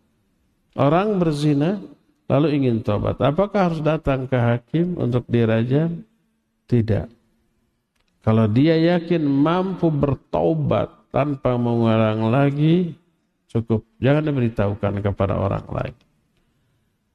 orang 0.76 1.16
berzina 1.16 1.80
lalu 2.32 2.56
ingin 2.56 2.80
tobat, 2.80 3.20
apakah 3.20 3.70
harus 3.70 3.84
datang 3.84 4.24
ke 4.24 4.36
hakim 4.36 4.96
untuk 4.96 5.28
dirajam? 5.28 6.04
Tidak. 6.64 7.06
Kalau 8.22 8.46
dia 8.48 8.78
yakin 8.78 9.20
mampu 9.26 9.90
bertobat 9.92 11.10
tanpa 11.12 11.58
mengulang 11.60 12.32
lagi, 12.32 12.96
cukup. 13.52 13.84
Jangan 14.00 14.32
diberitahukan 14.32 15.04
kepada 15.04 15.36
orang 15.36 15.66
lain. 15.68 15.96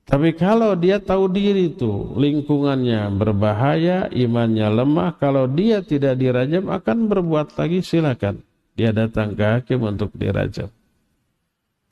Tapi 0.08 0.32
kalau 0.40 0.72
dia 0.80 1.04
tahu 1.04 1.28
diri 1.28 1.76
itu 1.76 2.16
lingkungannya 2.16 3.12
berbahaya, 3.12 4.08
imannya 4.08 4.72
lemah, 4.72 5.20
kalau 5.20 5.52
dia 5.52 5.84
tidak 5.84 6.16
dirajam 6.16 6.72
akan 6.72 7.12
berbuat 7.12 7.60
lagi 7.60 7.84
silakan. 7.84 8.40
Dia 8.78 8.94
datang 8.94 9.34
ke 9.34 9.42
hakim 9.42 9.82
untuk 9.82 10.14
dirajam. 10.14 10.70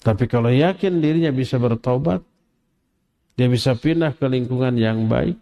Tapi 0.06 0.30
kalau 0.30 0.54
yakin 0.54 1.02
dirinya 1.02 1.34
bisa 1.34 1.58
bertobat, 1.58 2.22
dia 3.34 3.50
bisa 3.50 3.74
pindah 3.74 4.14
ke 4.14 4.30
lingkungan 4.30 4.78
yang 4.78 5.10
baik, 5.10 5.34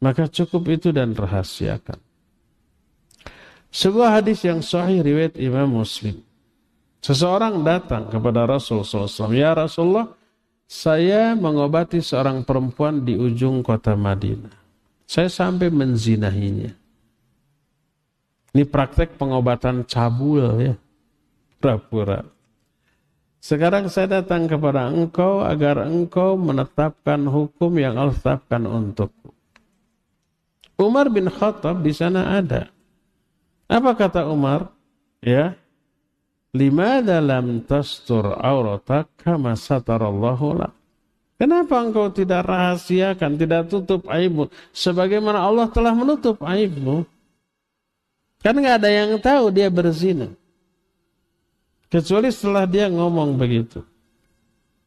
maka 0.00 0.24
cukup 0.32 0.64
itu 0.72 0.88
dan 0.96 1.12
rahasiakan. 1.12 2.00
Sebuah 3.68 4.16
hadis 4.16 4.40
yang 4.48 4.64
sahih 4.64 5.04
riwayat 5.04 5.36
Imam 5.36 5.68
Muslim. 5.68 6.24
Seseorang 7.04 7.60
datang 7.60 8.08
kepada 8.08 8.48
Rasul 8.48 8.80
SAW. 8.80 9.28
Ya 9.36 9.52
Rasulullah, 9.52 10.08
saya 10.64 11.36
mengobati 11.36 12.00
seorang 12.00 12.48
perempuan 12.48 13.04
di 13.04 13.12
ujung 13.12 13.60
kota 13.60 13.92
Madinah. 13.92 14.56
Saya 15.04 15.28
sampai 15.28 15.68
menzinahinya. 15.68 16.72
Ini 18.52 18.64
praktek 18.64 19.20
pengobatan 19.20 19.84
cabul 19.84 20.60
ya. 20.60 20.74
Pura-pura. 21.58 22.24
Sekarang 23.38 23.86
saya 23.90 24.22
datang 24.22 24.50
kepada 24.50 24.90
engkau 24.90 25.42
agar 25.42 25.86
engkau 25.86 26.34
menetapkan 26.34 27.22
hukum 27.26 27.70
yang 27.78 27.98
Allah 27.98 28.14
tetapkan 28.14 28.66
untukku. 28.66 29.30
Umar 30.78 31.10
bin 31.10 31.26
Khattab 31.26 31.82
di 31.82 31.90
sana 31.90 32.38
ada. 32.38 32.70
Apa 33.66 33.94
kata 33.94 34.26
Umar? 34.30 34.70
Ya, 35.18 35.58
Lima 36.56 37.04
dalam 37.04 37.60
tastur 37.60 38.32
auratak 38.32 39.12
kama 39.20 39.52
satarallahu 39.52 40.56
lak. 40.56 40.72
Kenapa 41.36 41.84
engkau 41.84 42.08
tidak 42.08 42.48
rahasiakan, 42.48 43.36
tidak 43.36 43.68
tutup 43.68 44.08
aibmu 44.08 44.48
sebagaimana 44.72 45.44
Allah 45.44 45.68
telah 45.68 45.92
menutup 45.92 46.40
aibmu? 46.40 47.04
Kan 48.38 48.54
nggak 48.54 48.76
ada 48.82 48.90
yang 48.90 49.10
tahu 49.18 49.50
dia 49.50 49.66
berzina. 49.66 50.30
Kecuali 51.88 52.28
setelah 52.28 52.68
dia 52.68 52.86
ngomong 52.92 53.34
begitu. 53.34 53.80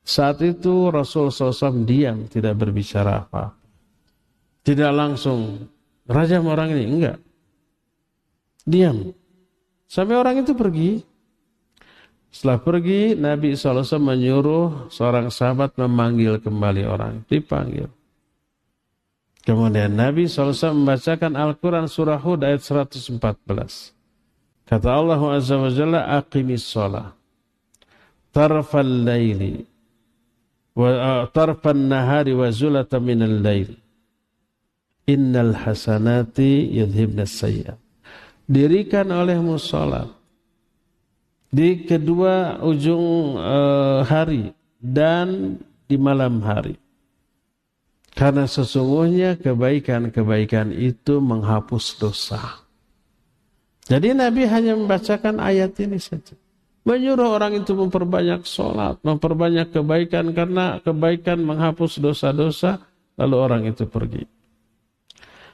Saat 0.02 0.42
itu 0.42 0.90
Rasul 0.90 1.30
SAW 1.30 1.86
diam, 1.86 2.26
tidak 2.30 2.58
berbicara 2.58 3.26
apa. 3.26 3.54
Tidak 4.62 4.92
langsung 4.94 5.66
raja 6.06 6.38
orang 6.42 6.74
ini, 6.74 6.86
enggak. 6.86 7.18
Diam. 8.66 9.14
Sampai 9.90 10.16
orang 10.18 10.46
itu 10.46 10.54
pergi. 10.54 11.02
Setelah 12.32 12.64
pergi, 12.64 13.18
Nabi 13.18 13.58
SAW 13.58 13.84
menyuruh 14.00 14.88
seorang 14.88 15.28
sahabat 15.34 15.76
memanggil 15.76 16.40
kembali 16.40 16.84
orang. 16.88 17.28
Dipanggil. 17.28 17.90
Kemudian 19.42 19.98
Nabi 19.98 20.30
SAW 20.30 20.54
membacakan 20.78 21.34
Al-Quran 21.34 21.90
surah 21.90 22.22
Hud 22.22 22.46
ayat 22.46 22.62
114. 22.62 23.18
Kata 24.70 24.88
Allah 24.88 25.22
Azza 25.34 25.58
wa 25.58 25.74
Jalla, 25.74 26.06
Aqimis 26.22 26.62
sholah. 26.62 27.18
Tarfal 28.30 29.04
layli. 29.04 29.66
Wa, 30.78 30.88
uh, 30.88 31.24
tarfan 31.34 31.90
nahari 31.90 32.32
wa 32.32 32.48
zulata 32.54 33.02
minal 33.02 33.44
layli. 33.44 33.76
Innal 35.10 35.58
hasanati 35.58 36.72
yudhibna 36.72 37.28
sayyat. 37.28 37.76
Dirikan 38.46 39.10
olehmu 39.12 39.60
sholat 39.60 40.08
di 41.52 41.84
kedua 41.84 42.64
ujung 42.64 43.36
uh, 43.36 44.08
hari 44.08 44.56
dan 44.80 45.60
di 45.92 46.00
malam 46.00 46.40
hari. 46.40 46.80
Karena 48.12 48.44
sesungguhnya 48.44 49.40
kebaikan-kebaikan 49.40 50.76
itu 50.76 51.24
menghapus 51.24 51.96
dosa. 51.98 52.64
Jadi 53.88 54.14
Nabi 54.14 54.46
hanya 54.46 54.76
membacakan 54.78 55.40
ayat 55.40 55.76
ini 55.80 55.98
saja. 55.98 56.36
Menyuruh 56.82 57.38
orang 57.38 57.62
itu 57.62 57.78
memperbanyak 57.78 58.42
sholat, 58.44 58.98
memperbanyak 59.06 59.70
kebaikan 59.70 60.34
karena 60.34 60.82
kebaikan 60.82 61.40
menghapus 61.46 62.02
dosa-dosa, 62.02 62.82
lalu 63.22 63.36
orang 63.38 63.64
itu 63.70 63.86
pergi. 63.86 64.26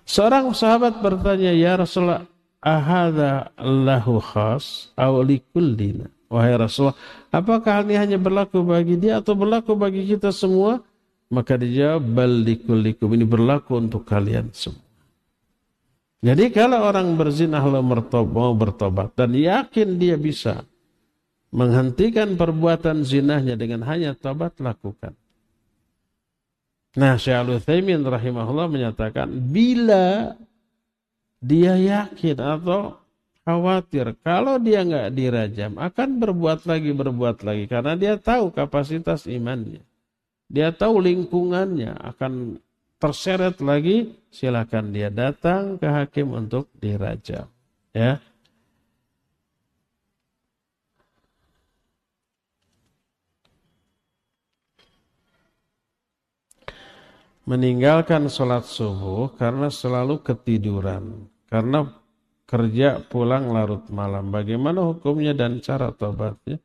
Seorang 0.08 0.56
sahabat 0.56 1.04
bertanya, 1.04 1.52
Ya 1.52 1.76
Rasulullah, 1.76 2.24
ahada 2.62 3.54
lahu 3.62 4.18
khas 4.18 4.92
aw 4.98 5.22
likullina 5.22 6.10
wahai 6.28 6.58
Rasulullah 6.58 6.98
apakah 7.32 7.86
ini 7.86 7.96
hanya 7.96 8.18
berlaku 8.20 8.66
bagi 8.66 8.98
dia 8.98 9.22
atau 9.22 9.38
berlaku 9.38 9.78
bagi 9.78 10.04
kita 10.04 10.34
semua 10.34 10.82
maka 11.28 11.60
dijawab 11.60 12.04
bal 12.04 12.34
likullikum 12.44 13.12
ini 13.16 13.26
berlaku 13.28 13.80
untuk 13.80 14.08
kalian 14.08 14.52
semua. 14.56 14.86
Jadi 16.18 16.50
kalau 16.50 16.82
orang 16.82 17.14
berzina 17.14 17.62
lalu 17.62 18.02
mau 18.26 18.52
bertobat 18.58 19.14
dan 19.14 19.38
yakin 19.38 20.02
dia 20.02 20.18
bisa 20.18 20.66
menghentikan 21.54 22.34
perbuatan 22.34 23.06
zinahnya 23.06 23.54
dengan 23.54 23.86
hanya 23.86 24.18
tobat 24.18 24.58
lakukan. 24.58 25.14
Nah, 26.98 27.22
Syekh 27.22 27.38
Al-Utsaimin 27.38 28.02
rahimahullah 28.02 28.66
menyatakan 28.66 29.30
bila 29.30 30.34
dia 31.38 31.78
yakin 31.78 32.42
atau 32.42 32.98
khawatir 33.46 34.18
kalau 34.26 34.58
dia 34.58 34.82
nggak 34.82 35.14
dirajam 35.14 35.78
akan 35.78 36.10
berbuat 36.20 36.66
lagi 36.66 36.92
berbuat 36.92 37.46
lagi 37.46 37.64
karena 37.70 37.94
dia 37.94 38.18
tahu 38.18 38.52
kapasitas 38.52 39.30
imannya 39.30 39.86
dia 40.48 40.72
tahu 40.72 41.04
lingkungannya 41.04 41.96
akan 42.00 42.60
terseret 42.98 43.62
lagi 43.62 44.16
silakan 44.34 44.96
dia 44.96 45.14
datang 45.14 45.78
ke 45.78 45.86
hakim 45.86 46.34
untuk 46.34 46.72
dirajam 46.80 47.46
ya 47.94 48.18
meninggalkan 57.48 58.28
sholat 58.28 58.68
subuh 58.68 59.32
karena 59.40 59.72
selalu 59.72 60.20
ketiduran, 60.20 61.32
karena 61.48 61.88
kerja 62.44 63.00
pulang 63.08 63.56
larut 63.56 63.88
malam. 63.88 64.28
Bagaimana 64.36 64.84
hukumnya 64.84 65.32
dan 65.32 65.64
cara 65.64 65.96
tobatnya? 65.96 66.60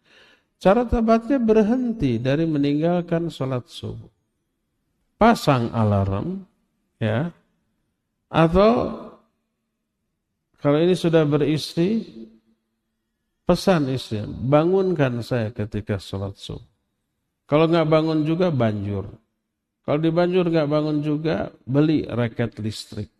Cara 0.62 0.86
tobatnya 0.86 1.42
berhenti 1.42 2.22
dari 2.22 2.46
meninggalkan 2.46 3.26
sholat 3.26 3.66
subuh. 3.66 4.06
Pasang 5.18 5.74
alarm, 5.74 6.46
ya, 7.02 7.34
atau 8.30 8.70
kalau 10.62 10.78
ini 10.78 10.94
sudah 10.94 11.26
beristri, 11.26 12.06
pesan 13.42 13.90
istri, 13.90 14.22
bangunkan 14.22 15.18
saya 15.26 15.50
ketika 15.50 15.98
sholat 15.98 16.38
subuh. 16.38 16.70
Kalau 17.50 17.66
nggak 17.66 17.90
bangun 17.90 18.22
juga 18.22 18.54
banjur. 18.54 19.10
Kalau 19.82 19.98
di 19.98 20.14
Banjur 20.14 20.46
nggak 20.46 20.70
bangun 20.70 21.02
juga, 21.02 21.50
beli 21.66 22.06
raket 22.06 22.54
listrik. 22.62 23.10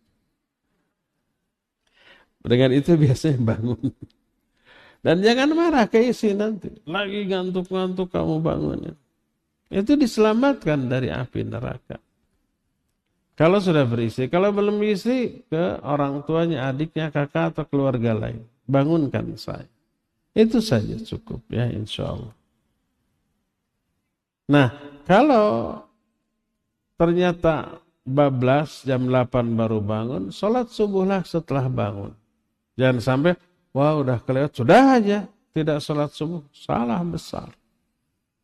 Dengan 2.39 2.71
itu 2.71 2.95
biasanya 2.95 3.39
bangun. 3.43 3.91
Dan 5.03 5.19
jangan 5.19 5.51
marah 5.51 5.85
ke 5.91 5.99
isi 5.99 6.31
nanti. 6.31 6.71
Lagi 6.87 7.27
ngantuk-ngantuk 7.27 8.07
kamu 8.07 8.39
bangunnya. 8.39 8.95
Itu 9.67 9.99
diselamatkan 9.99 10.87
dari 10.87 11.11
api 11.11 11.43
neraka. 11.43 11.99
Kalau 13.33 13.59
sudah 13.59 13.83
berisi, 13.83 14.29
kalau 14.29 14.53
belum 14.53 14.79
berisi 14.79 15.43
ke 15.49 15.81
orang 15.83 16.23
tuanya, 16.23 16.69
adiknya, 16.69 17.09
kakak 17.11 17.51
atau 17.51 17.65
keluarga 17.67 18.15
lain. 18.15 18.45
Bangunkan 18.63 19.35
saya. 19.35 19.67
Itu 20.31 20.63
saja 20.63 20.95
cukup 21.01 21.41
ya 21.51 21.67
insya 21.67 22.13
Allah. 22.13 22.33
Nah, 24.47 24.67
kalau 25.03 25.81
ternyata 26.95 27.83
bablas 28.05 28.85
jam 28.85 29.09
8 29.09 29.57
baru 29.57 29.81
bangun, 29.81 30.23
sholat 30.29 30.69
subuhlah 30.69 31.25
setelah 31.25 31.65
bangun. 31.67 32.13
Jangan 32.77 32.99
sampai, 33.01 33.33
wah 33.73 33.99
udah 33.99 34.21
kelewat, 34.21 34.53
sudah 34.55 35.01
aja 35.01 35.19
tidak 35.53 35.81
sholat 35.85 36.09
subuh, 36.13 36.41
salah 36.49 37.01
besar. 37.05 37.53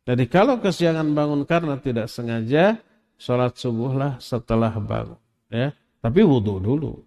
Jadi 0.06 0.26
kalau 0.30 0.58
kesiangan 0.58 1.06
bangun 1.14 1.42
karena 1.46 1.78
tidak 1.78 2.10
sengaja, 2.10 2.82
sholat 3.18 3.58
subuhlah 3.58 4.18
setelah 4.22 4.74
bangun. 4.78 5.18
Ya, 5.50 5.74
tapi 6.02 6.22
wudhu 6.22 6.62
dulu. 6.62 7.02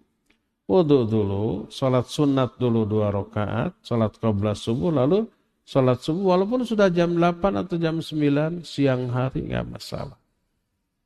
Wudhu 0.67 1.07
dulu, 1.07 1.67
sholat 1.67 2.07
sunat 2.07 2.55
dulu 2.55 2.87
dua 2.87 3.11
rakaat, 3.11 3.75
sholat 3.83 4.15
qabla 4.19 4.55
subuh, 4.55 4.91
lalu 4.91 5.27
sholat 5.63 5.99
subuh 5.99 6.35
walaupun 6.35 6.67
sudah 6.67 6.91
jam 6.91 7.15
8 7.15 7.63
atau 7.63 7.75
jam 7.79 7.99
9 7.99 8.63
siang 8.63 9.11
hari 9.11 9.47
nggak 9.47 9.67
masalah. 9.67 10.19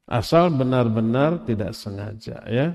Asal 0.08 0.50
benar-benar 0.54 1.46
tidak 1.46 1.74
sengaja 1.78 2.42
ya. 2.48 2.74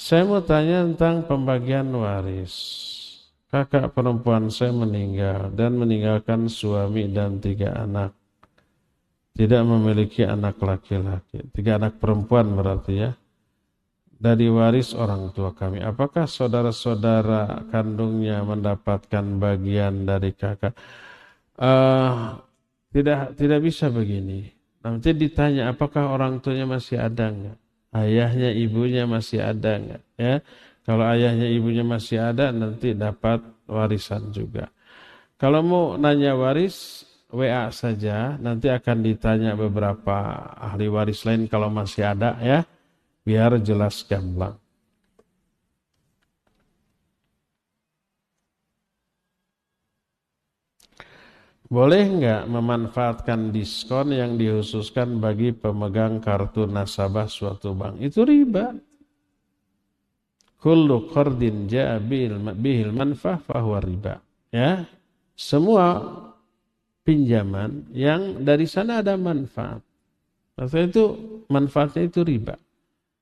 Saya 0.00 0.24
mau 0.24 0.40
tanya 0.40 0.80
tentang 0.88 1.28
pembagian 1.28 1.92
waris. 1.92 2.56
Kakak 3.52 3.92
perempuan 3.92 4.48
saya 4.48 4.72
meninggal 4.72 5.52
dan 5.52 5.76
meninggalkan 5.76 6.48
suami 6.48 7.04
dan 7.12 7.36
tiga 7.36 7.76
anak. 7.76 8.16
Tidak 9.36 9.60
memiliki 9.60 10.24
anak 10.24 10.56
laki-laki. 10.56 11.44
Tiga 11.52 11.76
anak 11.76 12.00
perempuan 12.00 12.48
berarti 12.56 12.94
ya. 12.96 13.12
Dari 14.08 14.48
waris 14.48 14.96
orang 14.96 15.36
tua 15.36 15.52
kami. 15.52 15.84
Apakah 15.84 16.24
saudara-saudara 16.24 17.68
kandungnya 17.68 18.40
mendapatkan 18.40 19.36
bagian 19.36 20.08
dari 20.08 20.32
kakak? 20.32 20.72
Uh, 21.60 22.40
tidak 22.88 23.36
tidak 23.36 23.60
bisa 23.60 23.92
begini. 23.92 24.48
Nanti 24.80 25.12
ditanya 25.12 25.76
apakah 25.76 26.08
orang 26.08 26.40
tuanya 26.40 26.64
masih 26.64 26.96
ada 26.96 27.28
enggak? 27.28 27.59
Ayahnya 27.94 28.50
ibunya 28.54 29.04
masih 29.04 29.42
ada 29.42 29.78
enggak 29.78 30.02
ya? 30.16 30.34
Kalau 30.86 31.04
ayahnya 31.06 31.46
ibunya 31.50 31.84
masih 31.84 32.18
ada 32.18 32.50
nanti 32.50 32.96
dapat 32.96 33.42
warisan 33.68 34.32
juga. 34.34 34.70
Kalau 35.40 35.60
mau 35.62 35.84
nanya 35.96 36.36
waris 36.36 37.06
WA 37.30 37.70
saja. 37.70 38.34
Nanti 38.42 38.66
akan 38.66 39.06
ditanya 39.06 39.54
beberapa 39.54 40.50
ahli 40.58 40.90
waris 40.90 41.22
lain 41.22 41.46
kalau 41.46 41.70
masih 41.70 42.10
ada 42.10 42.36
ya. 42.42 42.66
Biar 43.22 43.60
jelas 43.62 44.02
gamblang 44.08 44.58
Boleh 51.70 52.02
nggak 52.02 52.50
memanfaatkan 52.50 53.54
diskon 53.54 54.10
yang 54.10 54.34
dikhususkan 54.34 55.22
bagi 55.22 55.54
pemegang 55.54 56.18
kartu 56.18 56.66
nasabah 56.66 57.30
suatu 57.30 57.78
bank? 57.78 58.02
Itu 58.02 58.26
riba. 58.26 58.74
Kullu 60.58 61.06
qardin 61.14 61.70
ja'a 61.70 62.02
bihil 62.02 62.90
manfah 62.90 63.38
fahuwa 63.38 63.78
riba. 63.86 64.18
Ya. 64.50 64.90
Semua 65.38 66.02
pinjaman 67.06 67.86
yang 67.94 68.42
dari 68.42 68.66
sana 68.66 68.98
ada 68.98 69.14
manfaat. 69.14 69.78
Maksudnya 70.58 70.90
itu 70.90 71.04
manfaatnya 71.46 72.02
itu 72.10 72.20
riba. 72.26 72.58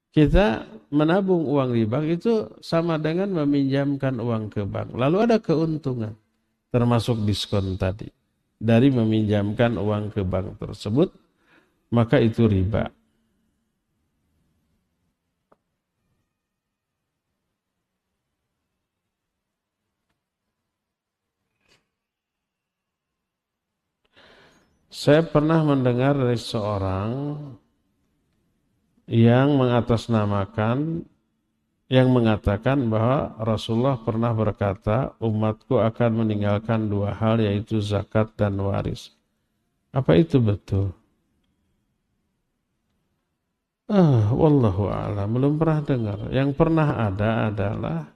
Kita 0.09 0.65
menabung 0.89 1.45
uang 1.45 1.77
riba 1.77 2.01
itu 2.01 2.49
sama 2.65 2.97
dengan 2.97 3.29
meminjamkan 3.45 4.17
uang 4.17 4.49
ke 4.49 4.65
bank. 4.65 4.97
Lalu 4.97 5.17
ada 5.21 5.37
keuntungan 5.37 6.17
termasuk 6.73 7.21
diskon 7.29 7.77
tadi 7.77 8.09
dari 8.59 8.91
meminjamkan 8.91 9.79
uang 9.79 10.11
ke 10.11 10.27
bank 10.27 10.59
tersebut, 10.59 11.15
maka 11.95 12.19
itu 12.19 12.45
riba. 12.51 12.91
Saya 24.89 25.23
pernah 25.23 25.63
mendengar 25.63 26.19
dari 26.19 26.35
seorang 26.35 27.11
yang 29.07 29.55
mengatasnamakan 29.55 31.07
yang 31.89 32.13
mengatakan 32.13 32.85
bahwa 32.93 33.33
Rasulullah 33.41 33.97
pernah 33.97 34.37
berkata, 34.37 35.17
umatku 35.25 35.81
akan 35.81 36.25
meninggalkan 36.25 36.85
dua 36.85 37.17
hal 37.17 37.41
yaitu 37.41 37.81
zakat 37.81 38.29
dan 38.37 38.61
waris. 38.61 39.17
Apa 39.89 40.21
itu 40.21 40.37
betul? 40.37 40.93
Ah, 43.89 44.29
wallahu 44.37 44.93
a'lam, 44.93 45.33
belum 45.33 45.57
pernah 45.57 45.81
dengar. 45.81 46.19
Yang 46.29 46.51
pernah 46.61 47.09
ada 47.09 47.49
adalah 47.49 48.13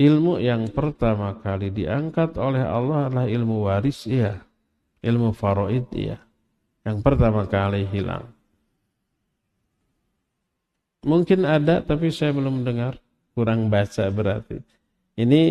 ilmu 0.00 0.40
yang 0.40 0.72
pertama 0.72 1.36
kali 1.44 1.68
diangkat 1.68 2.40
oleh 2.40 2.64
Allah 2.64 3.12
adalah 3.12 3.28
ilmu 3.28 3.68
waris, 3.68 4.08
iya. 4.08 4.40
Ilmu 5.04 5.36
faraid, 5.36 5.92
iya. 5.92 6.24
Yang 6.88 7.04
pertama 7.04 7.44
kali 7.44 7.84
hilang. 7.84 8.32
Mungkin 11.04 11.44
ada 11.44 11.84
tapi 11.84 12.08
saya 12.08 12.32
belum 12.32 12.64
dengar, 12.64 12.96
kurang 13.36 13.68
baca 13.68 14.08
berarti. 14.08 14.56
Ini 15.14 15.42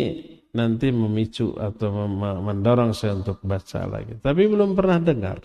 nanti 0.54 0.90
memicu 0.90 1.54
atau 1.56 2.06
mendorong 2.42 2.94
saya 2.94 3.18
untuk 3.18 3.42
baca 3.42 3.86
lagi. 3.86 4.18
Tapi 4.18 4.42
belum 4.50 4.74
pernah 4.74 4.98
dengar 4.98 5.38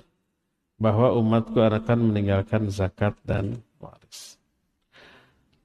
bahwa 0.81 1.13
umatku 1.17 1.57
akan 1.61 2.13
meninggalkan 2.13 2.67
zakat 2.73 3.13
dan 3.25 3.61
waris. 3.77 4.35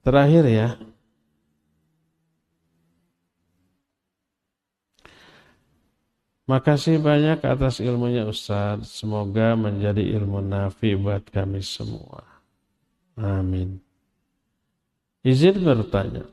Terakhir 0.05 0.45
ya, 0.45 0.69
Makasih 6.45 7.01
banyak 7.01 7.41
atas 7.41 7.81
ilmunya 7.81 8.29
Ustaz. 8.29 9.01
Semoga 9.01 9.57
menjadi 9.57 10.13
ilmu 10.13 10.45
nafi 10.45 10.93
buat 10.93 11.25
kami 11.33 11.65
semua. 11.65 12.21
Amin. 13.17 13.84
Izin 15.25 15.57
bertanya, 15.65 16.29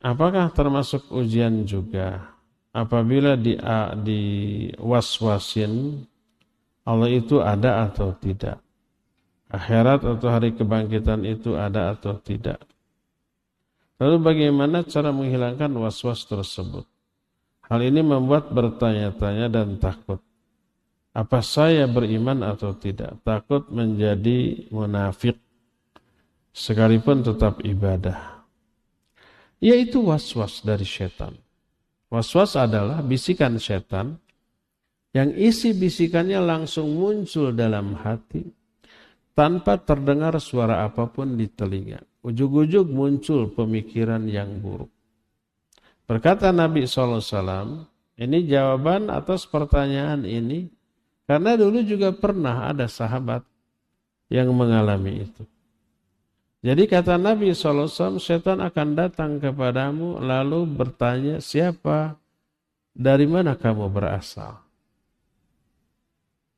apakah 0.00 0.48
termasuk 0.56 1.12
ujian 1.12 1.68
juga 1.68 2.32
apabila 2.72 3.36
di, 3.36 3.52
di 4.00 4.22
waswasin 4.80 6.00
Allah 6.88 7.12
itu 7.12 7.44
ada 7.44 7.84
atau 7.84 8.16
tidak? 8.16 8.64
Akhirat 9.52 10.00
atau 10.08 10.28
hari 10.32 10.56
kebangkitan 10.56 11.20
itu 11.28 11.52
ada 11.52 11.92
atau 11.92 12.16
tidak? 12.16 12.64
Lalu 14.00 14.16
bagaimana 14.24 14.88
cara 14.88 15.12
menghilangkan 15.12 15.68
was-was 15.76 16.24
tersebut? 16.24 16.88
Hal 17.68 17.84
ini 17.84 18.00
membuat 18.00 18.48
bertanya-tanya 18.48 19.52
dan 19.52 19.76
takut. 19.76 20.24
Apa 21.12 21.44
saya 21.44 21.84
beriman 21.84 22.40
atau 22.40 22.72
tidak? 22.72 23.20
Takut 23.20 23.68
menjadi 23.68 24.64
munafik 24.72 25.36
sekalipun 26.50 27.22
tetap 27.22 27.62
ibadah. 27.62 28.46
Yaitu 29.60 30.00
was-was 30.00 30.64
dari 30.64 30.88
setan. 30.88 31.36
Was-was 32.10 32.56
adalah 32.56 33.04
bisikan 33.04 33.60
setan 33.60 34.18
yang 35.12 35.30
isi 35.34 35.74
bisikannya 35.74 36.40
langsung 36.42 36.94
muncul 36.96 37.52
dalam 37.54 37.98
hati 37.98 38.46
tanpa 39.34 39.78
terdengar 39.78 40.36
suara 40.42 40.86
apa 40.86 41.06
pun 41.10 41.38
di 41.38 41.46
telinga. 41.50 42.02
Ujug-ujug 42.20 42.84
muncul 42.88 43.48
pemikiran 43.52 44.28
yang 44.28 44.60
buruk. 44.60 44.92
Berkata 46.04 46.50
Nabi 46.50 46.84
SAW, 46.84 47.86
ini 48.18 48.44
jawaban 48.44 49.08
atas 49.08 49.46
pertanyaan 49.48 50.26
ini, 50.26 50.68
karena 51.24 51.56
dulu 51.56 51.80
juga 51.86 52.12
pernah 52.12 52.68
ada 52.68 52.90
sahabat 52.90 53.46
yang 54.28 54.50
mengalami 54.52 55.24
itu. 55.24 55.46
Jadi 56.60 56.84
kata 56.84 57.16
Nabi 57.16 57.56
SAW, 57.56 58.20
setan 58.20 58.60
akan 58.60 58.88
datang 58.92 59.40
kepadamu 59.40 60.20
lalu 60.20 60.68
bertanya, 60.68 61.40
siapa, 61.40 62.20
dari 62.92 63.24
mana 63.24 63.56
kamu 63.56 63.88
berasal? 63.88 64.60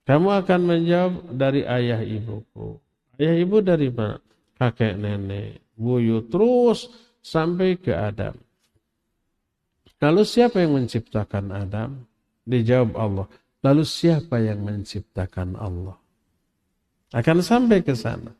Kamu 0.03 0.29
akan 0.43 0.61
menjawab 0.67 1.15
dari 1.31 1.63
ayah 1.63 2.03
ibuku. 2.03 2.83
Ayah 3.23 3.37
ibu 3.39 3.63
dari 3.63 3.95
mana? 3.95 4.19
Kakek 4.59 4.99
nenek, 4.99 5.63
buyut, 5.79 6.27
terus 6.27 6.91
sampai 7.23 7.79
ke 7.79 7.95
Adam. 7.95 8.35
Lalu 10.03 10.23
siapa 10.27 10.59
yang 10.59 10.75
menciptakan 10.75 11.55
Adam? 11.55 12.03
Dijawab 12.43 12.91
Allah. 12.99 13.27
Lalu 13.63 13.87
siapa 13.87 14.43
yang 14.43 14.67
menciptakan 14.67 15.55
Allah? 15.55 15.95
Akan 17.15 17.39
sampai 17.39 17.87
ke 17.87 17.95
sana. 17.95 18.35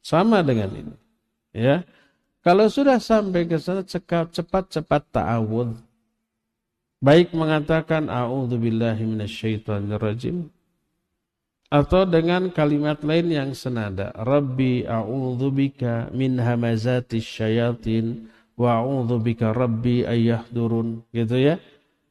Sama 0.00 0.40
dengan 0.40 0.72
ini. 0.72 0.94
Ya. 1.52 1.84
Kalau 2.40 2.72
sudah 2.72 2.96
sampai 2.96 3.44
ke 3.44 3.60
sana 3.60 3.84
cepat-cepat 3.84 5.02
ta'awud. 5.12 5.76
Baik 7.00 7.32
mengatakan 7.32 8.08
a'udzubillahi 8.12 9.04
minasyaitonirrajim 9.08 10.52
atau 11.70 12.02
dengan 12.02 12.50
kalimat 12.50 13.00
lain 13.00 13.30
yang 13.30 13.50
senada. 13.54 14.12
Rabbi 14.18 14.84
a'udzubika 14.84 16.10
min 16.12 16.36
hamazati 16.36 17.22
syayatin 17.22 18.28
wa 18.58 18.84
bika 19.16 19.56
rabbi 19.56 20.04
ayyahdurun 20.04 21.06
gitu 21.14 21.40
ya. 21.40 21.56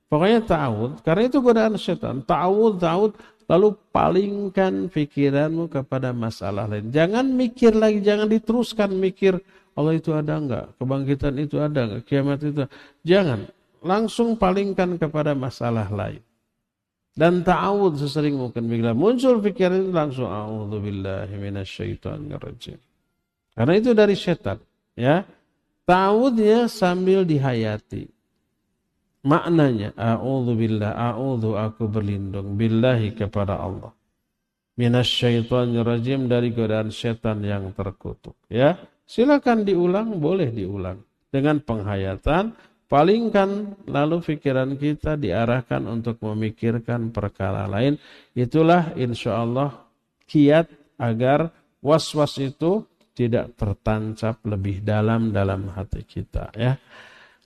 Pokoknya 0.10 0.42
ta'awud, 0.42 1.06
karena 1.06 1.30
itu 1.30 1.38
godaan 1.38 1.78
setan. 1.78 2.26
Ta'awud, 2.26 2.82
ta'awud, 2.82 3.14
lalu 3.50 3.74
palingkan 3.90 4.94
pikiranmu 4.94 5.74
kepada 5.74 6.14
masalah 6.14 6.70
lain. 6.70 6.94
Jangan 6.94 7.26
mikir 7.34 7.74
lagi, 7.74 8.06
jangan 8.06 8.30
diteruskan 8.30 8.94
mikir 8.94 9.42
Allah 9.74 9.98
itu 9.98 10.14
ada 10.14 10.38
enggak, 10.38 10.66
kebangkitan 10.78 11.34
itu 11.42 11.58
ada 11.58 11.90
enggak, 11.90 12.04
kiamat 12.06 12.40
itu. 12.46 12.64
Jangan, 13.02 13.50
langsung 13.82 14.38
palingkan 14.38 15.02
kepada 15.02 15.34
masalah 15.34 15.90
lain. 15.90 16.22
Dan 17.16 17.42
ta'awud 17.44 18.00
sesering 18.00 18.38
mungkin 18.38 18.70
bila 18.70 18.94
muncul 18.94 19.42
pikiran 19.42 19.90
itu 19.90 19.92
langsung 19.92 20.30
a'udzubillahi 20.30 21.36
minasyaitonirrajim. 21.36 22.80
Karena 23.58 23.74
itu 23.76 23.92
dari 23.92 24.16
setan, 24.16 24.62
ya. 24.94 25.26
Ta'awudnya 25.90 26.70
sambil 26.70 27.26
dihayati. 27.26 28.19
Maknanya, 29.20 29.92
a'udhu 30.00 30.56
billah, 30.56 30.96
a'udhu 30.96 31.60
aku 31.60 31.92
berlindung 31.92 32.56
billahi 32.56 33.12
kepada 33.12 33.60
Allah. 33.60 33.92
Minasyaitonir 34.80 35.84
rajim 35.84 36.32
dari 36.32 36.56
godaan 36.56 36.88
setan 36.88 37.44
yang 37.44 37.76
terkutuk. 37.76 38.40
Ya, 38.48 38.80
silakan 39.04 39.68
diulang, 39.68 40.24
boleh 40.24 40.56
diulang. 40.56 41.04
Dengan 41.28 41.60
penghayatan, 41.60 42.56
palingkan 42.88 43.76
lalu 43.92 44.24
pikiran 44.24 44.80
kita 44.80 45.20
diarahkan 45.20 45.84
untuk 45.84 46.24
memikirkan 46.24 47.12
perkara 47.12 47.68
lain. 47.68 48.00
Itulah 48.32 48.96
insya 48.96 49.44
Allah 49.44 49.84
kiat 50.32 50.72
agar 50.96 51.52
was-was 51.84 52.40
itu 52.40 52.88
tidak 53.12 53.52
tertancap 53.60 54.40
lebih 54.48 54.80
dalam 54.80 55.36
dalam 55.36 55.76
hati 55.76 56.08
kita 56.08 56.56
ya. 56.56 56.80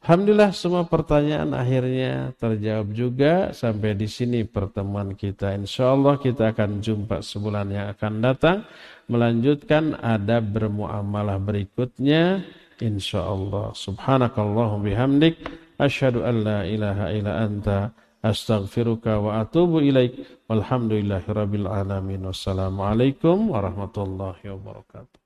Alhamdulillah 0.03 0.51
semua 0.51 0.83
pertanyaan 0.83 1.55
akhirnya 1.55 2.35
terjawab 2.35 2.91
juga 2.91 3.55
sampai 3.55 3.95
di 3.95 4.11
sini 4.11 4.43
pertemuan 4.43 5.15
kita. 5.15 5.55
Insya 5.55 5.95
Allah 5.95 6.19
kita 6.19 6.51
akan 6.51 6.83
jumpa 6.83 7.23
sebulan 7.23 7.71
yang 7.71 7.87
akan 7.95 8.19
datang 8.19 8.67
melanjutkan 9.07 9.95
adab 10.03 10.43
bermuamalah 10.51 11.39
berikutnya. 11.39 12.43
Insya 12.83 13.23
Allah. 13.23 13.71
Subhanakallahu 13.71 14.83
bihamdik. 14.83 15.39
Asyhadu 15.79 16.27
an 16.27 16.35
la 16.43 16.59
ilaha 16.67 17.07
illa 17.07 17.39
anta 17.39 17.95
astaghfiruka 18.19 19.23
wa 19.23 19.39
atubu 19.39 19.79
ilaik. 19.79 20.19
Walhamdulillahirabbil 20.51 21.63
alamin. 21.63 22.27
Wassalamualaikum 22.27 23.55
warahmatullahi 23.55 24.51
wabarakatuh. 24.51 25.22